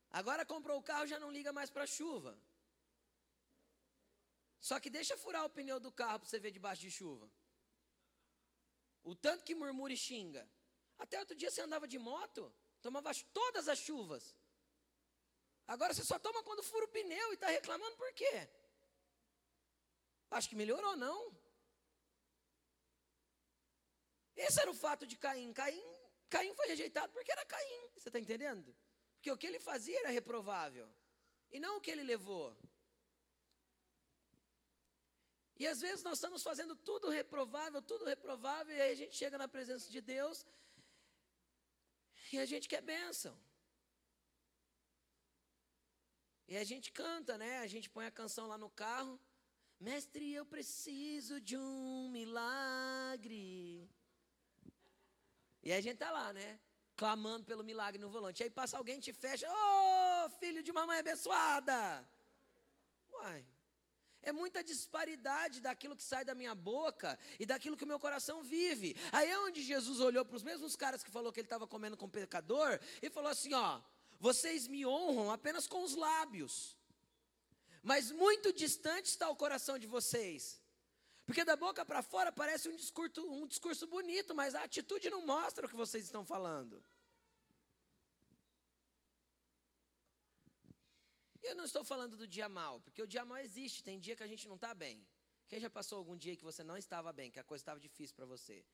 Agora 0.09 0.45
comprou 0.45 0.77
o 0.79 0.83
carro, 0.89 1.05
já 1.05 1.19
não 1.19 1.31
liga 1.37 1.51
mais 1.51 1.69
para 1.69 1.83
a 1.83 1.93
chuva. 1.97 2.37
Só 4.61 4.79
que 4.79 4.89
deixa 4.89 5.17
furar 5.17 5.43
o 5.45 5.49
pneu 5.49 5.79
do 5.79 5.91
carro 5.91 6.19
para 6.19 6.29
você 6.29 6.39
ver 6.39 6.51
debaixo 6.51 6.81
de 6.81 6.89
chuva. 6.89 7.29
O 9.03 9.13
tanto 9.13 9.43
que 9.43 9.53
murmura 9.53 9.93
e 9.93 9.97
xinga. 9.97 10.49
Até 10.97 11.19
outro 11.19 11.35
dia 11.35 11.51
você 11.51 11.61
andava 11.61 11.87
de 11.87 11.99
moto, 11.99 12.41
tomava 12.81 13.11
todas 13.33 13.67
as 13.67 13.77
chuvas. 13.77 14.33
Agora 15.67 15.93
você 15.93 16.03
só 16.03 16.17
toma 16.17 16.41
quando 16.43 16.63
fura 16.63 16.85
o 16.85 16.87
pneu 16.87 17.31
e 17.31 17.35
está 17.35 17.47
reclamando 17.47 17.95
por 17.97 18.11
quê? 18.13 18.49
Acho 20.31 20.49
que 20.49 20.55
melhorou, 20.55 20.95
não. 20.95 21.35
Esse 24.35 24.59
era 24.59 24.69
o 24.69 24.73
fato 24.73 25.07
de 25.07 25.17
Caim. 25.17 25.53
Caim, 25.53 25.83
Caim 26.29 26.53
foi 26.53 26.67
rejeitado 26.67 27.11
porque 27.13 27.31
era 27.31 27.45
Caim. 27.45 27.89
Você 27.95 28.09
está 28.09 28.19
entendendo? 28.19 28.75
Porque 29.15 29.31
o 29.31 29.37
que 29.37 29.47
ele 29.47 29.59
fazia 29.59 29.97
era 29.99 30.09
reprovável. 30.09 30.87
E 31.51 31.59
não 31.59 31.77
o 31.77 31.81
que 31.81 31.91
ele 31.91 32.03
levou. 32.03 32.55
E 35.57 35.65
às 35.65 35.79
vezes 35.79 36.03
nós 36.03 36.17
estamos 36.17 36.43
fazendo 36.43 36.75
tudo 36.75 37.09
reprovável, 37.09 37.81
tudo 37.81 38.03
reprovável, 38.03 38.75
e 38.75 38.81
aí 38.81 38.91
a 38.91 38.95
gente 38.95 39.15
chega 39.15 39.37
na 39.37 39.47
presença 39.47 39.89
de 39.89 40.01
Deus 40.01 40.45
e 42.33 42.37
a 42.37 42.45
gente 42.45 42.67
quer 42.67 42.81
bênção. 42.81 43.33
E 46.47 46.57
a 46.57 46.63
gente 46.63 46.91
canta, 46.91 47.37
né? 47.37 47.59
A 47.59 47.67
gente 47.67 47.89
põe 47.89 48.05
a 48.05 48.11
canção 48.11 48.47
lá 48.47 48.57
no 48.57 48.69
carro. 48.69 49.19
Mestre, 49.85 50.33
eu 50.33 50.43
preciso 50.43 51.39
de 51.39 51.55
um 51.55 52.09
milagre. 52.09 53.87
E 55.61 55.71
a 55.71 55.79
gente 55.79 55.97
tá 55.97 56.09
lá, 56.09 56.33
né? 56.33 56.59
Clamando 56.95 57.45
pelo 57.45 57.63
milagre 57.63 58.01
no 58.01 58.09
volante. 58.09 58.41
Aí 58.41 58.49
passa 58.49 58.79
alguém 58.79 58.99
te 58.99 59.13
fecha, 59.13 59.47
ô 59.47 59.53
oh, 59.55 60.29
filho 60.39 60.63
de 60.63 60.73
mamãe 60.73 60.97
abençoada. 60.97 61.77
Uai, 63.13 63.45
é 64.23 64.31
muita 64.31 64.63
disparidade 64.63 65.61
daquilo 65.61 65.95
que 65.95 66.01
sai 66.11 66.25
da 66.25 66.33
minha 66.33 66.55
boca 66.55 67.19
e 67.39 67.45
daquilo 67.45 67.77
que 67.77 67.83
o 67.83 67.91
meu 67.93 67.99
coração 67.99 68.41
vive. 68.41 68.95
Aí 69.11 69.29
é 69.29 69.37
onde 69.37 69.61
Jesus 69.61 69.99
olhou 69.99 70.25
para 70.25 70.35
os 70.35 70.41
mesmos 70.41 70.75
caras 70.75 71.03
que 71.03 71.11
falou 71.11 71.31
que 71.31 71.41
ele 71.41 71.45
estava 71.45 71.67
comendo 71.67 71.95
com 71.95 72.09
pecador 72.09 72.79
e 73.03 73.09
falou 73.11 73.29
assim: 73.29 73.53
ó, 73.53 73.79
vocês 74.19 74.67
me 74.67 74.83
honram 74.83 75.29
apenas 75.29 75.67
com 75.67 75.83
os 75.83 75.93
lábios 75.93 76.75
mas 77.91 78.11
muito 78.11 78.51
distante 78.51 79.05
está 79.05 79.29
o 79.29 79.35
coração 79.35 79.77
de 79.77 79.85
vocês. 79.85 80.59
Porque 81.23 81.45
da 81.45 81.55
boca 81.55 81.85
para 81.85 82.01
fora 82.01 82.31
parece 82.31 82.67
um 82.67 82.75
discurso, 82.75 83.21
um 83.23 83.45
discurso 83.45 83.85
bonito, 83.85 84.33
mas 84.33 84.55
a 84.55 84.63
atitude 84.63 85.07
não 85.11 85.23
mostra 85.23 85.67
o 85.67 85.69
que 85.69 85.75
vocês 85.75 86.03
estão 86.05 86.25
falando. 86.25 86.83
Eu 91.43 91.55
não 91.55 91.65
estou 91.65 91.83
falando 91.83 92.17
do 92.17 92.27
dia 92.27 92.49
mal, 92.49 92.81
porque 92.81 93.03
o 93.03 93.07
dia 93.07 93.23
mal 93.23 93.37
existe, 93.37 93.83
tem 93.83 93.99
dia 93.99 94.15
que 94.15 94.23
a 94.23 94.31
gente 94.33 94.47
não 94.47 94.55
está 94.55 94.73
bem. 94.73 95.07
Quem 95.47 95.59
já 95.59 95.69
passou 95.69 95.99
algum 95.99 96.17
dia 96.17 96.35
que 96.35 96.43
você 96.43 96.63
não 96.63 96.75
estava 96.75 97.13
bem, 97.13 97.29
que 97.29 97.39
a 97.39 97.43
coisa 97.43 97.61
estava 97.61 97.79
difícil 97.79 98.15
para 98.15 98.25
você? 98.25 98.65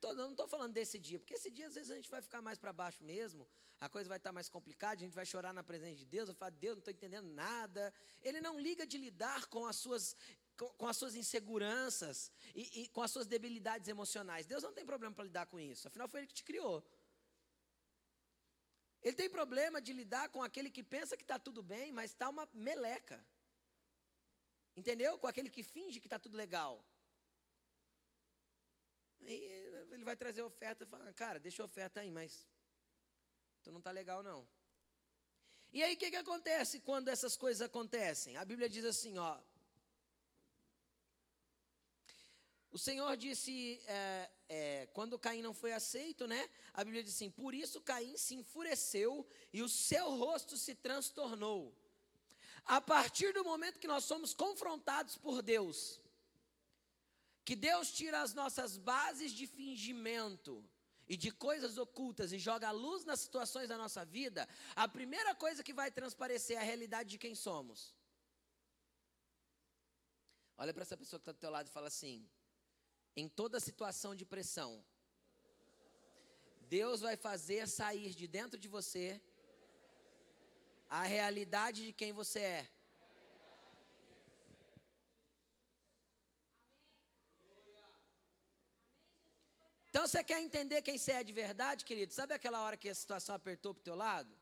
Tô, 0.00 0.14
não 0.14 0.30
estou 0.30 0.48
falando 0.48 0.72
desse 0.72 0.98
dia, 0.98 1.18
porque 1.18 1.34
esse 1.34 1.50
dia 1.50 1.66
às 1.66 1.74
vezes 1.74 1.90
a 1.90 1.94
gente 1.94 2.10
vai 2.10 2.22
ficar 2.22 2.40
mais 2.40 2.58
para 2.58 2.72
baixo 2.72 3.04
mesmo, 3.04 3.46
a 3.78 3.88
coisa 3.88 4.08
vai 4.08 4.16
estar 4.16 4.30
tá 4.30 4.32
mais 4.32 4.48
complicada, 4.48 4.94
a 4.94 5.04
gente 5.04 5.14
vai 5.14 5.26
chorar 5.26 5.52
na 5.52 5.62
presença 5.62 5.96
de 5.96 6.06
Deus, 6.06 6.28
vai 6.28 6.36
falar, 6.36 6.50
Deus, 6.50 6.76
não 6.76 6.80
estou 6.80 6.92
entendendo 6.92 7.28
nada. 7.28 7.92
Ele 8.22 8.40
não 8.40 8.58
liga 8.58 8.86
de 8.86 8.96
lidar 8.96 9.46
com 9.46 9.66
as 9.66 9.76
suas, 9.76 10.16
com, 10.56 10.68
com 10.70 10.86
as 10.86 10.96
suas 10.96 11.14
inseguranças 11.14 12.32
e, 12.54 12.82
e 12.82 12.88
com 12.88 13.02
as 13.02 13.10
suas 13.10 13.26
debilidades 13.26 13.88
emocionais. 13.88 14.46
Deus 14.46 14.62
não 14.62 14.72
tem 14.72 14.86
problema 14.86 15.14
para 15.14 15.24
lidar 15.24 15.46
com 15.46 15.60
isso, 15.60 15.86
afinal 15.86 16.08
foi 16.08 16.20
Ele 16.20 16.26
que 16.28 16.34
te 16.34 16.44
criou. 16.44 16.82
Ele 19.02 19.16
tem 19.16 19.30
problema 19.30 19.80
de 19.80 19.92
lidar 19.92 20.28
com 20.28 20.42
aquele 20.42 20.70
que 20.70 20.82
pensa 20.82 21.16
que 21.16 21.24
está 21.24 21.38
tudo 21.38 21.62
bem, 21.62 21.90
mas 21.92 22.10
está 22.10 22.28
uma 22.28 22.48
meleca. 22.52 23.22
Entendeu? 24.76 25.18
Com 25.18 25.26
aquele 25.26 25.50
que 25.50 25.62
finge 25.62 26.00
que 26.00 26.06
está 26.06 26.18
tudo 26.18 26.36
legal. 26.36 26.84
Ele 29.22 30.04
vai 30.04 30.16
trazer 30.16 30.42
oferta 30.42 30.84
e 30.84 30.86
fala, 30.86 31.12
cara, 31.12 31.38
deixa 31.38 31.62
a 31.62 31.66
oferta 31.66 32.00
aí, 32.00 32.10
mas 32.10 32.46
tu 33.62 33.70
não 33.70 33.78
está 33.78 33.90
legal 33.90 34.22
não. 34.22 34.46
E 35.72 35.82
aí 35.82 35.94
o 35.94 35.96
que, 35.96 36.10
que 36.10 36.16
acontece 36.16 36.80
quando 36.80 37.08
essas 37.08 37.36
coisas 37.36 37.62
acontecem? 37.62 38.36
A 38.36 38.44
Bíblia 38.44 38.68
diz 38.68 38.84
assim, 38.84 39.18
ó. 39.18 39.38
O 42.72 42.78
Senhor 42.78 43.16
disse, 43.16 43.80
é, 43.86 44.30
é, 44.48 44.88
quando 44.92 45.18
Caim 45.18 45.42
não 45.42 45.54
foi 45.54 45.72
aceito, 45.72 46.26
né? 46.26 46.50
A 46.74 46.82
Bíblia 46.82 47.04
diz 47.04 47.14
assim: 47.14 47.30
por 47.30 47.54
isso 47.54 47.80
Caim 47.80 48.16
se 48.16 48.34
enfureceu 48.34 49.26
e 49.52 49.62
o 49.62 49.68
seu 49.68 50.10
rosto 50.16 50.56
se 50.56 50.74
transtornou. 50.74 51.72
A 52.64 52.80
partir 52.80 53.32
do 53.32 53.44
momento 53.44 53.78
que 53.78 53.86
nós 53.86 54.04
somos 54.04 54.34
confrontados 54.34 55.16
por 55.16 55.40
Deus, 55.40 56.00
que 57.44 57.56
Deus 57.56 57.90
tira 57.90 58.22
as 58.22 58.34
nossas 58.34 58.76
bases 58.76 59.32
de 59.32 59.46
fingimento 59.46 60.64
e 61.08 61.16
de 61.16 61.30
coisas 61.30 61.76
ocultas 61.76 62.32
e 62.32 62.38
joga 62.38 62.68
a 62.68 62.70
luz 62.70 63.04
nas 63.04 63.20
situações 63.20 63.68
da 63.68 63.76
nossa 63.76 64.04
vida, 64.04 64.48
a 64.76 64.86
primeira 64.86 65.34
coisa 65.34 65.62
que 65.62 65.72
vai 65.72 65.90
transparecer 65.90 66.56
é 66.56 66.60
a 66.60 66.64
realidade 66.64 67.10
de 67.10 67.18
quem 67.18 67.34
somos. 67.34 67.94
Olha 70.56 70.72
para 70.74 70.82
essa 70.82 70.96
pessoa 70.96 71.18
que 71.18 71.22
está 71.22 71.32
do 71.32 71.38
teu 71.38 71.50
lado 71.50 71.66
e 71.66 71.70
fala 71.70 71.88
assim: 71.88 72.28
em 73.16 73.28
toda 73.28 73.58
situação 73.58 74.14
de 74.14 74.24
pressão, 74.24 74.84
Deus 76.68 77.00
vai 77.00 77.16
fazer 77.16 77.66
sair 77.66 78.14
de 78.14 78.28
dentro 78.28 78.58
de 78.58 78.68
você 78.68 79.20
a 80.88 81.02
realidade 81.02 81.86
de 81.86 81.92
quem 81.92 82.12
você 82.12 82.40
é. 82.40 82.70
Então 90.00 90.08
você 90.08 90.24
quer 90.24 90.40
entender 90.40 90.80
quem 90.80 90.96
você 90.96 91.12
é 91.12 91.22
de 91.22 91.30
verdade, 91.30 91.84
querido? 91.84 92.10
Sabe 92.14 92.32
aquela 92.32 92.62
hora 92.62 92.74
que 92.74 92.88
a 92.88 92.94
situação 92.94 93.34
apertou 93.34 93.74
para 93.74 93.82
o 93.82 93.84
teu 93.84 93.94
lado? 93.94 94.34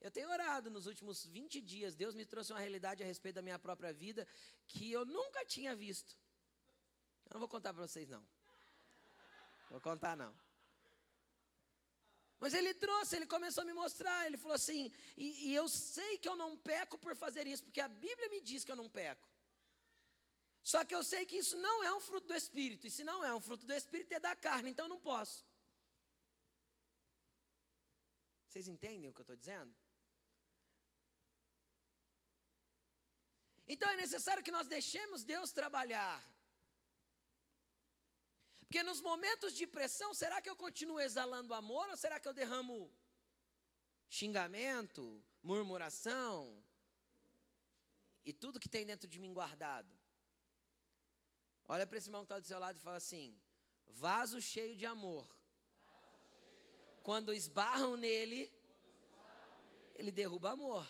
Eu 0.00 0.08
tenho 0.08 0.30
orado 0.30 0.70
nos 0.70 0.86
últimos 0.86 1.26
20 1.26 1.60
dias. 1.60 1.96
Deus 1.96 2.14
me 2.14 2.24
trouxe 2.24 2.52
uma 2.52 2.60
realidade 2.60 3.02
a 3.02 3.06
respeito 3.06 3.34
da 3.34 3.42
minha 3.42 3.58
própria 3.58 3.92
vida 3.92 4.24
que 4.68 4.92
eu 4.92 5.04
nunca 5.04 5.44
tinha 5.44 5.74
visto. 5.74 6.16
Eu 7.26 7.34
não 7.34 7.40
vou 7.40 7.48
contar 7.48 7.74
para 7.74 7.82
vocês, 7.88 8.08
não. 8.08 8.24
Vou 9.68 9.80
contar, 9.80 10.16
não. 10.16 10.32
Mas 12.38 12.54
ele 12.54 12.72
trouxe, 12.72 13.16
ele 13.16 13.26
começou 13.26 13.62
a 13.62 13.64
me 13.64 13.74
mostrar. 13.74 14.26
Ele 14.28 14.36
falou 14.36 14.54
assim: 14.54 14.92
e, 15.16 15.48
e 15.48 15.54
eu 15.56 15.68
sei 15.68 16.18
que 16.18 16.28
eu 16.28 16.36
não 16.36 16.56
peco 16.56 16.96
por 16.96 17.16
fazer 17.16 17.48
isso, 17.48 17.64
porque 17.64 17.80
a 17.80 17.88
Bíblia 17.88 18.28
me 18.28 18.40
diz 18.40 18.64
que 18.64 18.70
eu 18.70 18.76
não 18.76 18.88
peco. 18.88 19.28
Só 20.72 20.82
que 20.82 20.94
eu 20.94 21.04
sei 21.04 21.26
que 21.26 21.36
isso 21.36 21.56
não 21.58 21.84
é 21.84 21.94
um 21.94 22.00
fruto 22.00 22.26
do 22.26 22.34
Espírito. 22.34 22.86
E 22.86 22.90
se 22.90 23.04
não 23.04 23.22
é 23.22 23.32
um 23.34 23.40
fruto 23.40 23.66
do 23.66 23.74
Espírito, 23.74 24.12
é 24.14 24.18
da 24.18 24.34
carne, 24.34 24.70
então 24.70 24.86
eu 24.86 24.94
não 24.94 24.98
posso. 24.98 25.46
Vocês 28.48 28.66
entendem 28.66 29.10
o 29.10 29.12
que 29.12 29.20
eu 29.20 29.24
estou 29.24 29.36
dizendo? 29.36 29.74
Então 33.66 33.88
é 33.90 33.96
necessário 33.96 34.42
que 34.42 34.50
nós 34.50 34.66
deixemos 34.66 35.22
Deus 35.22 35.52
trabalhar. 35.52 36.18
Porque 38.60 38.82
nos 38.82 39.02
momentos 39.02 39.52
de 39.54 39.66
pressão, 39.66 40.14
será 40.14 40.40
que 40.40 40.48
eu 40.48 40.56
continuo 40.56 40.98
exalando 40.98 41.52
amor 41.52 41.88
ou 41.90 41.96
será 41.96 42.18
que 42.18 42.26
eu 42.26 42.32
derramo 42.32 42.90
xingamento, 44.08 45.22
murmuração 45.42 46.64
e 48.24 48.32
tudo 48.32 48.60
que 48.60 48.68
tem 48.68 48.86
dentro 48.86 49.06
de 49.06 49.18
mim 49.18 49.32
guardado? 49.34 50.03
Olha 51.66 51.86
para 51.86 51.98
esse 51.98 52.08
irmão 52.08 52.22
que 52.22 52.26
está 52.26 52.38
do 52.38 52.46
seu 52.46 52.58
lado 52.58 52.76
e 52.76 52.80
fala 52.80 52.96
assim: 52.96 53.38
vaso 53.86 54.40
cheio 54.40 54.76
de 54.76 54.86
amor. 54.86 55.26
Quando 57.02 57.32
esbarram 57.32 57.96
nele, 57.96 58.52
ele 59.94 60.10
derruba 60.10 60.52
amor. 60.52 60.86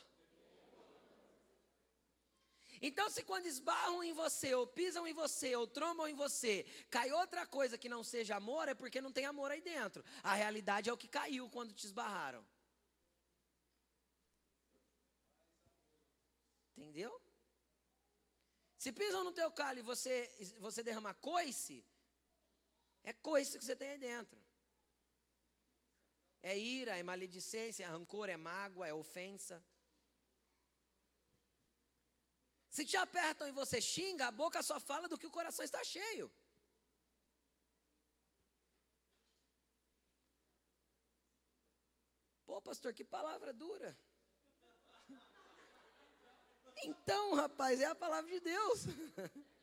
Então, 2.81 3.09
se 3.09 3.23
quando 3.23 3.47
esbarram 3.47 4.03
em 4.05 4.13
você, 4.13 4.55
ou 4.55 4.67
pisam 4.67 5.07
em 5.07 5.15
você, 5.15 5.57
ou 5.57 5.67
trombam 5.67 6.07
em 6.07 6.15
você, 6.15 6.67
cai 6.91 7.11
outra 7.13 7.47
coisa 7.47 7.79
que 7.79 7.89
não 7.89 8.05
seja 8.05 8.37
amor, 8.37 8.69
é 8.69 8.75
porque 8.75 9.01
não 9.01 9.13
tem 9.13 9.25
amor 9.25 9.51
aí 9.51 9.63
dentro. 9.63 10.05
A 10.23 10.35
realidade 10.35 10.91
é 10.91 10.93
o 10.93 10.97
que 10.97 11.09
caiu 11.09 11.49
quando 11.49 11.73
te 11.73 11.87
esbarraram. 11.87 12.45
Entendeu? 16.77 17.14
Se 18.85 18.93
pisam 18.93 19.25
no 19.25 19.33
teu 19.33 19.51
calo 19.51 19.79
e 19.79 19.89
você, 19.91 20.15
você 20.59 20.83
derrama 20.83 21.13
coice, 21.15 21.77
é 23.03 23.15
coice 23.15 23.57
que 23.59 23.65
você 23.65 23.75
tem 23.75 23.89
aí 23.93 23.99
dentro. 23.99 24.39
É 26.43 26.55
ira, 26.59 26.95
é 26.99 27.03
maledicência, 27.03 27.85
é 27.85 27.87
rancor, 27.87 28.29
é 28.29 28.37
mágoa, 28.37 28.87
é 28.87 28.93
ofensa. 28.93 29.57
Se 32.69 32.85
te 32.85 32.99
apertam 32.99 33.49
e 33.49 33.53
você 33.53 33.81
xinga, 33.81 34.27
a 34.27 34.37
boca 34.43 34.63
só 34.63 34.79
fala 34.79 35.09
do 35.09 35.17
que 35.17 35.29
o 35.31 35.37
coração 35.39 35.65
está 35.65 35.83
cheio. 35.83 36.31
Pô, 42.45 42.61
pastor, 42.61 42.93
que 42.93 43.03
palavra 43.03 43.51
dura. 43.55 43.97
Então, 46.83 47.35
rapaz, 47.35 47.81
é 47.81 47.87
a 47.87 47.95
palavra 47.95 48.31
de 48.31 48.41
Deus. 48.41 48.85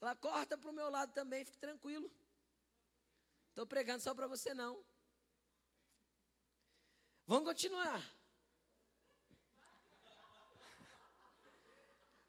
Ela 0.00 0.14
corta 0.14 0.56
para 0.56 0.70
o 0.70 0.72
meu 0.72 0.88
lado 0.88 1.12
também, 1.12 1.44
fique 1.44 1.58
tranquilo. 1.58 2.08
Estou 3.48 3.66
pregando 3.66 4.00
só 4.02 4.14
para 4.14 4.28
você 4.28 4.54
não. 4.54 4.84
Vamos 7.26 7.48
continuar. 7.48 8.00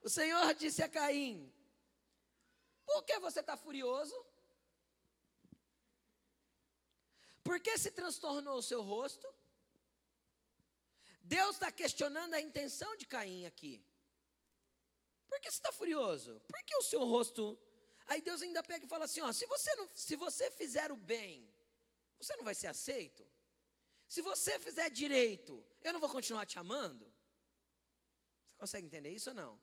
O 0.01 0.09
Senhor 0.09 0.53
disse 0.55 0.81
a 0.81 0.89
Caim: 0.89 1.53
Por 2.85 3.03
que 3.03 3.19
você 3.19 3.41
está 3.41 3.55
furioso? 3.55 4.15
Por 7.43 7.59
que 7.59 7.77
se 7.77 7.91
transtornou 7.91 8.57
o 8.57 8.63
seu 8.63 8.81
rosto? 8.81 9.27
Deus 11.35 11.51
está 11.57 11.71
questionando 11.71 12.33
a 12.33 12.41
intenção 12.41 12.91
de 12.97 13.05
Caim 13.05 13.45
aqui. 13.45 13.75
Por 15.27 15.39
que 15.39 15.51
você 15.51 15.57
está 15.57 15.71
furioso? 15.71 16.41
Por 16.47 16.59
que 16.63 16.75
o 16.75 16.81
seu 16.81 17.03
rosto. 17.05 17.43
Aí 18.07 18.19
Deus 18.19 18.41
ainda 18.41 18.63
pega 18.63 18.83
e 18.85 18.89
fala 18.89 19.05
assim: 19.05 19.21
ó, 19.21 19.31
se 19.31 19.45
você, 19.45 19.75
não, 19.75 19.87
se 19.93 20.15
você 20.15 20.49
fizer 20.49 20.91
o 20.91 20.95
bem, 20.95 21.47
você 22.19 22.35
não 22.35 22.43
vai 22.43 22.55
ser 22.55 22.65
aceito? 22.67 23.23
Se 24.07 24.23
você 24.23 24.57
fizer 24.57 24.89
direito, 24.89 25.63
eu 25.83 25.93
não 25.93 25.99
vou 25.99 26.09
continuar 26.09 26.47
te 26.47 26.57
amando? 26.57 27.05
Você 27.05 28.57
consegue 28.57 28.87
entender 28.87 29.11
isso 29.11 29.29
ou 29.29 29.35
não? 29.35 29.61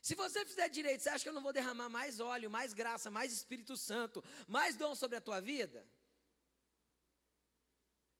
Se 0.00 0.14
você 0.14 0.44
fizer 0.44 0.68
direito, 0.68 1.02
você 1.02 1.08
acha 1.08 1.24
que 1.24 1.28
eu 1.28 1.38
não 1.38 1.42
vou 1.42 1.52
derramar 1.52 1.88
mais 1.88 2.20
óleo, 2.20 2.48
mais 2.48 2.72
graça, 2.72 3.10
mais 3.10 3.32
Espírito 3.32 3.76
Santo, 3.76 4.22
mais 4.46 4.76
dom 4.76 4.94
sobre 4.94 5.16
a 5.16 5.20
tua 5.20 5.40
vida? 5.40 5.84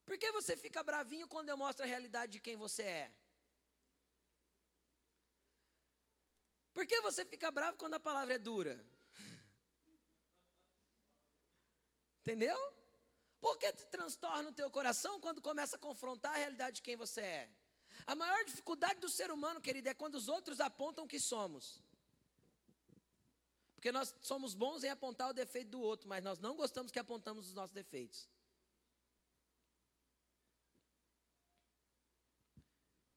Por 0.04 0.18
que 0.18 0.30
você 0.32 0.56
fica 0.56 0.82
bravinho 0.82 1.26
quando 1.26 1.48
eu 1.48 1.56
mostro 1.56 1.84
a 1.84 1.88
realidade 1.88 2.32
de 2.32 2.40
quem 2.40 2.56
você 2.56 2.82
é? 2.82 3.12
Por 6.72 6.86
que 6.86 7.00
você 7.00 7.24
fica 7.24 7.50
bravo 7.50 7.76
quando 7.78 7.94
a 7.94 8.00
palavra 8.00 8.34
é 8.34 8.38
dura? 8.38 8.84
Entendeu? 12.20 12.58
Por 13.40 13.58
que 13.58 13.72
te 13.72 13.86
transtorna 13.86 14.48
o 14.48 14.52
teu 14.52 14.70
coração 14.70 15.20
quando 15.20 15.40
começa 15.40 15.76
a 15.76 15.78
confrontar 15.78 16.32
a 16.32 16.38
realidade 16.38 16.76
de 16.76 16.82
quem 16.82 16.96
você 16.96 17.20
é? 17.20 17.50
A 18.06 18.14
maior 18.14 18.44
dificuldade 18.44 19.00
do 19.00 19.08
ser 19.08 19.30
humano, 19.30 19.60
querido, 19.60 19.88
é 19.88 19.94
quando 19.94 20.16
os 20.16 20.28
outros 20.28 20.60
apontam 20.60 21.06
que 21.06 21.20
somos. 21.20 21.80
Porque 23.74 23.92
nós 23.92 24.14
somos 24.20 24.54
bons 24.54 24.82
em 24.82 24.88
apontar 24.88 25.28
o 25.28 25.34
defeito 25.34 25.70
do 25.70 25.80
outro, 25.80 26.08
mas 26.08 26.24
nós 26.24 26.38
não 26.38 26.56
gostamos 26.56 26.90
que 26.90 26.98
apontamos 26.98 27.48
os 27.48 27.54
nossos 27.54 27.72
defeitos. 27.72 28.28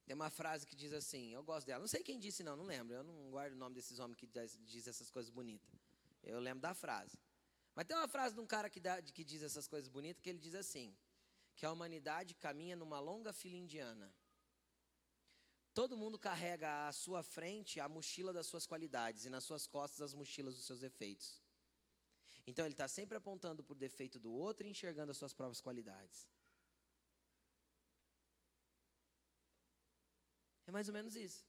Tem 0.08 0.14
uma 0.14 0.30
frase 0.30 0.66
que 0.66 0.74
diz 0.74 0.90
assim, 0.94 1.34
eu 1.34 1.42
gosto 1.42 1.66
dela, 1.66 1.80
não 1.80 1.86
sei 1.86 2.02
quem 2.02 2.18
disse 2.18 2.42
não, 2.42 2.56
não 2.56 2.64
lembro, 2.64 2.94
eu 2.94 3.04
não 3.04 3.30
guardo 3.30 3.52
o 3.52 3.56
nome 3.56 3.74
desses 3.74 3.98
homens 3.98 4.16
que 4.16 4.26
diz, 4.64 4.86
essas 4.88 5.10
coisas 5.10 5.30
bonitas. 5.30 5.70
Eu 6.22 6.40
lembro 6.40 6.62
da 6.62 6.72
frase. 6.72 7.18
Mas 7.74 7.84
tem 7.86 7.94
uma 7.94 8.08
frase 8.08 8.34
de 8.34 8.40
um 8.40 8.46
cara 8.46 8.70
que, 8.70 8.80
dá, 8.80 9.02
que 9.02 9.22
diz 9.22 9.42
essas 9.42 9.68
coisas 9.68 9.86
bonitas 9.86 10.22
que 10.22 10.30
ele 10.30 10.38
diz 10.38 10.54
assim: 10.54 10.96
que 11.54 11.66
a 11.66 11.70
humanidade 11.70 12.34
caminha 12.34 12.74
numa 12.74 12.98
longa 12.98 13.34
fila 13.34 13.56
indiana. 13.56 14.10
Todo 15.74 15.94
mundo 15.94 16.18
carrega 16.18 16.88
à 16.88 16.92
sua 16.92 17.22
frente 17.22 17.78
a 17.78 17.86
mochila 17.86 18.32
das 18.32 18.46
suas 18.46 18.66
qualidades 18.66 19.26
e 19.26 19.28
nas 19.28 19.44
suas 19.44 19.66
costas 19.66 20.00
as 20.00 20.14
mochilas 20.14 20.54
dos 20.54 20.64
seus 20.64 20.80
defeitos. 20.80 21.42
Então 22.46 22.64
ele 22.64 22.72
está 22.72 22.88
sempre 22.88 23.18
apontando 23.18 23.62
para 23.62 23.74
o 23.74 23.76
defeito 23.76 24.18
do 24.18 24.32
outro 24.32 24.66
e 24.66 24.70
enxergando 24.70 25.10
as 25.10 25.18
suas 25.18 25.34
próprias 25.34 25.60
qualidades. 25.60 26.26
É 30.68 30.70
mais 30.70 30.86
ou 30.86 30.94
menos 30.94 31.16
isso. 31.16 31.46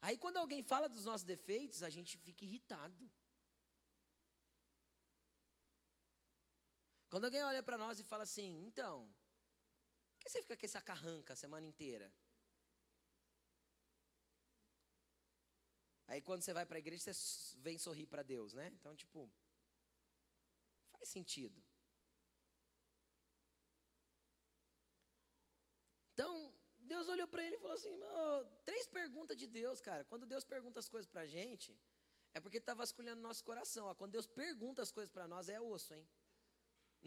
Aí 0.00 0.16
quando 0.16 0.36
alguém 0.36 0.62
fala 0.62 0.88
dos 0.88 1.04
nossos 1.04 1.24
defeitos, 1.24 1.82
a 1.82 1.90
gente 1.90 2.16
fica 2.16 2.44
irritado. 2.44 3.10
Quando 7.10 7.24
alguém 7.24 7.42
olha 7.42 7.60
para 7.60 7.76
nós 7.76 7.98
e 7.98 8.04
fala 8.04 8.22
assim, 8.22 8.64
então, 8.68 9.12
por 10.12 10.20
que 10.20 10.30
você 10.30 10.42
fica 10.42 10.56
com 10.56 10.64
essa 10.64 10.80
carranca 10.80 11.32
a 11.32 11.36
semana 11.36 11.66
inteira? 11.66 12.14
Aí 16.06 16.22
quando 16.22 16.42
você 16.42 16.52
vai 16.52 16.64
para 16.64 16.76
a 16.78 16.84
igreja, 16.84 17.12
você 17.12 17.56
vem 17.58 17.78
sorrir 17.78 18.06
para 18.06 18.22
Deus, 18.22 18.52
né? 18.52 18.68
Então, 18.68 18.94
tipo, 18.94 19.28
faz 20.92 21.08
sentido. 21.08 21.60
Então, 26.12 26.49
Deus 26.92 27.08
olhou 27.14 27.28
para 27.32 27.42
ele 27.46 27.56
e 27.56 27.62
falou 27.64 27.76
assim: 27.80 27.96
oh, 28.02 28.44
três 28.64 28.86
perguntas 28.98 29.36
de 29.42 29.46
Deus, 29.46 29.80
cara. 29.88 30.04
Quando 30.10 30.26
Deus 30.26 30.44
pergunta 30.44 30.80
as 30.80 30.88
coisas 30.94 31.08
para 31.12 31.22
a 31.22 31.26
gente, 31.36 31.70
é 32.34 32.40
porque 32.40 32.58
está 32.58 32.74
vasculhando 32.74 33.20
nosso 33.28 33.44
coração. 33.44 33.86
Ó. 33.86 33.94
Quando 33.94 34.12
Deus 34.12 34.26
pergunta 34.26 34.82
as 34.82 34.90
coisas 34.90 35.10
para 35.16 35.28
nós, 35.32 35.48
é 35.48 35.60
osso, 35.60 35.94
hein? 35.94 36.04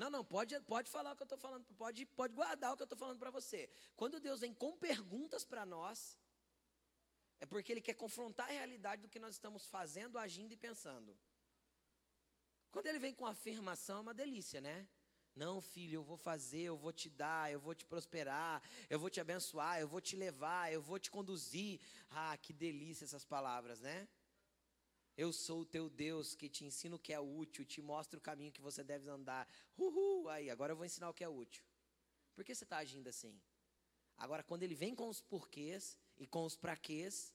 Não, 0.01 0.09
não, 0.09 0.23
pode, 0.25 0.59
pode 0.61 0.89
falar 0.89 1.11
o 1.11 1.15
que 1.17 1.23
eu 1.23 1.25
estou 1.31 1.37
falando, 1.37 1.65
pode, 1.75 2.05
pode 2.05 2.33
guardar 2.33 2.71
o 2.71 2.77
que 2.77 2.83
eu 2.83 2.89
estou 2.89 2.97
falando 2.97 3.19
para 3.19 3.29
você. 3.29 3.69
Quando 3.95 4.19
Deus 4.19 4.39
vem 4.39 4.53
com 4.53 4.75
perguntas 4.77 5.43
para 5.45 5.65
nós, 5.65 6.17
é 7.41 7.45
porque 7.45 7.71
Ele 7.73 7.81
quer 7.81 7.93
confrontar 7.93 8.47
a 8.47 8.53
realidade 8.53 9.01
do 9.03 9.09
que 9.09 9.19
nós 9.19 9.35
estamos 9.35 9.65
fazendo, 9.65 10.17
agindo 10.17 10.53
e 10.53 10.57
pensando. 10.57 11.15
Quando 12.71 12.87
Ele 12.87 12.99
vem 12.99 13.13
com 13.13 13.25
afirmação, 13.25 13.97
é 13.97 14.01
uma 14.01 14.13
delícia, 14.13 14.61
né? 14.61 14.87
Não, 15.35 15.59
filho, 15.61 15.95
eu 15.95 16.03
vou 16.03 16.17
fazer, 16.17 16.61
eu 16.61 16.77
vou 16.77 16.93
te 16.93 17.09
dar, 17.09 17.51
eu 17.51 17.59
vou 17.59 17.73
te 17.73 17.85
prosperar, 17.85 18.61
eu 18.89 18.99
vou 18.99 19.09
te 19.09 19.19
abençoar, 19.19 19.79
eu 19.79 19.87
vou 19.87 19.99
te 19.99 20.15
levar, 20.15 20.71
eu 20.71 20.81
vou 20.81 20.99
te 20.99 21.09
conduzir. 21.09 21.79
Ah, 22.09 22.37
que 22.37 22.53
delícia 22.53 23.05
essas 23.05 23.25
palavras, 23.25 23.79
né? 23.79 24.07
Eu 25.17 25.33
sou 25.33 25.61
o 25.61 25.65
teu 25.65 25.89
Deus 25.89 26.35
que 26.35 26.49
te 26.49 26.65
ensino 26.65 26.95
o 26.97 26.99
que 26.99 27.13
é 27.13 27.19
útil, 27.19 27.65
te 27.65 27.81
mostro 27.81 28.19
o 28.19 28.21
caminho 28.21 28.51
que 28.51 28.61
você 28.61 28.83
deve 28.83 29.09
andar. 29.09 29.47
Uhul, 29.77 30.29
aí, 30.29 30.49
agora 30.49 30.73
eu 30.73 30.77
vou 30.77 30.85
ensinar 30.85 31.09
o 31.09 31.13
que 31.13 31.23
é 31.23 31.29
útil. 31.29 31.63
Por 32.35 32.43
que 32.43 32.53
você 32.53 32.63
está 32.63 32.77
agindo 32.77 33.07
assim? 33.07 33.39
Agora, 34.17 34.43
quando 34.43 34.63
ele 34.63 34.75
vem 34.75 34.95
com 34.95 35.09
os 35.09 35.21
porquês 35.21 35.97
e 36.17 36.27
com 36.27 36.43
os 36.45 36.55
praquês, 36.55 37.33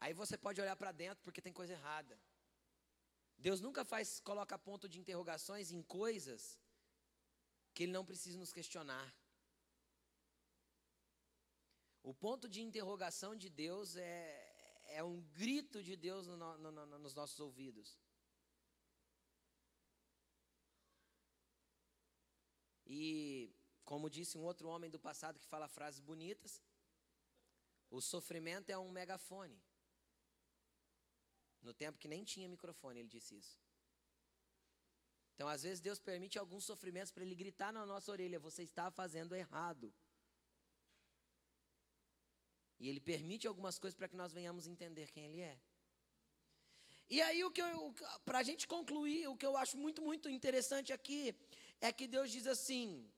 aí 0.00 0.12
você 0.12 0.36
pode 0.36 0.60
olhar 0.60 0.76
para 0.76 0.92
dentro 0.92 1.22
porque 1.22 1.42
tem 1.42 1.52
coisa 1.52 1.72
errada. 1.72 2.18
Deus 3.38 3.60
nunca 3.60 3.84
faz, 3.84 4.18
coloca 4.20 4.58
ponto 4.58 4.88
de 4.88 4.98
interrogações 4.98 5.70
em 5.70 5.82
coisas 5.82 6.58
que 7.72 7.84
ele 7.84 7.92
não 7.92 8.04
precisa 8.04 8.36
nos 8.36 8.52
questionar. 8.52 9.14
O 12.02 12.12
ponto 12.12 12.48
de 12.48 12.60
interrogação 12.60 13.36
de 13.36 13.48
Deus 13.48 13.94
é, 13.94 14.84
é 14.86 15.04
um 15.04 15.20
grito 15.42 15.82
de 15.82 15.94
Deus 15.94 16.26
no, 16.26 16.36
no, 16.36 16.72
no, 16.72 16.98
nos 16.98 17.14
nossos 17.14 17.38
ouvidos. 17.38 17.96
E, 22.84 23.54
como 23.84 24.10
disse 24.10 24.36
um 24.36 24.42
outro 24.42 24.68
homem 24.68 24.90
do 24.90 24.98
passado 24.98 25.38
que 25.38 25.46
fala 25.46 25.68
frases 25.68 26.00
bonitas, 26.00 26.62
o 27.90 28.00
sofrimento 28.00 28.70
é 28.70 28.78
um 28.78 28.90
megafone. 28.90 29.62
No 31.62 31.72
tempo 31.74 31.98
que 31.98 32.08
nem 32.08 32.24
tinha 32.24 32.48
microfone, 32.48 33.00
ele 33.00 33.08
disse 33.08 33.36
isso. 33.36 33.58
Então, 35.34 35.48
às 35.48 35.62
vezes, 35.62 35.80
Deus 35.80 36.00
permite 36.00 36.38
alguns 36.38 36.64
sofrimentos 36.64 37.12
para 37.12 37.22
ele 37.22 37.34
gritar 37.34 37.72
na 37.72 37.86
nossa 37.86 38.10
orelha: 38.10 38.40
você 38.40 38.62
está 38.62 38.90
fazendo 38.90 39.34
errado. 39.34 39.94
E 42.80 42.88
ele 42.88 43.00
permite 43.00 43.46
algumas 43.46 43.78
coisas 43.78 43.96
para 43.96 44.08
que 44.08 44.16
nós 44.16 44.32
venhamos 44.32 44.66
entender 44.66 45.10
quem 45.10 45.26
ele 45.26 45.40
é. 45.40 45.58
E 47.10 47.22
aí, 47.22 47.42
o 47.42 47.50
que 47.50 47.62
para 48.24 48.38
a 48.38 48.42
gente 48.42 48.66
concluir, 48.66 49.28
o 49.28 49.36
que 49.36 49.46
eu 49.46 49.56
acho 49.56 49.76
muito, 49.76 50.02
muito 50.02 50.28
interessante 50.28 50.92
aqui 50.92 51.34
é 51.80 51.92
que 51.92 52.06
Deus 52.06 52.30
diz 52.30 52.46
assim: 52.46 53.10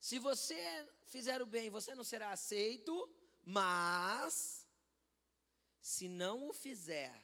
se 0.00 0.18
você 0.18 0.88
fizer 1.06 1.40
o 1.42 1.46
bem, 1.46 1.70
você 1.70 1.94
não 1.94 2.04
será 2.04 2.30
aceito, 2.30 2.92
mas 3.44 4.66
se 5.80 6.08
não 6.08 6.48
o 6.48 6.52
fizer, 6.52 7.23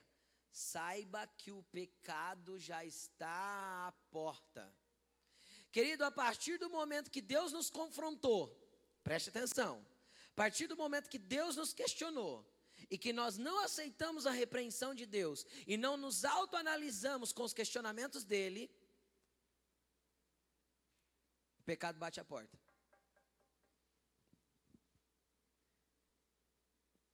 saiba 0.50 1.26
que 1.26 1.52
o 1.52 1.62
pecado 1.64 2.58
já 2.58 2.84
está 2.84 3.88
à 3.88 3.92
porta. 4.10 4.74
Querido, 5.70 6.04
a 6.04 6.10
partir 6.10 6.58
do 6.58 6.68
momento 6.68 7.10
que 7.10 7.20
Deus 7.20 7.52
nos 7.52 7.70
confrontou, 7.70 8.50
preste 9.04 9.30
atenção, 9.30 9.86
a 10.32 10.34
partir 10.34 10.66
do 10.66 10.76
momento 10.76 11.08
que 11.08 11.18
Deus 11.18 11.56
nos 11.56 11.72
questionou 11.72 12.44
e 12.90 12.98
que 12.98 13.12
nós 13.12 13.38
não 13.38 13.62
aceitamos 13.62 14.26
a 14.26 14.30
repreensão 14.30 14.94
de 14.94 15.06
Deus 15.06 15.46
e 15.66 15.76
não 15.76 15.96
nos 15.96 16.24
autoanalisamos 16.24 17.32
com 17.32 17.44
os 17.44 17.52
questionamentos 17.52 18.24
dele, 18.24 18.70
o 21.60 21.62
pecado 21.62 21.98
bate 21.98 22.18
a 22.18 22.24
porta. 22.24 22.58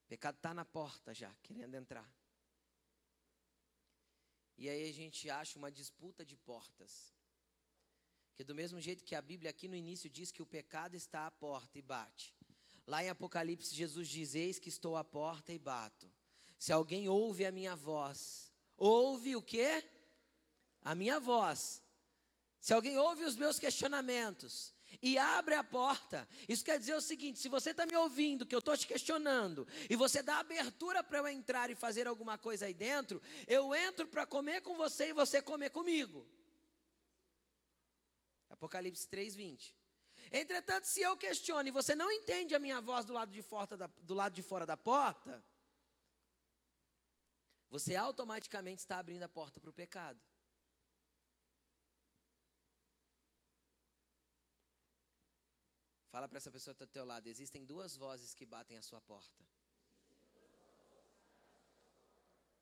O 0.05 0.07
pecado 0.07 0.37
está 0.37 0.53
na 0.53 0.65
porta 0.65 1.13
já, 1.13 1.35
querendo 1.43 1.75
entrar. 1.75 2.16
E 4.57 4.69
aí 4.69 4.89
a 4.89 4.93
gente 4.93 5.29
acha 5.29 5.57
uma 5.59 5.71
disputa 5.71 6.25
de 6.25 6.35
portas. 6.35 7.13
Que 8.35 8.43
do 8.43 8.55
mesmo 8.55 8.79
jeito 8.79 9.03
que 9.03 9.15
a 9.15 9.21
Bíblia 9.21 9.49
aqui 9.49 9.67
no 9.67 9.75
início 9.75 10.09
diz 10.09 10.31
que 10.31 10.41
o 10.41 10.45
pecado 10.45 10.95
está 10.95 11.27
à 11.27 11.31
porta 11.31 11.77
e 11.77 11.81
bate. 11.81 12.35
Lá 12.85 13.03
em 13.03 13.09
Apocalipse, 13.09 13.75
Jesus 13.75 14.07
diz: 14.07 14.35
Eis 14.35 14.59
que 14.59 14.69
estou 14.69 14.95
à 14.95 15.03
porta 15.03 15.51
e 15.51 15.59
bato. 15.59 16.11
Se 16.57 16.71
alguém 16.71 17.09
ouve 17.09 17.45
a 17.45 17.51
minha 17.51 17.75
voz, 17.75 18.51
ouve 18.75 19.35
o 19.35 19.41
quê? 19.41 19.83
A 20.81 20.95
minha 20.95 21.19
voz. 21.19 21.83
Se 22.59 22.73
alguém 22.73 22.97
ouve 22.97 23.23
os 23.23 23.35
meus 23.35 23.59
questionamentos 23.59 24.76
e 25.01 25.17
abre 25.17 25.55
a 25.55 25.63
porta, 25.63 26.27
isso 26.47 26.63
quer 26.63 26.79
dizer 26.79 26.95
o 26.95 27.01
seguinte: 27.01 27.39
se 27.39 27.49
você 27.49 27.71
está 27.71 27.85
me 27.85 27.95
ouvindo, 27.95 28.45
que 28.45 28.55
eu 28.55 28.59
estou 28.59 28.75
te 28.75 28.87
questionando, 28.87 29.67
e 29.89 29.95
você 29.95 30.21
dá 30.21 30.39
abertura 30.39 31.03
para 31.03 31.19
eu 31.19 31.27
entrar 31.27 31.69
e 31.69 31.75
fazer 31.75 32.07
alguma 32.07 32.37
coisa 32.37 32.65
aí 32.65 32.73
dentro, 32.73 33.21
eu 33.47 33.73
entro 33.75 34.07
para 34.07 34.25
comer 34.25 34.61
com 34.61 34.75
você 34.75 35.09
e 35.09 35.13
você 35.13 35.41
comer 35.41 35.69
comigo. 35.69 36.27
Apocalipse 38.49 39.07
3, 39.07 39.35
20. 39.35 39.75
Entretanto, 40.31 40.85
se 40.85 41.01
eu 41.01 41.15
questiono 41.15 41.69
e 41.69 41.71
você 41.71 41.95
não 41.95 42.11
entende 42.11 42.53
a 42.53 42.59
minha 42.59 42.81
voz 42.81 43.05
do 43.05 43.13
lado 43.13 43.31
de 43.31 43.41
fora 43.41 43.77
da, 43.77 43.87
do 44.01 44.13
lado 44.13 44.33
de 44.33 44.41
fora 44.41 44.65
da 44.65 44.75
porta, 44.75 45.43
você 47.69 47.95
automaticamente 47.95 48.79
está 48.79 48.97
abrindo 48.97 49.23
a 49.23 49.29
porta 49.29 49.59
para 49.59 49.69
o 49.69 49.73
pecado. 49.73 50.19
Fala 56.17 56.27
para 56.27 56.39
essa 56.39 56.49
pessoa 56.49 56.73
que 56.73 56.77
está 56.77 56.85
do 56.85 56.91
teu 56.91 57.05
lado, 57.05 57.27
existem 57.27 57.63
duas 57.63 57.95
vozes 57.95 58.33
que 58.33 58.43
batem 58.43 58.75
a 58.75 58.81
sua 58.81 58.99
porta. 58.99 59.39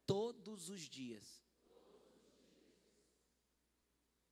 Todos 0.06 0.68
os 0.68 0.82
dias. 0.82 1.42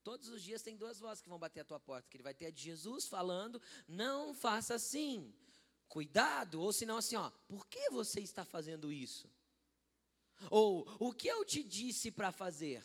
Todos 0.02 0.28
os 0.28 0.42
dias 0.42 0.60
tem 0.60 0.76
duas 0.76 1.00
vozes 1.00 1.22
que 1.22 1.30
vão 1.30 1.38
bater 1.38 1.60
a 1.60 1.64
tua 1.64 1.80
porta, 1.80 2.06
que 2.10 2.18
ele 2.18 2.22
vai 2.22 2.34
ter 2.34 2.44
a 2.44 2.50
de 2.50 2.64
Jesus 2.64 3.06
falando: 3.06 3.62
"Não 3.88 4.34
faça 4.34 4.74
assim". 4.74 5.34
Cuidado, 5.88 6.60
ou 6.60 6.70
senão 6.70 6.98
assim, 6.98 7.16
ó, 7.16 7.30
por 7.48 7.66
que 7.66 7.88
você 7.88 8.20
está 8.20 8.44
fazendo 8.44 8.92
isso? 8.92 9.26
Ou 10.50 10.86
o 11.00 11.14
que 11.14 11.28
eu 11.28 11.46
te 11.46 11.62
disse 11.62 12.10
para 12.10 12.30
fazer? 12.30 12.84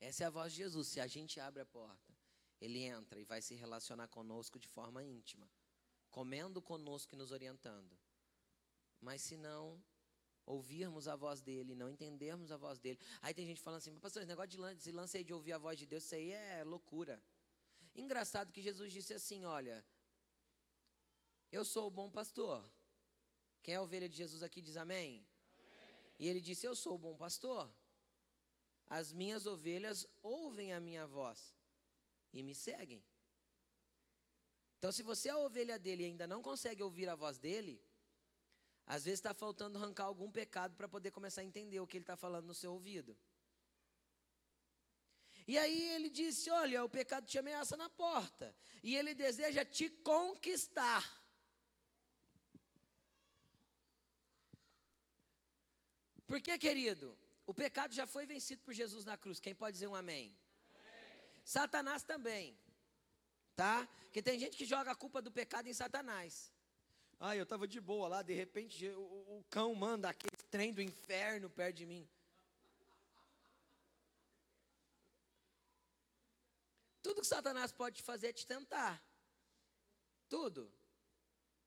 Essa 0.00 0.24
é 0.24 0.26
a 0.26 0.30
voz 0.30 0.52
de 0.52 0.58
Jesus. 0.58 0.88
Se 0.88 1.00
a 1.00 1.06
gente 1.06 1.38
abre 1.38 1.60
a 1.62 1.66
porta, 1.66 2.12
ele 2.60 2.80
entra 2.80 3.20
e 3.20 3.24
vai 3.24 3.42
se 3.42 3.54
relacionar 3.54 4.08
conosco 4.08 4.58
de 4.58 4.68
forma 4.68 5.04
íntima, 5.04 5.48
comendo 6.10 6.60
conosco 6.62 7.14
e 7.14 7.18
nos 7.18 7.30
orientando. 7.30 7.98
Mas 9.00 9.22
se 9.22 9.36
não 9.36 9.82
ouvirmos 10.46 11.06
a 11.06 11.14
voz 11.14 11.40
dele, 11.40 11.74
não 11.74 11.88
entendermos 11.88 12.50
a 12.50 12.56
voz 12.56 12.78
dele. 12.78 12.98
Aí 13.22 13.32
tem 13.32 13.46
gente 13.46 13.60
falando 13.60 13.78
assim, 13.78 13.94
pastor, 13.98 14.22
esse 14.22 14.28
negócio 14.28 14.50
de 14.50 14.58
lance, 14.58 14.92
lance 14.92 15.16
aí 15.16 15.24
de 15.24 15.32
ouvir 15.32 15.52
a 15.52 15.58
voz 15.58 15.78
de 15.78 15.86
Deus, 15.86 16.04
isso 16.04 16.14
aí 16.14 16.32
é 16.32 16.64
loucura. 16.64 17.22
Engraçado 17.94 18.52
que 18.52 18.62
Jesus 18.62 18.92
disse 18.92 19.12
assim: 19.14 19.44
olha, 19.44 19.84
eu 21.50 21.64
sou 21.64 21.86
o 21.88 21.90
bom 21.90 22.10
pastor. 22.10 22.64
Quem 23.62 23.74
é 23.74 23.76
a 23.76 23.82
ovelha 23.82 24.08
de 24.08 24.16
Jesus 24.16 24.42
aqui 24.42 24.60
diz 24.62 24.76
amém? 24.76 25.26
amém. 25.58 26.14
E 26.18 26.28
ele 26.28 26.40
disse: 26.40 26.66
Eu 26.66 26.74
sou 26.74 26.94
o 26.94 26.98
bom 26.98 27.16
pastor. 27.16 27.70
As 28.90 29.12
minhas 29.12 29.46
ovelhas 29.46 30.04
ouvem 30.20 30.72
a 30.72 30.80
minha 30.80 31.06
voz 31.06 31.54
e 32.32 32.42
me 32.42 32.56
seguem. 32.56 33.02
Então, 34.76 34.90
se 34.90 35.04
você 35.04 35.28
é 35.28 35.32
a 35.32 35.38
ovelha 35.38 35.78
dele 35.78 36.02
e 36.02 36.06
ainda 36.06 36.26
não 36.26 36.42
consegue 36.42 36.82
ouvir 36.82 37.08
a 37.08 37.14
voz 37.14 37.38
dele, 37.38 37.80
às 38.84 39.04
vezes 39.04 39.20
está 39.20 39.32
faltando 39.32 39.78
arrancar 39.78 40.06
algum 40.06 40.28
pecado 40.28 40.74
para 40.74 40.88
poder 40.88 41.12
começar 41.12 41.42
a 41.42 41.44
entender 41.44 41.78
o 41.78 41.86
que 41.86 41.98
ele 41.98 42.02
está 42.02 42.16
falando 42.16 42.46
no 42.46 42.54
seu 42.54 42.72
ouvido. 42.72 43.16
E 45.46 45.56
aí 45.56 45.90
ele 45.90 46.10
disse: 46.10 46.50
Olha, 46.50 46.84
o 46.84 46.88
pecado 46.88 47.26
te 47.26 47.38
ameaça 47.38 47.76
na 47.76 47.88
porta, 47.88 48.52
e 48.82 48.96
ele 48.96 49.14
deseja 49.14 49.64
te 49.64 49.88
conquistar. 49.88 51.04
Por 56.26 56.40
que, 56.40 56.58
querido? 56.58 57.16
O 57.50 57.54
pecado 57.62 57.92
já 57.92 58.06
foi 58.06 58.24
vencido 58.26 58.62
por 58.62 58.72
Jesus 58.72 59.04
na 59.04 59.16
cruz. 59.16 59.40
Quem 59.40 59.56
pode 59.56 59.72
dizer 59.72 59.88
um 59.88 59.96
amém? 59.96 60.26
amém? 60.72 61.42
Satanás 61.44 62.04
também. 62.04 62.56
Tá? 63.56 63.88
Que 64.12 64.22
tem 64.22 64.38
gente 64.38 64.56
que 64.56 64.64
joga 64.64 64.92
a 64.92 64.94
culpa 64.94 65.20
do 65.20 65.32
pecado 65.32 65.66
em 65.66 65.74
Satanás. 65.74 66.52
Ah, 67.18 67.34
eu 67.36 67.42
estava 67.42 67.66
de 67.66 67.80
boa 67.80 68.06
lá, 68.06 68.22
de 68.22 68.32
repente 68.32 68.88
o, 68.90 69.38
o 69.38 69.44
cão 69.50 69.74
manda 69.74 70.08
aquele 70.08 70.36
trem 70.48 70.72
do 70.72 70.80
inferno 70.80 71.50
perto 71.50 71.78
de 71.78 71.86
mim. 71.86 72.08
Tudo 77.02 77.20
que 77.20 77.26
Satanás 77.26 77.72
pode 77.72 78.00
fazer 78.00 78.28
é 78.28 78.32
te 78.32 78.46
tentar. 78.46 79.02
Tudo. 80.28 80.72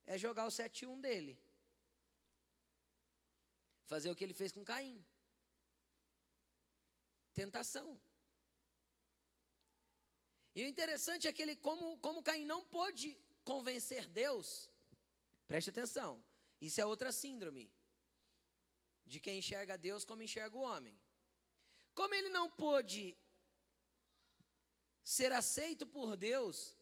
É 0.05 0.17
jogar 0.17 0.45
o 0.45 0.49
7-1 0.49 1.01
dele. 1.01 1.37
Fazer 3.85 4.09
o 4.09 4.15
que 4.15 4.23
ele 4.23 4.33
fez 4.33 4.53
com 4.53 4.63
Caim. 4.63 5.05
Tentação. 7.33 7.99
E 10.55 10.63
o 10.63 10.67
interessante 10.67 11.27
é 11.27 11.33
que 11.33 11.41
ele, 11.41 11.55
como, 11.55 11.97
como 11.97 12.21
Caim 12.21 12.45
não 12.45 12.63
pôde 12.63 13.17
convencer 13.43 14.07
Deus, 14.07 14.69
Preste 15.47 15.69
atenção. 15.69 16.23
Isso 16.59 16.79
é 16.81 16.85
outra 16.85 17.11
síndrome. 17.11 17.71
De 19.05 19.19
quem 19.19 19.37
enxerga 19.39 19.77
Deus 19.77 20.05
como 20.05 20.23
enxerga 20.23 20.57
o 20.57 20.61
homem. 20.61 20.97
Como 21.93 22.13
ele 22.15 22.29
não 22.29 22.49
pôde 22.49 23.15
ser 25.03 25.31
aceito 25.31 25.85
por 25.85 26.15
Deus, 26.15 26.75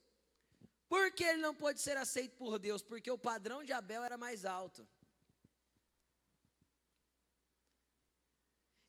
por 0.88 1.12
que 1.12 1.24
ele 1.24 1.42
não 1.42 1.54
pôde 1.54 1.82
ser 1.82 1.98
aceito 1.98 2.36
por 2.38 2.60
Deus? 2.60 2.82
Porque 2.82 3.12
o 3.12 3.18
padrão 3.18 3.64
de 3.64 3.74
Abel 3.74 4.04
era 4.04 4.18
mais 4.18 4.46
alto. 4.46 4.88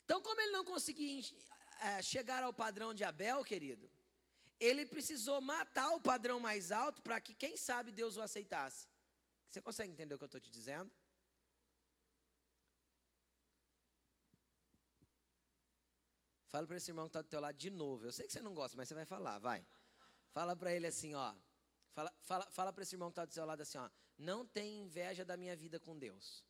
Então, 0.05 0.21
como 0.21 0.41
ele 0.41 0.53
não 0.53 0.65
conseguia 0.65 1.19
é, 1.89 2.03
chegar 2.03 2.43
ao 2.43 2.53
padrão 2.53 2.95
de 2.95 3.05
Abel, 3.05 3.45
querido, 3.45 3.91
ele 4.59 4.87
precisou 4.87 5.41
matar 5.41 5.91
o 5.97 6.01
padrão 6.01 6.39
mais 6.39 6.71
alto 6.71 7.03
para 7.03 7.21
que, 7.21 7.35
quem 7.35 7.57
sabe, 7.57 7.91
Deus 7.91 8.17
o 8.17 8.23
aceitasse. 8.23 8.87
Você 9.49 9.61
consegue 9.61 9.93
entender 9.93 10.15
o 10.15 10.19
que 10.19 10.25
eu 10.25 10.27
estou 10.27 10.41
te 10.41 10.51
dizendo? 10.51 10.91
Fala 16.47 16.67
para 16.67 16.77
esse 16.77 16.91
irmão 16.91 17.07
que 17.07 17.11
está 17.11 17.23
do 17.23 17.29
teu 17.29 17.41
lado 17.41 17.57
de 17.57 17.71
novo. 17.71 18.05
Eu 18.05 18.13
sei 18.13 18.27
que 18.27 18.33
você 18.33 18.41
não 18.41 18.55
gosta, 18.55 18.77
mas 18.77 18.89
você 18.89 18.95
vai 18.95 19.07
falar, 19.07 19.39
vai. 19.39 19.67
Fala 20.31 20.55
para 20.55 20.73
ele 20.73 20.87
assim, 20.87 21.15
ó. 21.15 21.35
Fala, 21.93 22.13
fala, 22.21 22.47
fala 22.51 22.73
para 22.73 22.83
esse 22.83 22.95
irmão 22.95 23.09
que 23.09 23.13
está 23.13 23.25
do 23.25 23.33
seu 23.33 23.45
lado 23.45 23.63
assim, 23.63 23.79
ó. 23.79 23.89
Não 24.19 24.47
tem 24.47 24.81
inveja 24.81 25.25
da 25.25 25.37
minha 25.37 25.57
vida 25.57 25.81
com 25.81 25.99
Deus. 25.99 26.45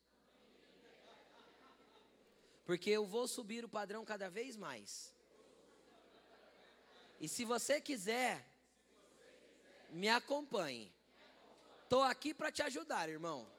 Porque 2.65 2.89
eu 2.89 3.05
vou 3.05 3.27
subir 3.27 3.65
o 3.65 3.69
padrão 3.69 4.05
cada 4.05 4.29
vez 4.29 4.55
mais. 4.55 5.12
E 7.23 7.27
se 7.29 7.45
você 7.45 7.79
quiser, 7.79 8.45
me 9.91 10.09
acompanhe. 10.09 10.93
Estou 11.83 12.03
aqui 12.03 12.33
para 12.33 12.51
te 12.51 12.61
ajudar, 12.61 13.07
irmão. 13.07 13.49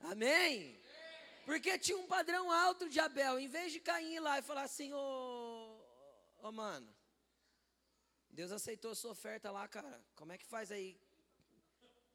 Amém? 0.00 0.80
Porque 1.44 1.78
tinha 1.78 1.98
um 1.98 2.06
padrão 2.06 2.50
alto 2.50 2.88
de 2.88 2.98
Abel. 3.00 3.38
Em 3.38 3.48
vez 3.48 3.70
de 3.70 3.80
cair 3.80 4.18
lá 4.18 4.38
e 4.38 4.48
falar 4.50 4.62
assim, 4.62 4.94
ô, 4.94 5.78
oh, 6.40 6.52
mano, 6.52 6.90
Deus 8.30 8.50
aceitou 8.50 8.92
a 8.92 8.94
sua 8.94 9.10
oferta 9.10 9.50
lá, 9.50 9.68
cara. 9.68 10.02
Como 10.16 10.32
é 10.32 10.38
que 10.38 10.46
faz 10.46 10.72
aí? 10.72 10.98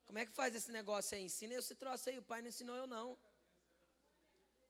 Como 0.08 0.18
é 0.18 0.26
que 0.26 0.32
faz 0.32 0.56
esse 0.56 0.72
negócio 0.72 1.16
aí? 1.16 1.26
Ensina 1.26 1.54
eu 1.54 1.60
esse 1.60 1.76
troço 1.76 2.10
aí. 2.10 2.18
O 2.18 2.24
pai 2.24 2.42
não 2.42 2.50
ensinou 2.50 2.76
eu, 2.76 2.88
não. 2.88 3.16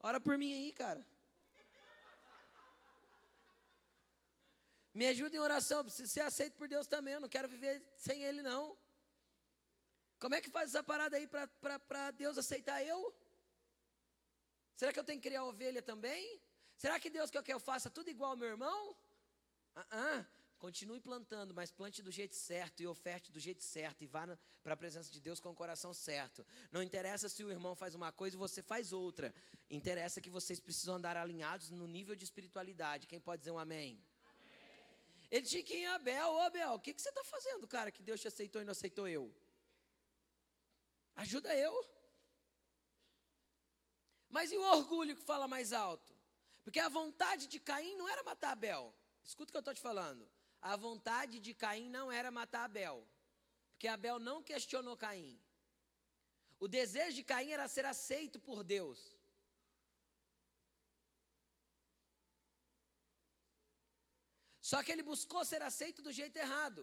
Ora 0.02 0.20
por 0.20 0.38
mim 0.38 0.52
aí, 0.52 0.74
cara. 0.74 1.08
Me 5.00 5.06
ajuda 5.14 5.36
em 5.36 5.40
oração, 5.40 5.84
preciso 5.84 6.12
ser 6.12 6.22
aceito 6.22 6.56
por 6.60 6.68
Deus 6.68 6.88
também. 6.88 7.14
Eu 7.14 7.24
não 7.24 7.30
quero 7.30 7.48
viver 7.48 7.76
sem 7.96 8.24
Ele, 8.24 8.42
não. 8.42 8.76
Como 10.18 10.34
é 10.34 10.42
que 10.42 10.50
faz 10.50 10.70
essa 10.70 10.82
parada 10.82 11.16
aí 11.18 11.28
para 11.28 12.12
Deus 12.22 12.36
aceitar 12.36 12.84
eu? 12.84 13.00
Será 14.76 14.92
que 14.92 15.00
eu 15.00 15.04
tenho 15.04 15.22
que 15.22 15.28
criar 15.28 15.44
ovelha 15.44 15.84
também? 15.84 16.42
Será 16.76 17.00
que 17.00 17.12
Deus 17.12 17.30
quer 17.30 17.44
que 17.44 17.54
eu 17.54 17.60
faça 17.60 17.92
tudo 17.92 18.10
igual 18.10 18.32
ao 18.32 18.38
meu 18.38 18.50
irmão? 18.50 18.98
Ah, 19.76 19.82
uh 19.82 19.98
-uh. 19.98 20.26
Continue 20.58 21.00
plantando, 21.00 21.54
mas 21.54 21.70
plante 21.70 22.02
do 22.02 22.12
jeito 22.12 22.36
certo 22.36 22.82
e 22.82 22.88
oferte 22.88 23.32
do 23.32 23.40
jeito 23.40 23.64
certo 23.64 24.04
e 24.04 24.08
vá 24.08 24.26
para 24.64 24.74
a 24.74 24.78
presença 24.78 25.12
de 25.12 25.22
Deus 25.22 25.40
com 25.40 25.52
o 25.52 25.56
coração 25.56 25.94
certo. 25.94 26.44
Não 26.72 26.82
interessa 26.82 27.30
se 27.30 27.44
o 27.44 27.52
irmão 27.52 27.76
faz 27.76 27.94
uma 27.94 28.12
coisa 28.12 28.36
e 28.36 28.40
você 28.40 28.64
faz 28.64 28.92
outra. 28.92 29.32
Interessa 29.70 30.20
que 30.20 30.32
vocês 30.32 30.60
precisam 30.60 30.96
andar 30.96 31.16
alinhados 31.16 31.70
no 31.70 31.86
nível 31.86 32.16
de 32.16 32.24
espiritualidade. 32.24 33.06
Quem 33.06 33.20
pode 33.20 33.42
dizer 33.42 33.52
um 33.52 33.60
amém? 33.60 34.04
Ele 35.30 35.46
tinha 35.46 35.64
que 35.64 35.74
ir 35.74 35.82
em 35.82 35.88
Abel, 35.88 36.30
ô 36.30 36.40
Abel, 36.42 36.74
o 36.74 36.80
que, 36.80 36.94
que 36.94 37.02
você 37.02 37.10
está 37.10 37.24
fazendo, 37.24 37.68
cara, 37.68 37.92
que 37.92 38.02
Deus 38.02 38.22
te 38.22 38.28
aceitou 38.28 38.62
e 38.62 38.66
não 38.66 38.72
aceitou 38.72 39.08
eu? 39.08 39.34
Ajuda 41.16 41.54
eu. 41.56 41.74
Mas 44.30 44.52
e 44.52 44.58
o 44.58 44.62
orgulho 44.62 45.16
que 45.16 45.22
fala 45.22 45.48
mais 45.48 45.74
alto? 45.74 46.16
Porque 46.64 46.80
a 46.80 46.90
vontade 46.90 47.48
de 47.48 47.60
Caim 47.60 47.96
não 47.96 48.08
era 48.08 48.24
matar 48.24 48.52
Abel. 48.52 48.94
Escuta 49.24 49.50
o 49.50 49.52
que 49.52 49.58
eu 49.58 49.60
estou 49.60 49.74
te 49.74 49.82
falando. 49.82 50.30
A 50.62 50.76
vontade 50.76 51.40
de 51.40 51.54
Caim 51.54 51.90
não 51.90 52.12
era 52.12 52.30
matar 52.32 52.66
Abel. 52.66 53.08
Porque 53.72 53.88
Abel 53.88 54.20
não 54.20 54.44
questionou 54.44 54.96
Caim. 54.96 55.40
O 56.60 56.68
desejo 56.68 57.16
de 57.16 57.24
Caim 57.24 57.52
era 57.52 57.68
ser 57.68 57.86
aceito 57.86 58.40
por 58.40 58.64
Deus. 58.64 59.17
Só 64.70 64.78
que 64.84 64.92
ele 64.94 65.04
buscou 65.12 65.42
ser 65.50 65.62
aceito 65.62 66.00
do 66.06 66.12
jeito 66.20 66.38
errado. 66.46 66.82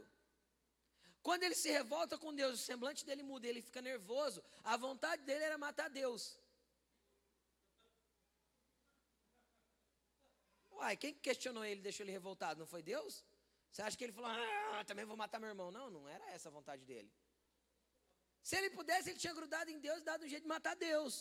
Quando 1.27 1.43
ele 1.47 1.57
se 1.63 1.71
revolta 1.79 2.15
com 2.23 2.31
Deus, 2.41 2.53
o 2.55 2.65
semblante 2.71 3.05
dele 3.09 3.23
muda, 3.31 3.47
ele 3.47 3.61
fica 3.69 3.81
nervoso. 3.83 4.39
A 4.73 4.75
vontade 4.85 5.23
dele 5.29 5.45
era 5.49 5.59
matar 5.67 5.89
Deus. 5.91 6.23
Uai, 10.77 10.97
quem 11.03 11.13
questionou 11.27 11.65
ele 11.71 11.83
deixou 11.83 12.05
ele 12.05 12.17
revoltado? 12.19 12.61
Não 12.61 12.67
foi 12.75 12.83
Deus? 12.83 13.23
Você 13.71 13.83
acha 13.83 13.99
que 13.99 14.05
ele 14.05 14.17
falou, 14.19 14.31
ah, 14.31 14.83
também 14.87 15.05
vou 15.05 15.19
matar 15.25 15.39
meu 15.39 15.51
irmão? 15.55 15.71
Não, 15.71 15.91
não 15.91 16.09
era 16.09 16.25
essa 16.31 16.49
a 16.49 16.57
vontade 16.59 16.85
dele. 16.91 17.13
Se 18.43 18.57
ele 18.57 18.71
pudesse, 18.71 19.11
ele 19.11 19.19
tinha 19.19 19.35
grudado 19.35 19.71
em 19.71 19.79
Deus 19.79 20.01
e 20.01 20.05
dado 20.11 20.25
um 20.25 20.29
jeito 20.35 20.45
de 20.45 20.49
matar 20.57 20.75
Deus. 20.75 21.15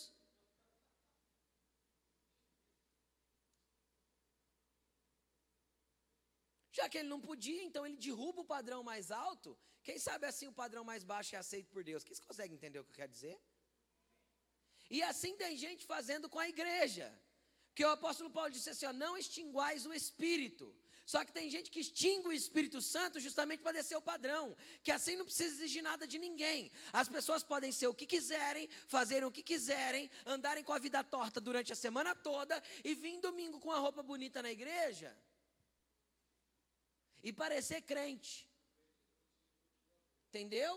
Já 6.76 6.88
que 6.88 6.98
ele 6.98 7.08
não 7.08 7.20
podia, 7.20 7.62
então 7.62 7.86
ele 7.86 7.96
derruba 8.04 8.40
o 8.40 8.50
padrão 8.56 8.82
mais 8.82 9.12
alto. 9.12 9.56
Quem 9.86 9.96
sabe 10.06 10.26
assim 10.26 10.48
o 10.48 10.52
padrão 10.62 10.82
mais 10.90 11.02
baixo 11.04 11.36
é 11.36 11.38
aceito 11.38 11.68
por 11.74 11.82
Deus? 11.90 12.02
Quem 12.02 12.16
consegue 12.28 12.52
entender 12.52 12.80
o 12.80 12.84
que 12.84 12.90
eu 12.90 13.00
quero 13.02 13.12
dizer? 13.12 13.36
E 14.90 15.00
assim 15.10 15.36
tem 15.36 15.56
gente 15.56 15.86
fazendo 15.86 16.28
com 16.28 16.40
a 16.44 16.48
igreja. 16.48 17.06
Que 17.76 17.84
o 17.84 17.90
apóstolo 17.90 18.28
Paulo 18.36 18.50
disse 18.50 18.70
assim: 18.70 18.86
ó, 18.86 18.92
não 18.92 19.16
extinguais 19.16 19.86
o 19.86 19.94
espírito. 19.94 20.66
Só 21.12 21.24
que 21.24 21.32
tem 21.38 21.48
gente 21.54 21.70
que 21.70 21.80
extingue 21.80 22.28
o 22.28 22.32
Espírito 22.32 22.80
Santo 22.80 23.20
justamente 23.20 23.62
para 23.62 23.72
descer 23.78 23.94
o 23.94 24.00
padrão, 24.00 24.56
que 24.82 24.90
assim 24.90 25.16
não 25.16 25.26
precisa 25.26 25.54
exigir 25.54 25.82
nada 25.82 26.06
de 26.06 26.18
ninguém. 26.18 26.72
As 26.94 27.10
pessoas 27.10 27.42
podem 27.42 27.70
ser 27.70 27.88
o 27.88 27.94
que 27.94 28.06
quiserem, 28.06 28.70
fazerem 28.88 29.28
o 29.28 29.30
que 29.30 29.42
quiserem, 29.42 30.10
andarem 30.24 30.64
com 30.64 30.72
a 30.72 30.78
vida 30.78 31.04
torta 31.04 31.42
durante 31.42 31.74
a 31.74 31.76
semana 31.76 32.14
toda 32.14 32.60
e 32.82 32.94
vir 32.94 33.20
domingo 33.20 33.60
com 33.60 33.70
a 33.70 33.78
roupa 33.78 34.02
bonita 34.02 34.42
na 34.42 34.50
igreja 34.50 35.14
e 37.28 37.32
parecer 37.32 37.80
crente. 37.92 38.32
Entendeu? 40.28 40.72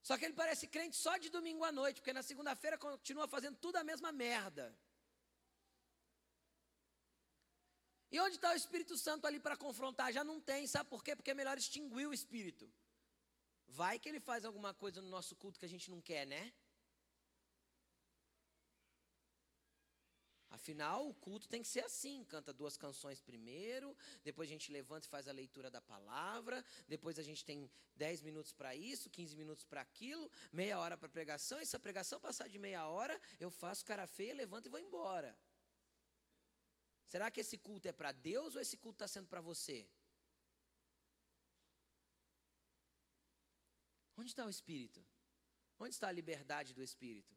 Só 0.00 0.16
que 0.16 0.24
ele 0.26 0.40
parece 0.42 0.66
crente 0.74 0.96
só 0.96 1.16
de 1.16 1.28
domingo 1.36 1.64
à 1.64 1.72
noite, 1.72 2.00
porque 2.00 2.12
na 2.12 2.22
segunda-feira 2.22 2.78
continua 2.78 3.26
fazendo 3.26 3.56
tudo 3.56 3.76
a 3.76 3.84
mesma 3.90 4.12
merda. 4.12 4.66
E 8.12 8.20
onde 8.20 8.36
está 8.36 8.52
o 8.52 8.60
Espírito 8.62 8.96
Santo 8.96 9.26
ali 9.26 9.40
para 9.40 9.56
confrontar? 9.56 10.12
Já 10.12 10.22
não 10.22 10.40
tem, 10.40 10.68
sabe 10.68 10.88
por 10.88 11.02
quê? 11.02 11.16
Porque 11.16 11.32
é 11.32 11.34
melhor 11.34 11.58
extinguir 11.58 12.06
o 12.06 12.14
Espírito. 12.14 12.72
Vai 13.66 13.98
que 13.98 14.08
ele 14.08 14.20
faz 14.20 14.44
alguma 14.44 14.72
coisa 14.72 15.02
no 15.02 15.08
nosso 15.08 15.34
culto 15.34 15.58
que 15.58 15.66
a 15.66 15.72
gente 15.74 15.90
não 15.90 16.00
quer, 16.00 16.24
né? 16.26 16.52
Afinal, 20.54 21.08
o 21.08 21.14
culto 21.14 21.48
tem 21.48 21.62
que 21.62 21.68
ser 21.68 21.84
assim: 21.84 22.24
canta 22.24 22.52
duas 22.52 22.76
canções 22.76 23.20
primeiro, 23.20 23.96
depois 24.22 24.48
a 24.48 24.52
gente 24.52 24.70
levanta 24.70 25.04
e 25.06 25.10
faz 25.10 25.26
a 25.26 25.32
leitura 25.32 25.68
da 25.68 25.80
palavra, 25.80 26.64
depois 26.86 27.18
a 27.18 27.24
gente 27.24 27.44
tem 27.44 27.68
10 27.96 28.22
minutos 28.22 28.52
para 28.52 28.72
isso, 28.74 29.10
15 29.10 29.36
minutos 29.36 29.64
para 29.64 29.80
aquilo, 29.80 30.30
meia 30.52 30.78
hora 30.78 30.96
para 30.96 31.08
pregação, 31.08 31.60
e 31.60 31.66
se 31.66 31.74
a 31.74 31.80
pregação 31.80 32.20
passar 32.20 32.48
de 32.48 32.56
meia 32.56 32.86
hora, 32.86 33.20
eu 33.40 33.50
faço 33.50 33.84
cara 33.84 34.06
feia, 34.06 34.32
levanto 34.32 34.66
e 34.66 34.68
vou 34.68 34.78
embora. 34.78 35.36
Será 37.08 37.32
que 37.32 37.40
esse 37.40 37.58
culto 37.58 37.88
é 37.88 37.92
para 37.92 38.12
Deus 38.12 38.54
ou 38.54 38.60
esse 38.60 38.76
culto 38.76 38.96
está 38.96 39.08
sendo 39.08 39.26
para 39.26 39.40
você? 39.40 39.88
Onde 44.16 44.30
está 44.30 44.46
o 44.46 44.50
Espírito? 44.50 45.04
Onde 45.80 45.94
está 45.94 46.06
a 46.06 46.12
liberdade 46.12 46.72
do 46.72 46.82
Espírito? 46.82 47.34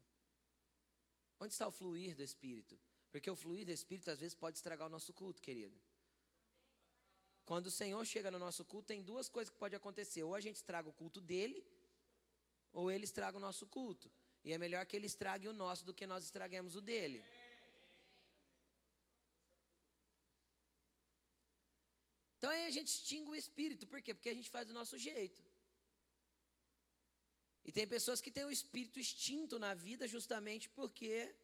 Onde 1.40 1.52
está 1.52 1.66
o 1.66 1.72
fluir 1.72 2.14
do 2.14 2.22
Espírito? 2.22 2.78
Porque 3.10 3.30
o 3.30 3.36
fluir 3.36 3.64
do 3.64 3.72
Espírito 3.72 4.10
às 4.10 4.20
vezes 4.20 4.34
pode 4.34 4.56
estragar 4.58 4.86
o 4.86 4.90
nosso 4.90 5.12
culto, 5.12 5.40
querido. 5.40 5.78
Quando 7.44 7.66
o 7.66 7.70
Senhor 7.70 8.04
chega 8.04 8.30
no 8.30 8.38
nosso 8.38 8.64
culto, 8.64 8.88
tem 8.88 9.02
duas 9.02 9.28
coisas 9.28 9.50
que 9.50 9.58
podem 9.58 9.76
acontecer: 9.76 10.22
ou 10.22 10.34
a 10.34 10.40
gente 10.40 10.56
estraga 10.56 10.88
o 10.88 10.92
culto 10.92 11.20
dele, 11.20 11.64
ou 12.72 12.90
ele 12.90 13.04
estraga 13.04 13.38
o 13.38 13.40
nosso 13.40 13.66
culto. 13.66 14.10
E 14.44 14.52
é 14.52 14.58
melhor 14.58 14.84
que 14.86 14.96
ele 14.96 15.06
estrague 15.06 15.48
o 15.48 15.52
nosso 15.52 15.84
do 15.84 15.94
que 15.94 16.06
nós 16.06 16.24
estraguemos 16.24 16.76
o 16.76 16.80
dele. 16.80 17.24
Então 22.36 22.50
aí 22.50 22.66
a 22.66 22.70
gente 22.70 22.88
extingue 22.88 23.30
o 23.30 23.34
espírito, 23.34 23.86
por 23.86 24.00
quê? 24.00 24.14
Porque 24.14 24.28
a 24.28 24.34
gente 24.34 24.48
faz 24.48 24.66
do 24.66 24.72
nosso 24.72 24.96
jeito. 24.96 25.42
E 27.64 27.72
tem 27.72 27.86
pessoas 27.86 28.20
que 28.20 28.30
têm 28.30 28.44
o 28.44 28.50
espírito 28.50 28.98
extinto 29.00 29.58
na 29.58 29.74
vida 29.74 30.06
justamente 30.06 30.68
porque 30.68 31.34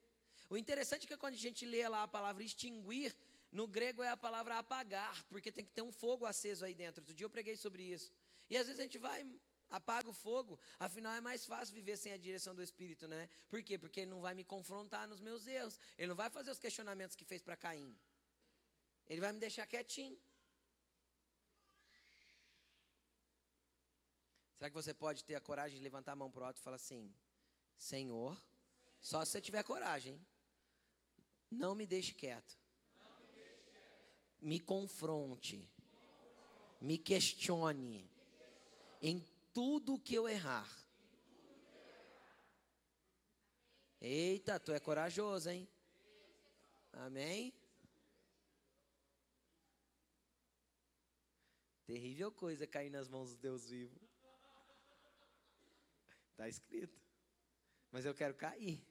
o 0.49 0.57
interessante 0.57 1.05
é 1.05 1.09
que 1.09 1.17
quando 1.17 1.35
a 1.35 1.39
gente 1.39 1.65
lê 1.65 1.87
lá 1.89 2.03
a 2.03 2.09
palavra 2.09 2.43
extinguir, 2.43 3.15
no 3.51 3.67
grego 3.67 4.03
é 4.03 4.09
a 4.09 4.17
palavra 4.17 4.59
apagar, 4.59 5.25
porque 5.27 5.53
tem 5.53 5.65
que 5.65 5.71
ter 5.71 5.83
um 5.83 5.93
fogo 5.93 6.27
aceso 6.27 6.65
aí 6.65 6.75
dentro. 6.75 7.01
Outro 7.01 7.15
dia 7.15 7.25
eu 7.25 7.31
preguei 7.31 7.57
sobre 7.57 7.83
isso. 7.85 8.13
E 8.51 8.57
às 8.57 8.67
vezes 8.67 8.81
a 8.81 8.83
gente 8.83 8.99
vai, 8.99 9.25
apaga 9.71 10.09
o 10.09 10.13
fogo, 10.13 10.59
afinal 10.79 11.15
é 11.15 11.21
mais 11.21 11.47
fácil 11.47 11.75
viver 11.75 11.97
sem 11.97 12.13
a 12.13 12.17
direção 12.17 12.55
do 12.55 12.63
Espírito, 12.63 13.07
né? 13.07 13.29
Por 13.49 13.63
quê? 13.63 13.79
Porque 13.79 14.01
ele 14.01 14.11
não 14.11 14.21
vai 14.21 14.35
me 14.35 14.45
confrontar 14.45 15.07
nos 15.09 15.21
meus 15.21 15.47
erros, 15.47 15.79
ele 15.97 16.09
não 16.09 16.17
vai 16.17 16.29
fazer 16.31 16.51
os 16.51 16.59
questionamentos 16.59 17.17
que 17.17 17.25
fez 17.25 17.43
para 17.43 17.57
Caim. 17.57 17.97
Ele 19.07 19.21
vai 19.21 19.33
me 19.33 19.39
deixar 19.39 19.67
quietinho. 19.67 20.19
Será 24.57 24.71
que 24.71 24.75
você 24.75 24.95
pode 24.95 25.25
ter 25.25 25.35
a 25.35 25.41
coragem 25.41 25.77
de 25.77 25.85
levantar 25.85 26.13
a 26.13 26.17
mão 26.17 26.31
para 26.31 26.43
o 26.43 26.47
alto 26.47 26.59
e 26.59 26.63
falar 26.63 26.77
assim: 26.77 27.15
Senhor, 27.77 28.37
só 29.01 29.25
se 29.25 29.33
você 29.33 29.41
tiver 29.41 29.63
coragem, 29.63 30.19
não 31.55 31.75
me 31.75 31.87
deixe 31.87 32.13
quieto. 32.13 32.59
Me 34.41 34.61
confronte. 34.61 35.71
Me 36.81 36.99
questione. 36.99 38.11
Em 39.01 39.25
tudo 39.53 39.99
que 39.99 40.15
eu 40.15 40.29
errar. 40.29 40.69
Eita, 44.01 44.61
tu 44.61 44.73
é 44.73 44.79
corajoso, 44.79 45.49
hein? 45.49 45.67
Amém? 46.93 47.55
Terrível 51.87 52.31
coisa 52.33 52.67
cair 52.67 52.91
nas 52.91 53.09
mãos 53.09 53.31
do 53.31 53.37
Deus 53.39 53.69
vivo. 53.69 53.99
Está 56.33 56.49
escrito. 56.49 57.01
Mas 57.91 58.05
eu 58.05 58.15
quero 58.15 58.35
cair. 58.35 58.85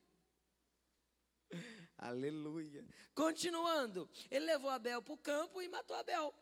Aleluia. 1.98 2.86
Continuando, 3.14 4.10
ele 4.30 4.46
levou 4.46 4.70
Abel 4.70 5.02
para 5.02 5.14
o 5.14 5.18
campo 5.18 5.62
e 5.62 5.70
matou 5.70 5.96
Abel. 5.96 6.34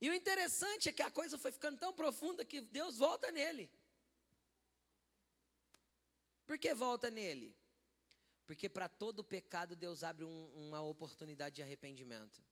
E 0.00 0.10
o 0.10 0.14
interessante 0.14 0.88
é 0.88 0.92
que 0.92 1.02
a 1.02 1.10
coisa 1.10 1.38
foi 1.38 1.52
ficando 1.52 1.78
tão 1.78 1.92
profunda 1.92 2.44
que 2.44 2.60
Deus 2.60 2.98
volta 2.98 3.30
nele. 3.30 3.70
Por 6.44 6.58
que 6.58 6.74
volta 6.74 7.10
nele? 7.10 7.56
Porque 8.44 8.68
para 8.68 8.88
todo 8.88 9.22
pecado 9.22 9.76
Deus 9.76 10.02
abre 10.02 10.24
um, 10.24 10.66
uma 10.66 10.82
oportunidade 10.82 11.56
de 11.56 11.62
arrependimento. 11.62 12.42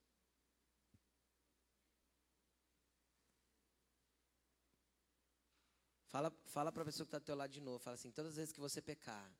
Fala, 6.06 6.32
fala 6.46 6.72
para 6.72 6.82
a 6.82 6.86
pessoa 6.86 7.04
que 7.04 7.08
está 7.08 7.18
do 7.18 7.24
teu 7.24 7.36
lado 7.36 7.50
de 7.50 7.60
novo. 7.60 7.78
Fala 7.78 7.94
assim: 7.94 8.10
todas 8.10 8.30
as 8.30 8.36
vezes 8.36 8.52
que 8.52 8.60
você 8.60 8.80
pecar, 8.80 9.30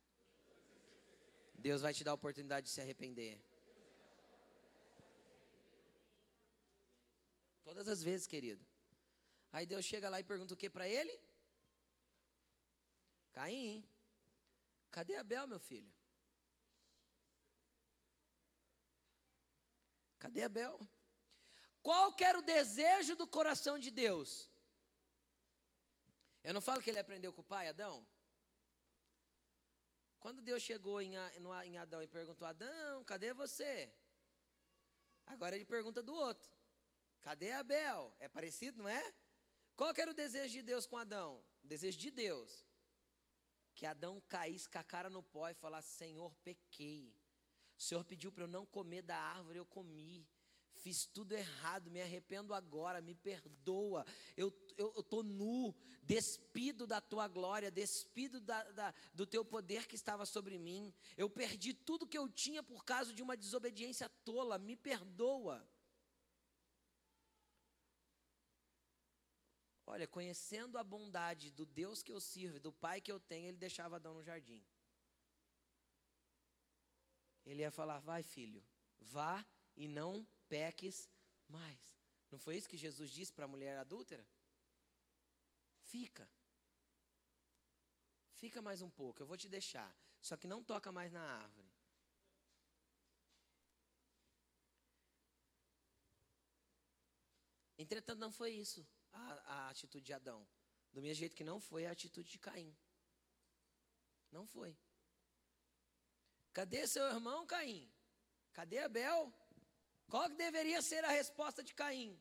Deus 1.67 1.83
vai 1.83 1.93
te 1.93 2.03
dar 2.03 2.13
a 2.13 2.21
oportunidade 2.21 2.67
de 2.67 2.73
se 2.73 2.81
arrepender. 2.81 3.35
Todas 7.63 7.87
as 7.95 8.03
vezes, 8.03 8.27
querido. 8.27 8.65
Aí 9.53 9.67
Deus 9.73 9.85
chega 9.85 10.09
lá 10.13 10.19
e 10.21 10.31
pergunta 10.33 10.55
o 10.55 10.57
que 10.57 10.71
para 10.77 10.89
ele? 10.89 11.15
Caim, 13.33 13.85
cadê 14.91 15.17
Abel, 15.17 15.47
meu 15.47 15.61
filho? 15.71 15.93
Cadê 20.19 20.43
Abel? 20.43 20.75
Qual 21.83 22.13
que 22.13 22.25
era 22.25 22.39
o 22.39 22.49
desejo 22.57 23.15
do 23.17 23.27
coração 23.27 23.79
de 23.79 23.91
Deus? 23.91 24.51
Eu 26.43 26.55
não 26.55 26.61
falo 26.61 26.83
que 26.83 26.91
ele 26.91 26.99
aprendeu 26.99 27.33
com 27.33 27.43
o 27.43 27.51
pai, 27.55 27.69
Adão? 27.69 28.07
Quando 30.21 30.43
Deus 30.43 30.63
chegou 30.63 31.01
em, 31.01 31.17
Adão 31.79 32.03
e 32.03 32.07
perguntou: 32.07 32.47
Adão, 32.47 33.03
cadê 33.05 33.33
você? 33.33 33.93
Agora 35.27 35.57
ele 35.57 35.65
pergunta 35.65 36.03
do 36.03 36.15
outro: 36.15 36.49
Cadê 37.23 37.53
Abel? 37.53 38.15
É 38.21 38.29
parecido, 38.29 38.83
não 38.83 38.89
é? 38.89 39.15
Qual 39.75 39.93
era 39.97 40.11
o 40.11 40.15
desejo 40.15 40.53
de 40.53 40.63
Deus 40.63 40.87
com 40.87 40.99
Adão? 40.99 41.43
O 41.65 41.67
desejo 41.67 41.99
de 41.99 42.11
Deus. 42.11 42.67
Que 43.75 43.87
Adão 43.87 44.21
caísse 44.29 44.69
com 44.69 44.79
a 44.79 44.85
cara 44.85 45.09
no 45.09 45.23
pó 45.23 45.49
e 45.49 45.55
falasse: 45.55 45.97
Senhor, 45.97 46.35
pequei. 46.45 47.17
O 47.79 47.83
Senhor 47.83 48.05
pediu 48.05 48.31
para 48.31 48.45
eu 48.45 48.49
não 48.49 48.67
comer 48.67 49.01
da 49.01 49.17
árvore, 49.17 49.59
eu 49.59 49.65
comi 49.65 50.29
fiz 50.83 51.07
tudo 51.07 51.33
errado, 51.33 51.91
me 51.91 52.01
arrependo 52.01 52.55
agora, 52.55 53.01
me 53.01 53.15
perdoa, 53.15 54.05
eu 54.37 54.49
estou 54.99 55.23
nu, 55.23 55.75
despido 56.03 56.87
da 56.87 57.01
tua 57.01 57.29
glória, 57.29 57.71
despido 57.71 58.41
da, 58.41 58.63
da, 58.73 58.95
do 59.13 59.27
teu 59.27 59.45
poder 59.45 59.87
que 59.87 59.95
estava 59.95 60.25
sobre 60.25 60.59
mim, 60.59 60.93
eu 61.17 61.29
perdi 61.29 61.75
tudo 61.75 62.07
que 62.07 62.19
eu 62.19 62.29
tinha 62.29 62.63
por 62.63 62.85
causa 62.85 63.13
de 63.13 63.23
uma 63.23 63.37
desobediência 63.37 64.09
tola, 64.25 64.59
me 64.59 64.77
perdoa. 64.77 65.69
Olha, 69.87 70.07
conhecendo 70.07 70.79
a 70.79 70.85
bondade 70.85 71.51
do 71.51 71.67
Deus 71.67 72.03
que 72.03 72.13
eu 72.13 72.21
sirvo, 72.21 72.61
do 72.61 72.73
Pai 72.73 73.01
que 73.01 73.11
eu 73.11 73.19
tenho, 73.19 73.49
ele 73.49 73.57
deixava 73.57 73.97
Adão 73.97 74.15
no 74.15 74.23
jardim. 74.23 74.65
Ele 77.45 77.63
ia 77.63 77.73
falar: 77.73 77.99
vai, 77.99 78.23
filho, 78.23 78.63
vá 79.01 79.45
e 79.77 79.89
não 79.89 80.27
peques 80.53 81.09
mais. 81.49 81.83
Não 82.31 82.39
foi 82.39 82.57
isso 82.57 82.69
que 82.69 82.77
Jesus 82.87 83.11
disse 83.11 83.33
para 83.33 83.47
a 83.47 83.53
mulher 83.55 83.79
adúltera? 83.79 84.27
Fica. 85.93 86.29
Fica 88.35 88.61
mais 88.69 88.81
um 88.83 88.91
pouco, 88.91 89.23
eu 89.23 89.27
vou 89.27 89.37
te 89.37 89.49
deixar. 89.49 89.91
Só 90.21 90.37
que 90.37 90.47
não 90.53 90.63
toca 90.63 90.91
mais 90.93 91.11
na 91.13 91.23
árvore. 91.23 91.71
Entretanto, 97.79 98.19
não 98.19 98.31
foi 98.31 98.51
isso 98.53 98.87
a, 99.13 99.23
a 99.55 99.69
atitude 99.71 100.05
de 100.05 100.13
Adão. 100.13 100.47
Do 100.93 101.01
mesmo 101.01 101.21
jeito 101.21 101.37
que 101.37 101.45
não 101.45 101.59
foi 101.61 101.87
a 101.87 101.93
atitude 101.93 102.31
de 102.31 102.39
Caim. 102.39 102.77
Não 104.31 104.47
foi. 104.47 104.77
Cadê 106.53 106.87
seu 106.87 107.05
irmão, 107.05 107.47
Caim? 107.47 107.91
Cadê 108.53 108.79
Abel? 108.79 109.33
Qual 110.11 110.29
que 110.29 110.35
deveria 110.35 110.83
ser 110.83 111.05
a 111.05 111.11
resposta 111.11 111.63
de 111.63 111.73
Caim? 111.73 112.21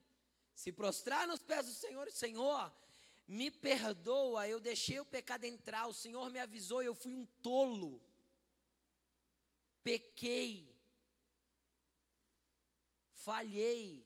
Se 0.54 0.72
prostrar 0.72 1.28
nos 1.28 1.42
pés 1.42 1.66
do 1.66 1.72
Senhor, 1.72 2.12
Senhor, 2.12 2.72
me 3.28 3.50
perdoa, 3.50 4.48
eu 4.48 4.60
deixei 4.60 5.00
o 5.00 5.06
pecado 5.06 5.46
entrar, 5.46 5.88
o 5.88 5.94
Senhor 5.94 6.30
me 6.30 6.40
avisou, 6.40 6.84
eu 6.84 6.94
fui 6.94 7.16
um 7.16 7.26
tolo. 7.42 8.00
Pequei. 9.84 10.72
Falhei. 13.12 14.06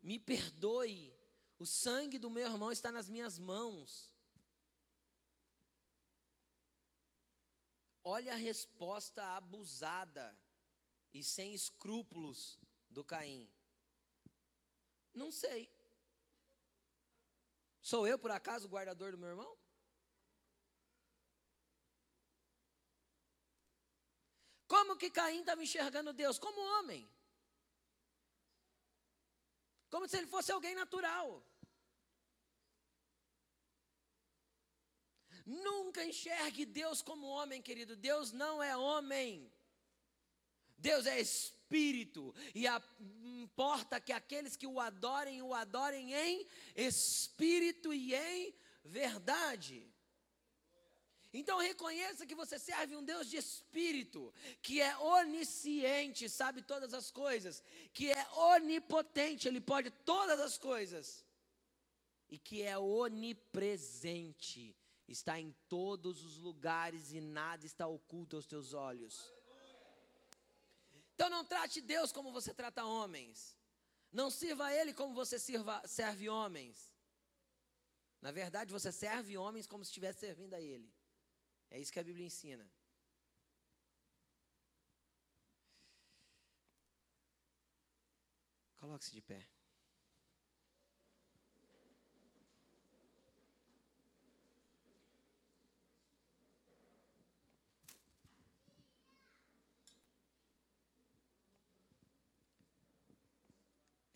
Me 0.00 0.18
perdoe. 0.18 1.12
O 1.58 1.66
sangue 1.66 2.18
do 2.18 2.30
meu 2.30 2.46
irmão 2.46 2.70
está 2.70 2.92
nas 2.92 3.08
minhas 3.08 3.40
mãos. 3.40 4.14
Olha 8.04 8.32
a 8.34 8.36
resposta 8.36 9.22
abusada 9.36 10.39
e 11.12 11.22
sem 11.22 11.54
escrúpulos 11.54 12.58
do 12.88 13.04
Caim. 13.04 13.48
Não 15.14 15.30
sei. 15.30 15.70
Sou 17.80 18.06
eu, 18.06 18.18
por 18.18 18.30
acaso, 18.30 18.66
o 18.66 18.70
guardador 18.70 19.12
do 19.12 19.18
meu 19.18 19.30
irmão? 19.30 19.58
Como 24.66 24.96
que 24.96 25.10
Caim 25.10 25.40
estava 25.40 25.62
enxergando 25.62 26.12
Deus? 26.12 26.38
Como 26.38 26.60
homem. 26.60 27.10
Como 29.90 30.06
se 30.08 30.16
ele 30.16 30.28
fosse 30.28 30.52
alguém 30.52 30.76
natural. 30.76 31.44
Nunca 35.44 36.04
enxergue 36.04 36.64
Deus 36.64 37.02
como 37.02 37.26
homem, 37.26 37.60
querido. 37.60 37.96
Deus 37.96 38.30
não 38.30 38.62
é 38.62 38.76
homem. 38.76 39.52
Deus 40.80 41.06
é 41.06 41.20
espírito. 41.20 42.34
E 42.54 42.66
importa 43.42 44.00
que 44.00 44.12
aqueles 44.12 44.56
que 44.56 44.66
o 44.66 44.80
adorem, 44.80 45.42
o 45.42 45.54
adorem 45.54 46.12
em 46.12 46.46
espírito 46.74 47.92
e 47.92 48.14
em 48.14 48.54
verdade. 48.84 49.86
Então 51.32 51.58
reconheça 51.58 52.26
que 52.26 52.34
você 52.34 52.58
serve 52.58 52.96
um 52.96 53.04
Deus 53.04 53.30
de 53.30 53.36
espírito, 53.36 54.34
que 54.60 54.80
é 54.80 54.98
onisciente, 54.98 56.28
sabe 56.28 56.60
todas 56.60 56.92
as 56.92 57.10
coisas, 57.10 57.62
que 57.92 58.10
é 58.10 58.26
onipotente, 58.32 59.46
ele 59.46 59.60
pode 59.60 59.90
todas 59.90 60.40
as 60.40 60.58
coisas, 60.58 61.24
e 62.28 62.36
que 62.36 62.62
é 62.62 62.76
onipresente, 62.76 64.76
está 65.06 65.38
em 65.38 65.54
todos 65.68 66.24
os 66.24 66.38
lugares 66.38 67.12
e 67.12 67.20
nada 67.20 67.64
está 67.64 67.86
oculto 67.86 68.34
aos 68.34 68.46
teus 68.46 68.74
olhos. 68.74 69.32
Então 71.20 71.28
não 71.28 71.44
trate 71.44 71.82
Deus 71.82 72.10
como 72.12 72.32
você 72.32 72.54
trata 72.54 72.82
homens. 72.82 73.54
Não 74.10 74.30
sirva 74.30 74.64
a 74.64 74.74
Ele 74.74 74.94
como 74.94 75.12
você 75.14 75.38
sirva, 75.38 75.86
serve 75.86 76.30
homens. 76.30 76.96
Na 78.22 78.32
verdade, 78.32 78.72
você 78.72 78.90
serve 78.90 79.36
homens 79.36 79.66
como 79.66 79.84
se 79.84 79.90
estivesse 79.90 80.20
servindo 80.20 80.54
a 80.54 80.60
Ele. 80.62 80.90
É 81.68 81.78
isso 81.78 81.92
que 81.92 82.00
a 82.00 82.02
Bíblia 82.02 82.24
ensina. 82.24 82.66
Coloque-se 88.78 89.12
de 89.12 89.20
pé. 89.20 89.46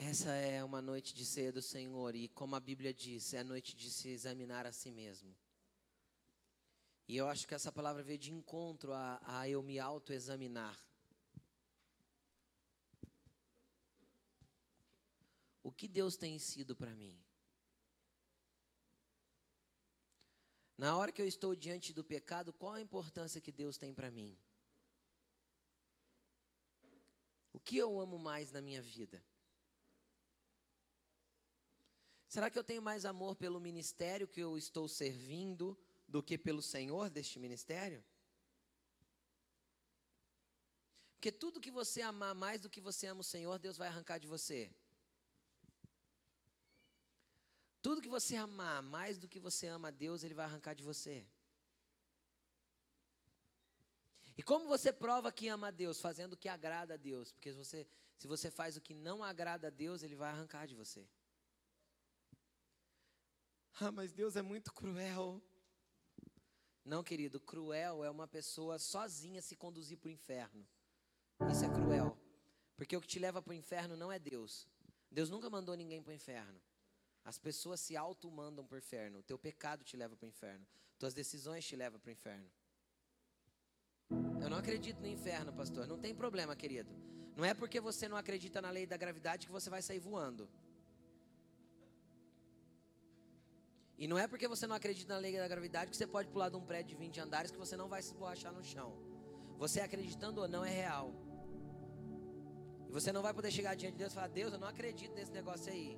Essa 0.06 0.32
é 0.34 0.62
uma 0.62 0.82
noite 0.82 1.14
de 1.14 1.24
ceia 1.24 1.50
do 1.50 1.62
Senhor 1.62 2.14
e, 2.14 2.28
como 2.28 2.54
a 2.54 2.60
Bíblia 2.60 2.92
diz, 2.92 3.32
é 3.32 3.38
a 3.38 3.44
noite 3.44 3.74
de 3.74 3.90
se 3.90 4.10
examinar 4.10 4.66
a 4.66 4.70
si 4.70 4.90
mesmo. 4.90 5.34
E 7.08 7.16
eu 7.16 7.26
acho 7.26 7.48
que 7.48 7.54
essa 7.54 7.72
palavra 7.72 8.02
veio 8.02 8.18
de 8.18 8.30
encontro 8.30 8.92
a, 8.92 9.18
a 9.24 9.48
eu 9.48 9.62
me 9.62 9.78
autoexaminar. 9.78 10.78
O 15.62 15.72
que 15.72 15.88
Deus 15.88 16.18
tem 16.18 16.38
sido 16.38 16.76
para 16.76 16.94
mim? 16.94 17.18
Na 20.76 20.98
hora 20.98 21.12
que 21.12 21.22
eu 21.22 21.26
estou 21.26 21.56
diante 21.56 21.94
do 21.94 22.04
pecado, 22.04 22.52
qual 22.52 22.74
a 22.74 22.80
importância 22.80 23.40
que 23.40 23.50
Deus 23.50 23.78
tem 23.78 23.94
para 23.94 24.10
mim? 24.10 24.36
O 27.54 27.58
que 27.58 27.78
eu 27.78 27.98
amo 27.98 28.18
mais 28.18 28.52
na 28.52 28.60
minha 28.60 28.82
vida? 28.82 29.24
Será 32.34 32.50
que 32.50 32.58
eu 32.58 32.64
tenho 32.64 32.82
mais 32.82 33.04
amor 33.04 33.36
pelo 33.36 33.60
ministério 33.60 34.26
que 34.26 34.40
eu 34.40 34.58
estou 34.58 34.88
servindo 34.88 35.78
do 36.08 36.20
que 36.20 36.36
pelo 36.36 36.60
Senhor 36.60 37.08
deste 37.08 37.38
ministério? 37.38 38.04
Porque 41.12 41.30
tudo 41.30 41.60
que 41.60 41.70
você 41.70 42.02
amar 42.02 42.34
mais 42.34 42.60
do 42.60 42.68
que 42.68 42.80
você 42.80 43.06
ama 43.06 43.20
o 43.20 43.30
Senhor, 43.32 43.56
Deus 43.60 43.76
vai 43.76 43.86
arrancar 43.86 44.18
de 44.18 44.26
você. 44.26 44.68
Tudo 47.80 48.02
que 48.02 48.08
você 48.08 48.34
amar 48.34 48.82
mais 48.82 49.16
do 49.16 49.28
que 49.28 49.38
você 49.38 49.68
ama 49.68 49.86
a 49.86 49.92
Deus, 49.92 50.24
Ele 50.24 50.34
vai 50.34 50.46
arrancar 50.46 50.74
de 50.74 50.82
você. 50.82 51.24
E 54.36 54.42
como 54.42 54.66
você 54.66 54.92
prova 54.92 55.30
que 55.30 55.46
ama 55.46 55.68
a 55.68 55.70
Deus? 55.70 56.00
Fazendo 56.00 56.32
o 56.32 56.36
que 56.36 56.48
agrada 56.48 56.94
a 56.94 56.96
Deus. 56.96 57.30
Porque 57.30 57.52
se 57.52 57.56
você, 57.56 57.86
se 58.18 58.26
você 58.26 58.50
faz 58.50 58.76
o 58.76 58.80
que 58.80 58.92
não 58.92 59.22
agrada 59.22 59.68
a 59.68 59.70
Deus, 59.70 60.02
Ele 60.02 60.16
vai 60.16 60.30
arrancar 60.30 60.66
de 60.66 60.74
você. 60.74 61.08
Ah, 63.80 63.90
mas 63.90 64.12
Deus 64.12 64.36
é 64.36 64.42
muito 64.42 64.72
cruel. 64.72 65.42
Não, 66.84 67.02
querido, 67.02 67.40
cruel 67.40 68.04
é 68.04 68.10
uma 68.10 68.28
pessoa 68.28 68.78
sozinha 68.78 69.42
se 69.42 69.56
conduzir 69.56 69.98
para 69.98 70.08
o 70.08 70.12
inferno. 70.12 70.66
Isso 71.50 71.64
é 71.64 71.68
cruel. 71.68 72.16
Porque 72.76 72.96
o 72.96 73.00
que 73.00 73.06
te 73.06 73.18
leva 73.18 73.42
para 73.42 73.50
o 73.50 73.54
inferno 73.54 73.96
não 73.96 74.12
é 74.12 74.18
Deus. 74.18 74.68
Deus 75.10 75.30
nunca 75.30 75.48
mandou 75.48 75.74
ninguém 75.74 76.02
para 76.02 76.10
o 76.10 76.14
inferno. 76.14 76.60
As 77.24 77.38
pessoas 77.38 77.80
se 77.80 77.96
auto-mandam 77.96 78.66
para 78.66 78.74
o 78.74 78.78
inferno. 78.78 79.20
O 79.20 79.22
teu 79.22 79.38
pecado 79.38 79.82
te 79.82 79.96
leva 79.96 80.14
para 80.14 80.26
o 80.26 80.28
inferno. 80.28 80.66
Tuas 80.98 81.14
decisões 81.14 81.64
te 81.64 81.74
levam 81.74 81.98
para 81.98 82.10
o 82.10 82.12
inferno. 82.12 82.50
Eu 84.40 84.50
não 84.50 84.58
acredito 84.58 85.00
no 85.00 85.06
inferno, 85.06 85.52
pastor. 85.52 85.86
Não 85.86 85.98
tem 85.98 86.14
problema, 86.14 86.54
querido. 86.54 86.94
Não 87.36 87.44
é 87.44 87.54
porque 87.54 87.80
você 87.80 88.06
não 88.08 88.16
acredita 88.16 88.60
na 88.60 88.70
lei 88.70 88.86
da 88.86 88.96
gravidade 88.96 89.46
que 89.46 89.52
você 89.52 89.70
vai 89.70 89.82
sair 89.82 89.98
voando. 89.98 90.48
E 93.96 94.08
não 94.08 94.18
é 94.18 94.26
porque 94.26 94.48
você 94.48 94.66
não 94.66 94.74
acredita 94.74 95.14
na 95.14 95.20
lei 95.20 95.36
da 95.36 95.46
gravidade 95.46 95.90
que 95.90 95.96
você 95.96 96.06
pode 96.06 96.28
pular 96.28 96.48
de 96.48 96.56
um 96.56 96.60
prédio 96.60 96.96
de 96.96 96.96
20 96.96 97.20
andares 97.20 97.50
que 97.50 97.58
você 97.58 97.76
não 97.76 97.88
vai 97.88 98.02
se 98.02 98.14
borrachar 98.14 98.52
no 98.52 98.62
chão. 98.62 98.92
Você 99.56 99.80
acreditando 99.80 100.40
ou 100.40 100.48
não 100.48 100.64
é 100.64 100.70
real. 100.70 101.12
E 102.88 102.92
você 102.92 103.12
não 103.12 103.22
vai 103.22 103.32
poder 103.32 103.52
chegar 103.52 103.76
diante 103.76 103.92
de 103.92 103.98
Deus 103.98 104.12
e 104.12 104.14
falar: 104.14 104.28
Deus, 104.28 104.52
eu 104.52 104.58
não 104.58 104.66
acredito 104.66 105.14
nesse 105.14 105.30
negócio 105.30 105.72
aí. 105.72 105.96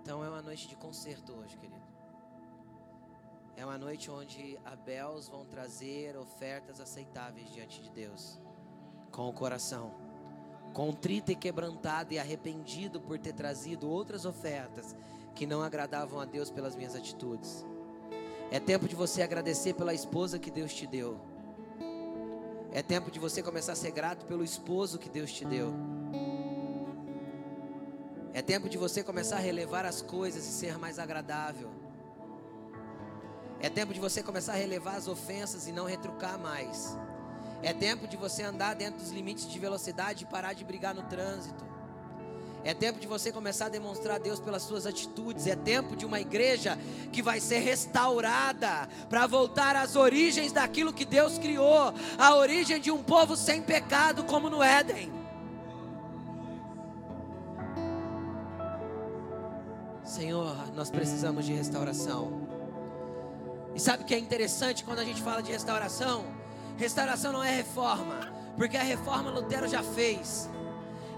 Então 0.00 0.24
é 0.24 0.28
uma 0.28 0.42
noite 0.42 0.66
de 0.66 0.74
concerto 0.74 1.32
hoje, 1.32 1.56
querido. 1.56 1.80
É 3.56 3.64
uma 3.64 3.78
noite 3.78 4.10
onde 4.10 4.58
Abels 4.64 5.28
vão 5.28 5.46
trazer 5.46 6.16
ofertas 6.16 6.80
aceitáveis 6.80 7.48
diante 7.50 7.80
de 7.80 7.90
Deus, 7.90 8.40
com 9.12 9.28
o 9.28 9.32
coração 9.32 10.01
contrito 10.72 11.30
e 11.30 11.36
quebrantado 11.36 12.12
e 12.14 12.18
arrependido 12.18 13.00
por 13.00 13.18
ter 13.18 13.32
trazido 13.32 13.88
outras 13.88 14.24
ofertas 14.24 14.94
que 15.34 15.46
não 15.46 15.62
agradavam 15.62 16.20
a 16.20 16.24
Deus 16.24 16.50
pelas 16.50 16.74
minhas 16.74 16.94
atitudes. 16.94 17.64
É 18.50 18.60
tempo 18.60 18.86
de 18.86 18.94
você 18.94 19.22
agradecer 19.22 19.74
pela 19.74 19.94
esposa 19.94 20.38
que 20.38 20.50
Deus 20.50 20.74
te 20.74 20.86
deu. 20.86 21.18
É 22.72 22.82
tempo 22.82 23.10
de 23.10 23.18
você 23.18 23.42
começar 23.42 23.72
a 23.72 23.76
ser 23.76 23.90
grato 23.90 24.24
pelo 24.26 24.42
esposo 24.42 24.98
que 24.98 25.08
Deus 25.08 25.32
te 25.32 25.44
deu. 25.44 25.72
É 28.34 28.40
tempo 28.40 28.68
de 28.68 28.78
você 28.78 29.02
começar 29.04 29.36
a 29.36 29.40
relevar 29.40 29.84
as 29.84 30.00
coisas 30.00 30.46
e 30.46 30.50
ser 30.50 30.78
mais 30.78 30.98
agradável. 30.98 31.70
É 33.60 33.68
tempo 33.68 33.92
de 33.92 34.00
você 34.00 34.22
começar 34.22 34.54
a 34.54 34.56
relevar 34.56 34.96
as 34.96 35.06
ofensas 35.06 35.68
e 35.68 35.72
não 35.72 35.84
retrucar 35.84 36.38
mais. 36.38 36.96
É 37.62 37.72
tempo 37.72 38.08
de 38.08 38.16
você 38.16 38.42
andar 38.42 38.74
dentro 38.74 39.00
dos 39.00 39.10
limites 39.10 39.48
de 39.48 39.58
velocidade 39.58 40.24
e 40.24 40.26
parar 40.26 40.52
de 40.52 40.64
brigar 40.64 40.94
no 40.94 41.02
trânsito. 41.04 41.72
É 42.64 42.74
tempo 42.74 43.00
de 43.00 43.06
você 43.08 43.32
começar 43.32 43.66
a 43.66 43.68
demonstrar 43.68 44.16
a 44.16 44.18
Deus 44.18 44.38
pelas 44.38 44.62
suas 44.62 44.86
atitudes. 44.86 45.46
É 45.46 45.56
tempo 45.56 45.96
de 45.96 46.06
uma 46.06 46.20
igreja 46.20 46.78
que 47.12 47.22
vai 47.22 47.40
ser 47.40 47.58
restaurada 47.58 48.88
para 49.08 49.26
voltar 49.26 49.74
às 49.74 49.96
origens 49.96 50.52
daquilo 50.52 50.92
que 50.92 51.04
Deus 51.04 51.38
criou 51.38 51.92
a 52.18 52.34
origem 52.36 52.80
de 52.80 52.90
um 52.90 53.02
povo 53.02 53.36
sem 53.36 53.62
pecado, 53.62 54.24
como 54.24 54.48
no 54.48 54.62
Éden. 54.62 55.12
Senhor, 60.04 60.72
nós 60.74 60.90
precisamos 60.90 61.44
de 61.44 61.52
restauração. 61.52 62.48
E 63.74 63.80
sabe 63.80 64.02
o 64.02 64.06
que 64.06 64.14
é 64.14 64.18
interessante 64.18 64.84
quando 64.84 64.98
a 64.98 65.04
gente 65.04 65.22
fala 65.22 65.42
de 65.42 65.50
restauração? 65.50 66.41
Restauração 66.82 67.30
não 67.30 67.44
é 67.44 67.54
reforma, 67.54 68.32
porque 68.56 68.76
a 68.76 68.82
reforma 68.82 69.30
Lutero 69.30 69.68
já 69.68 69.84
fez. 69.84 70.50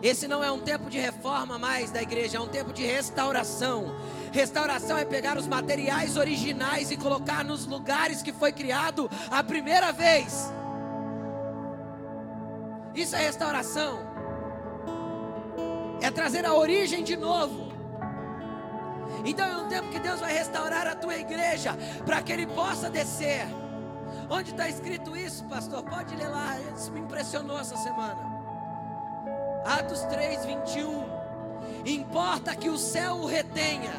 Esse 0.02 0.28
não 0.28 0.44
é 0.44 0.52
um 0.52 0.60
tempo 0.60 0.90
de 0.90 0.98
reforma 0.98 1.58
mais 1.58 1.90
da 1.90 2.02
igreja, 2.02 2.36
é 2.36 2.40
um 2.40 2.46
tempo 2.46 2.70
de 2.70 2.84
restauração. 2.84 3.96
Restauração 4.30 4.98
é 4.98 5.06
pegar 5.06 5.38
os 5.38 5.46
materiais 5.46 6.18
originais 6.18 6.90
e 6.90 6.98
colocar 6.98 7.42
nos 7.42 7.64
lugares 7.64 8.20
que 8.20 8.30
foi 8.30 8.52
criado 8.52 9.10
a 9.30 9.42
primeira 9.42 9.90
vez. 9.90 10.52
Isso 12.94 13.16
é 13.16 13.20
restauração. 13.20 14.00
É 16.02 16.10
trazer 16.10 16.44
a 16.44 16.52
origem 16.52 17.02
de 17.02 17.16
novo. 17.16 17.72
Então 19.24 19.46
é 19.46 19.56
um 19.56 19.68
tempo 19.68 19.88
que 19.88 19.98
Deus 19.98 20.20
vai 20.20 20.34
restaurar 20.34 20.86
a 20.86 20.94
tua 20.94 21.16
igreja 21.16 21.74
para 22.04 22.20
que 22.20 22.34
Ele 22.34 22.46
possa 22.48 22.90
descer. 22.90 23.63
Onde 24.30 24.50
está 24.50 24.68
escrito 24.68 25.16
isso, 25.16 25.44
pastor? 25.44 25.82
Pode 25.82 26.14
ler 26.16 26.28
lá. 26.28 26.58
Isso 26.76 26.90
me 26.92 27.00
impressionou 27.00 27.58
essa 27.58 27.76
semana. 27.76 28.34
Atos 29.64 30.00
3, 30.04 30.44
21. 30.44 31.04
Importa 31.86 32.54
que 32.54 32.68
o 32.68 32.78
céu 32.78 33.16
o 33.16 33.26
retenha, 33.26 33.92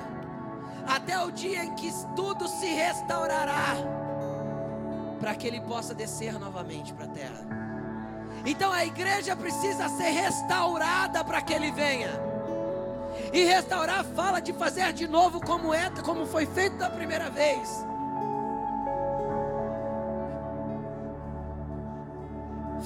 até 0.87 1.19
o 1.19 1.31
dia 1.31 1.63
em 1.63 1.75
que 1.75 1.91
tudo 2.15 2.47
se 2.47 2.67
restaurará, 2.67 3.75
para 5.19 5.35
que 5.35 5.47
ele 5.47 5.61
possa 5.61 5.93
descer 5.93 6.39
novamente 6.39 6.93
para 6.93 7.05
a 7.05 7.09
terra. 7.09 7.45
Então 8.45 8.71
a 8.71 8.85
igreja 8.85 9.35
precisa 9.35 9.89
ser 9.89 10.09
restaurada 10.09 11.23
para 11.23 11.41
que 11.41 11.53
ele 11.53 11.71
venha. 11.71 12.09
E 13.33 13.43
restaurar 13.43 14.03
fala 14.03 14.39
de 14.39 14.53
fazer 14.53 14.93
de 14.93 15.07
novo 15.07 15.39
como 15.39 15.73
é, 15.73 15.89
como 16.03 16.25
foi 16.25 16.45
feito 16.45 16.77
da 16.77 16.89
primeira 16.89 17.29
vez. 17.29 17.85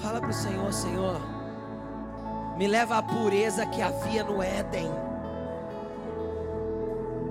Fala 0.02 0.22
para 0.22 0.30
o 0.30 0.34
Senhor, 0.34 0.72
Senhor, 0.72 1.22
me 2.58 2.68
leva 2.68 2.98
à 2.98 3.04
pureza 3.04 3.66
que 3.66 3.82
havia 3.82 4.24
no 4.24 4.42
Éden. 4.42 4.90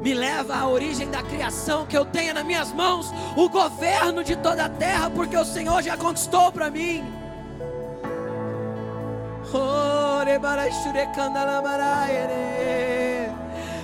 Me 0.03 0.13
leva 0.13 0.55
à 0.55 0.69
origem 0.69 1.11
da 1.11 1.23
criação, 1.23 1.87
que 1.87 1.97
eu 1.97 2.05
tenha 2.05 2.35
nas 2.35 2.45
minhas 2.45 2.71
mãos 2.73 3.11
o 3.37 3.49
governo 3.49 4.23
de 4.23 4.37
toda 4.37 4.67
a 4.67 4.69
terra, 4.69 5.11
porque 5.11 5.37
o 5.37 5.45
Senhor 5.45 5.83
já 5.83 5.97
conquistou 5.97 6.53
para 6.53 6.71
mim. 6.71 7.03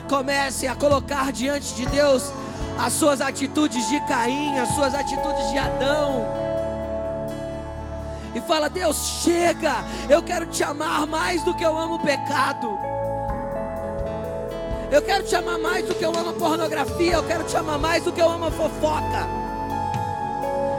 Comece 0.09 0.67
a 0.67 0.77
colocar 0.77 1.33
diante 1.33 1.75
de 1.75 1.87
Deus 1.87 2.31
as 2.79 2.93
suas 2.93 3.23
atitudes 3.23 3.89
de 3.89 3.99
Caim, 4.01 4.59
as 4.59 4.69
suas 4.75 4.95
atitudes 4.95 5.51
de 5.51 5.59
Adão 5.59 6.44
e 8.35 8.41
fala: 8.41 8.69
Deus, 8.69 9.23
chega, 9.23 9.85
eu 10.09 10.23
quero 10.23 10.47
te 10.47 10.63
amar 10.63 11.07
mais 11.07 11.43
do 11.43 11.55
que 11.55 11.65
eu 11.65 11.77
amo 11.77 11.95
o 11.95 12.01
pecado. 12.01 12.79
Eu 14.91 15.03
quero 15.03 15.25
te 15.25 15.35
amar 15.35 15.59
mais 15.59 15.87
do 15.87 15.95
que 15.95 16.05
eu 16.05 16.11
amo 16.11 16.31
a 16.31 16.33
pornografia. 16.35 17.15
Eu 17.15 17.25
quero 17.25 17.45
te 17.45 17.57
amar 17.57 17.79
mais 17.79 18.05
do 18.05 18.13
que 18.13 18.21
eu 18.21 18.29
amo 18.29 18.47
a 18.47 18.51
fofoca. 18.51 19.27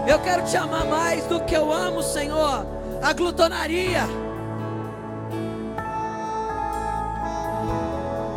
Eu 0.08 0.20
quero 0.20 0.43
te 0.43 0.56
amar 0.56 0.86
mais 0.86 1.26
do 1.26 1.39
que 1.41 1.56
eu 1.56 1.72
amo, 1.72 2.03
Senhor, 2.03 2.66
a 3.01 3.14
glutonaria. 3.14 4.03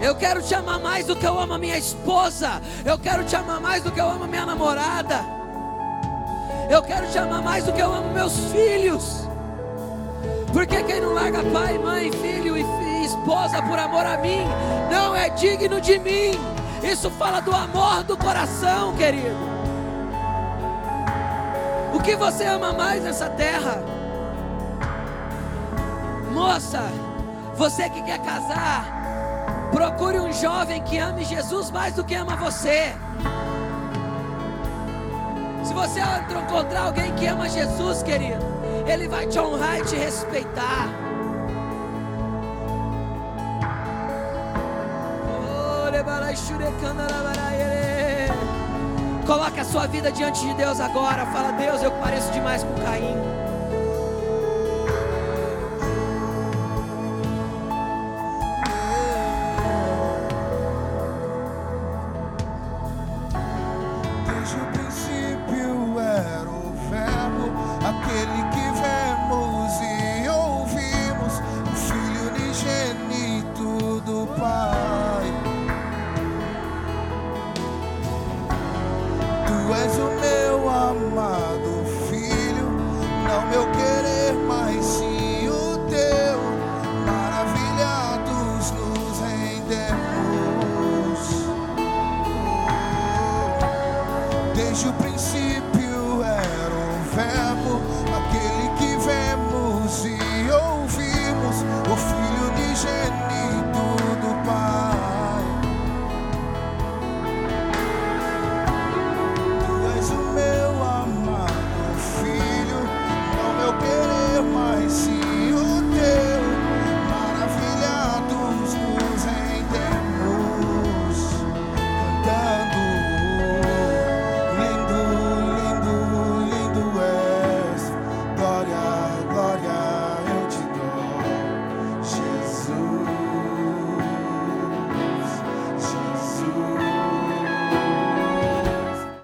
Eu 0.00 0.14
quero 0.14 0.40
te 0.42 0.54
amar 0.54 0.80
mais 0.80 1.06
do 1.06 1.14
que 1.14 1.26
eu 1.26 1.38
amo 1.38 1.54
a 1.54 1.58
minha 1.58 1.76
esposa. 1.76 2.62
Eu 2.84 2.98
quero 2.98 3.24
te 3.24 3.36
amar 3.36 3.60
mais 3.60 3.82
do 3.82 3.92
que 3.92 4.00
eu 4.00 4.08
amo 4.08 4.24
a 4.24 4.26
minha 4.26 4.46
namorada. 4.46 5.37
Eu 6.68 6.82
quero 6.82 7.08
te 7.08 7.18
amar 7.18 7.42
mais 7.42 7.64
do 7.64 7.72
que 7.72 7.80
eu 7.80 7.92
amo 7.92 8.12
meus 8.12 8.38
filhos. 8.52 9.26
Porque 10.52 10.82
quem 10.82 11.00
não 11.00 11.14
larga 11.14 11.42
pai, 11.44 11.78
mãe, 11.78 12.12
filho 12.12 12.56
e 12.56 13.04
esposa 13.04 13.62
por 13.62 13.78
amor 13.78 14.04
a 14.04 14.18
mim, 14.18 14.44
não 14.90 15.16
é 15.16 15.30
digno 15.30 15.80
de 15.80 15.98
mim. 15.98 16.32
Isso 16.82 17.10
fala 17.10 17.40
do 17.40 17.52
amor 17.52 18.04
do 18.04 18.16
coração, 18.16 18.94
querido. 18.96 19.36
O 21.94 22.00
que 22.00 22.14
você 22.16 22.44
ama 22.44 22.72
mais 22.72 23.02
nessa 23.02 23.30
terra? 23.30 23.82
Moça, 26.32 26.82
você 27.56 27.88
que 27.88 28.02
quer 28.02 28.18
casar, 28.18 29.70
procure 29.72 30.20
um 30.20 30.32
jovem 30.32 30.82
que 30.82 30.98
ame 30.98 31.24
Jesus 31.24 31.70
mais 31.70 31.94
do 31.94 32.04
que 32.04 32.14
ama 32.14 32.36
você. 32.36 32.94
Se 35.68 35.74
você 35.74 36.00
encontrar 36.32 36.86
alguém 36.86 37.14
que 37.14 37.26
ama 37.26 37.46
Jesus, 37.46 38.02
querido, 38.02 38.42
ele 38.86 39.06
vai 39.06 39.26
te 39.26 39.38
honrar 39.38 39.78
e 39.78 39.84
te 39.84 39.96
respeitar. 39.96 40.88
Coloque 49.26 49.60
a 49.60 49.64
sua 49.64 49.86
vida 49.86 50.10
diante 50.10 50.40
de 50.40 50.54
Deus 50.54 50.80
agora. 50.80 51.26
Fala, 51.26 51.52
Deus, 51.52 51.82
eu 51.82 51.92
pareço 51.92 52.32
demais 52.32 52.64
com 52.64 52.72
Caim. 52.82 53.27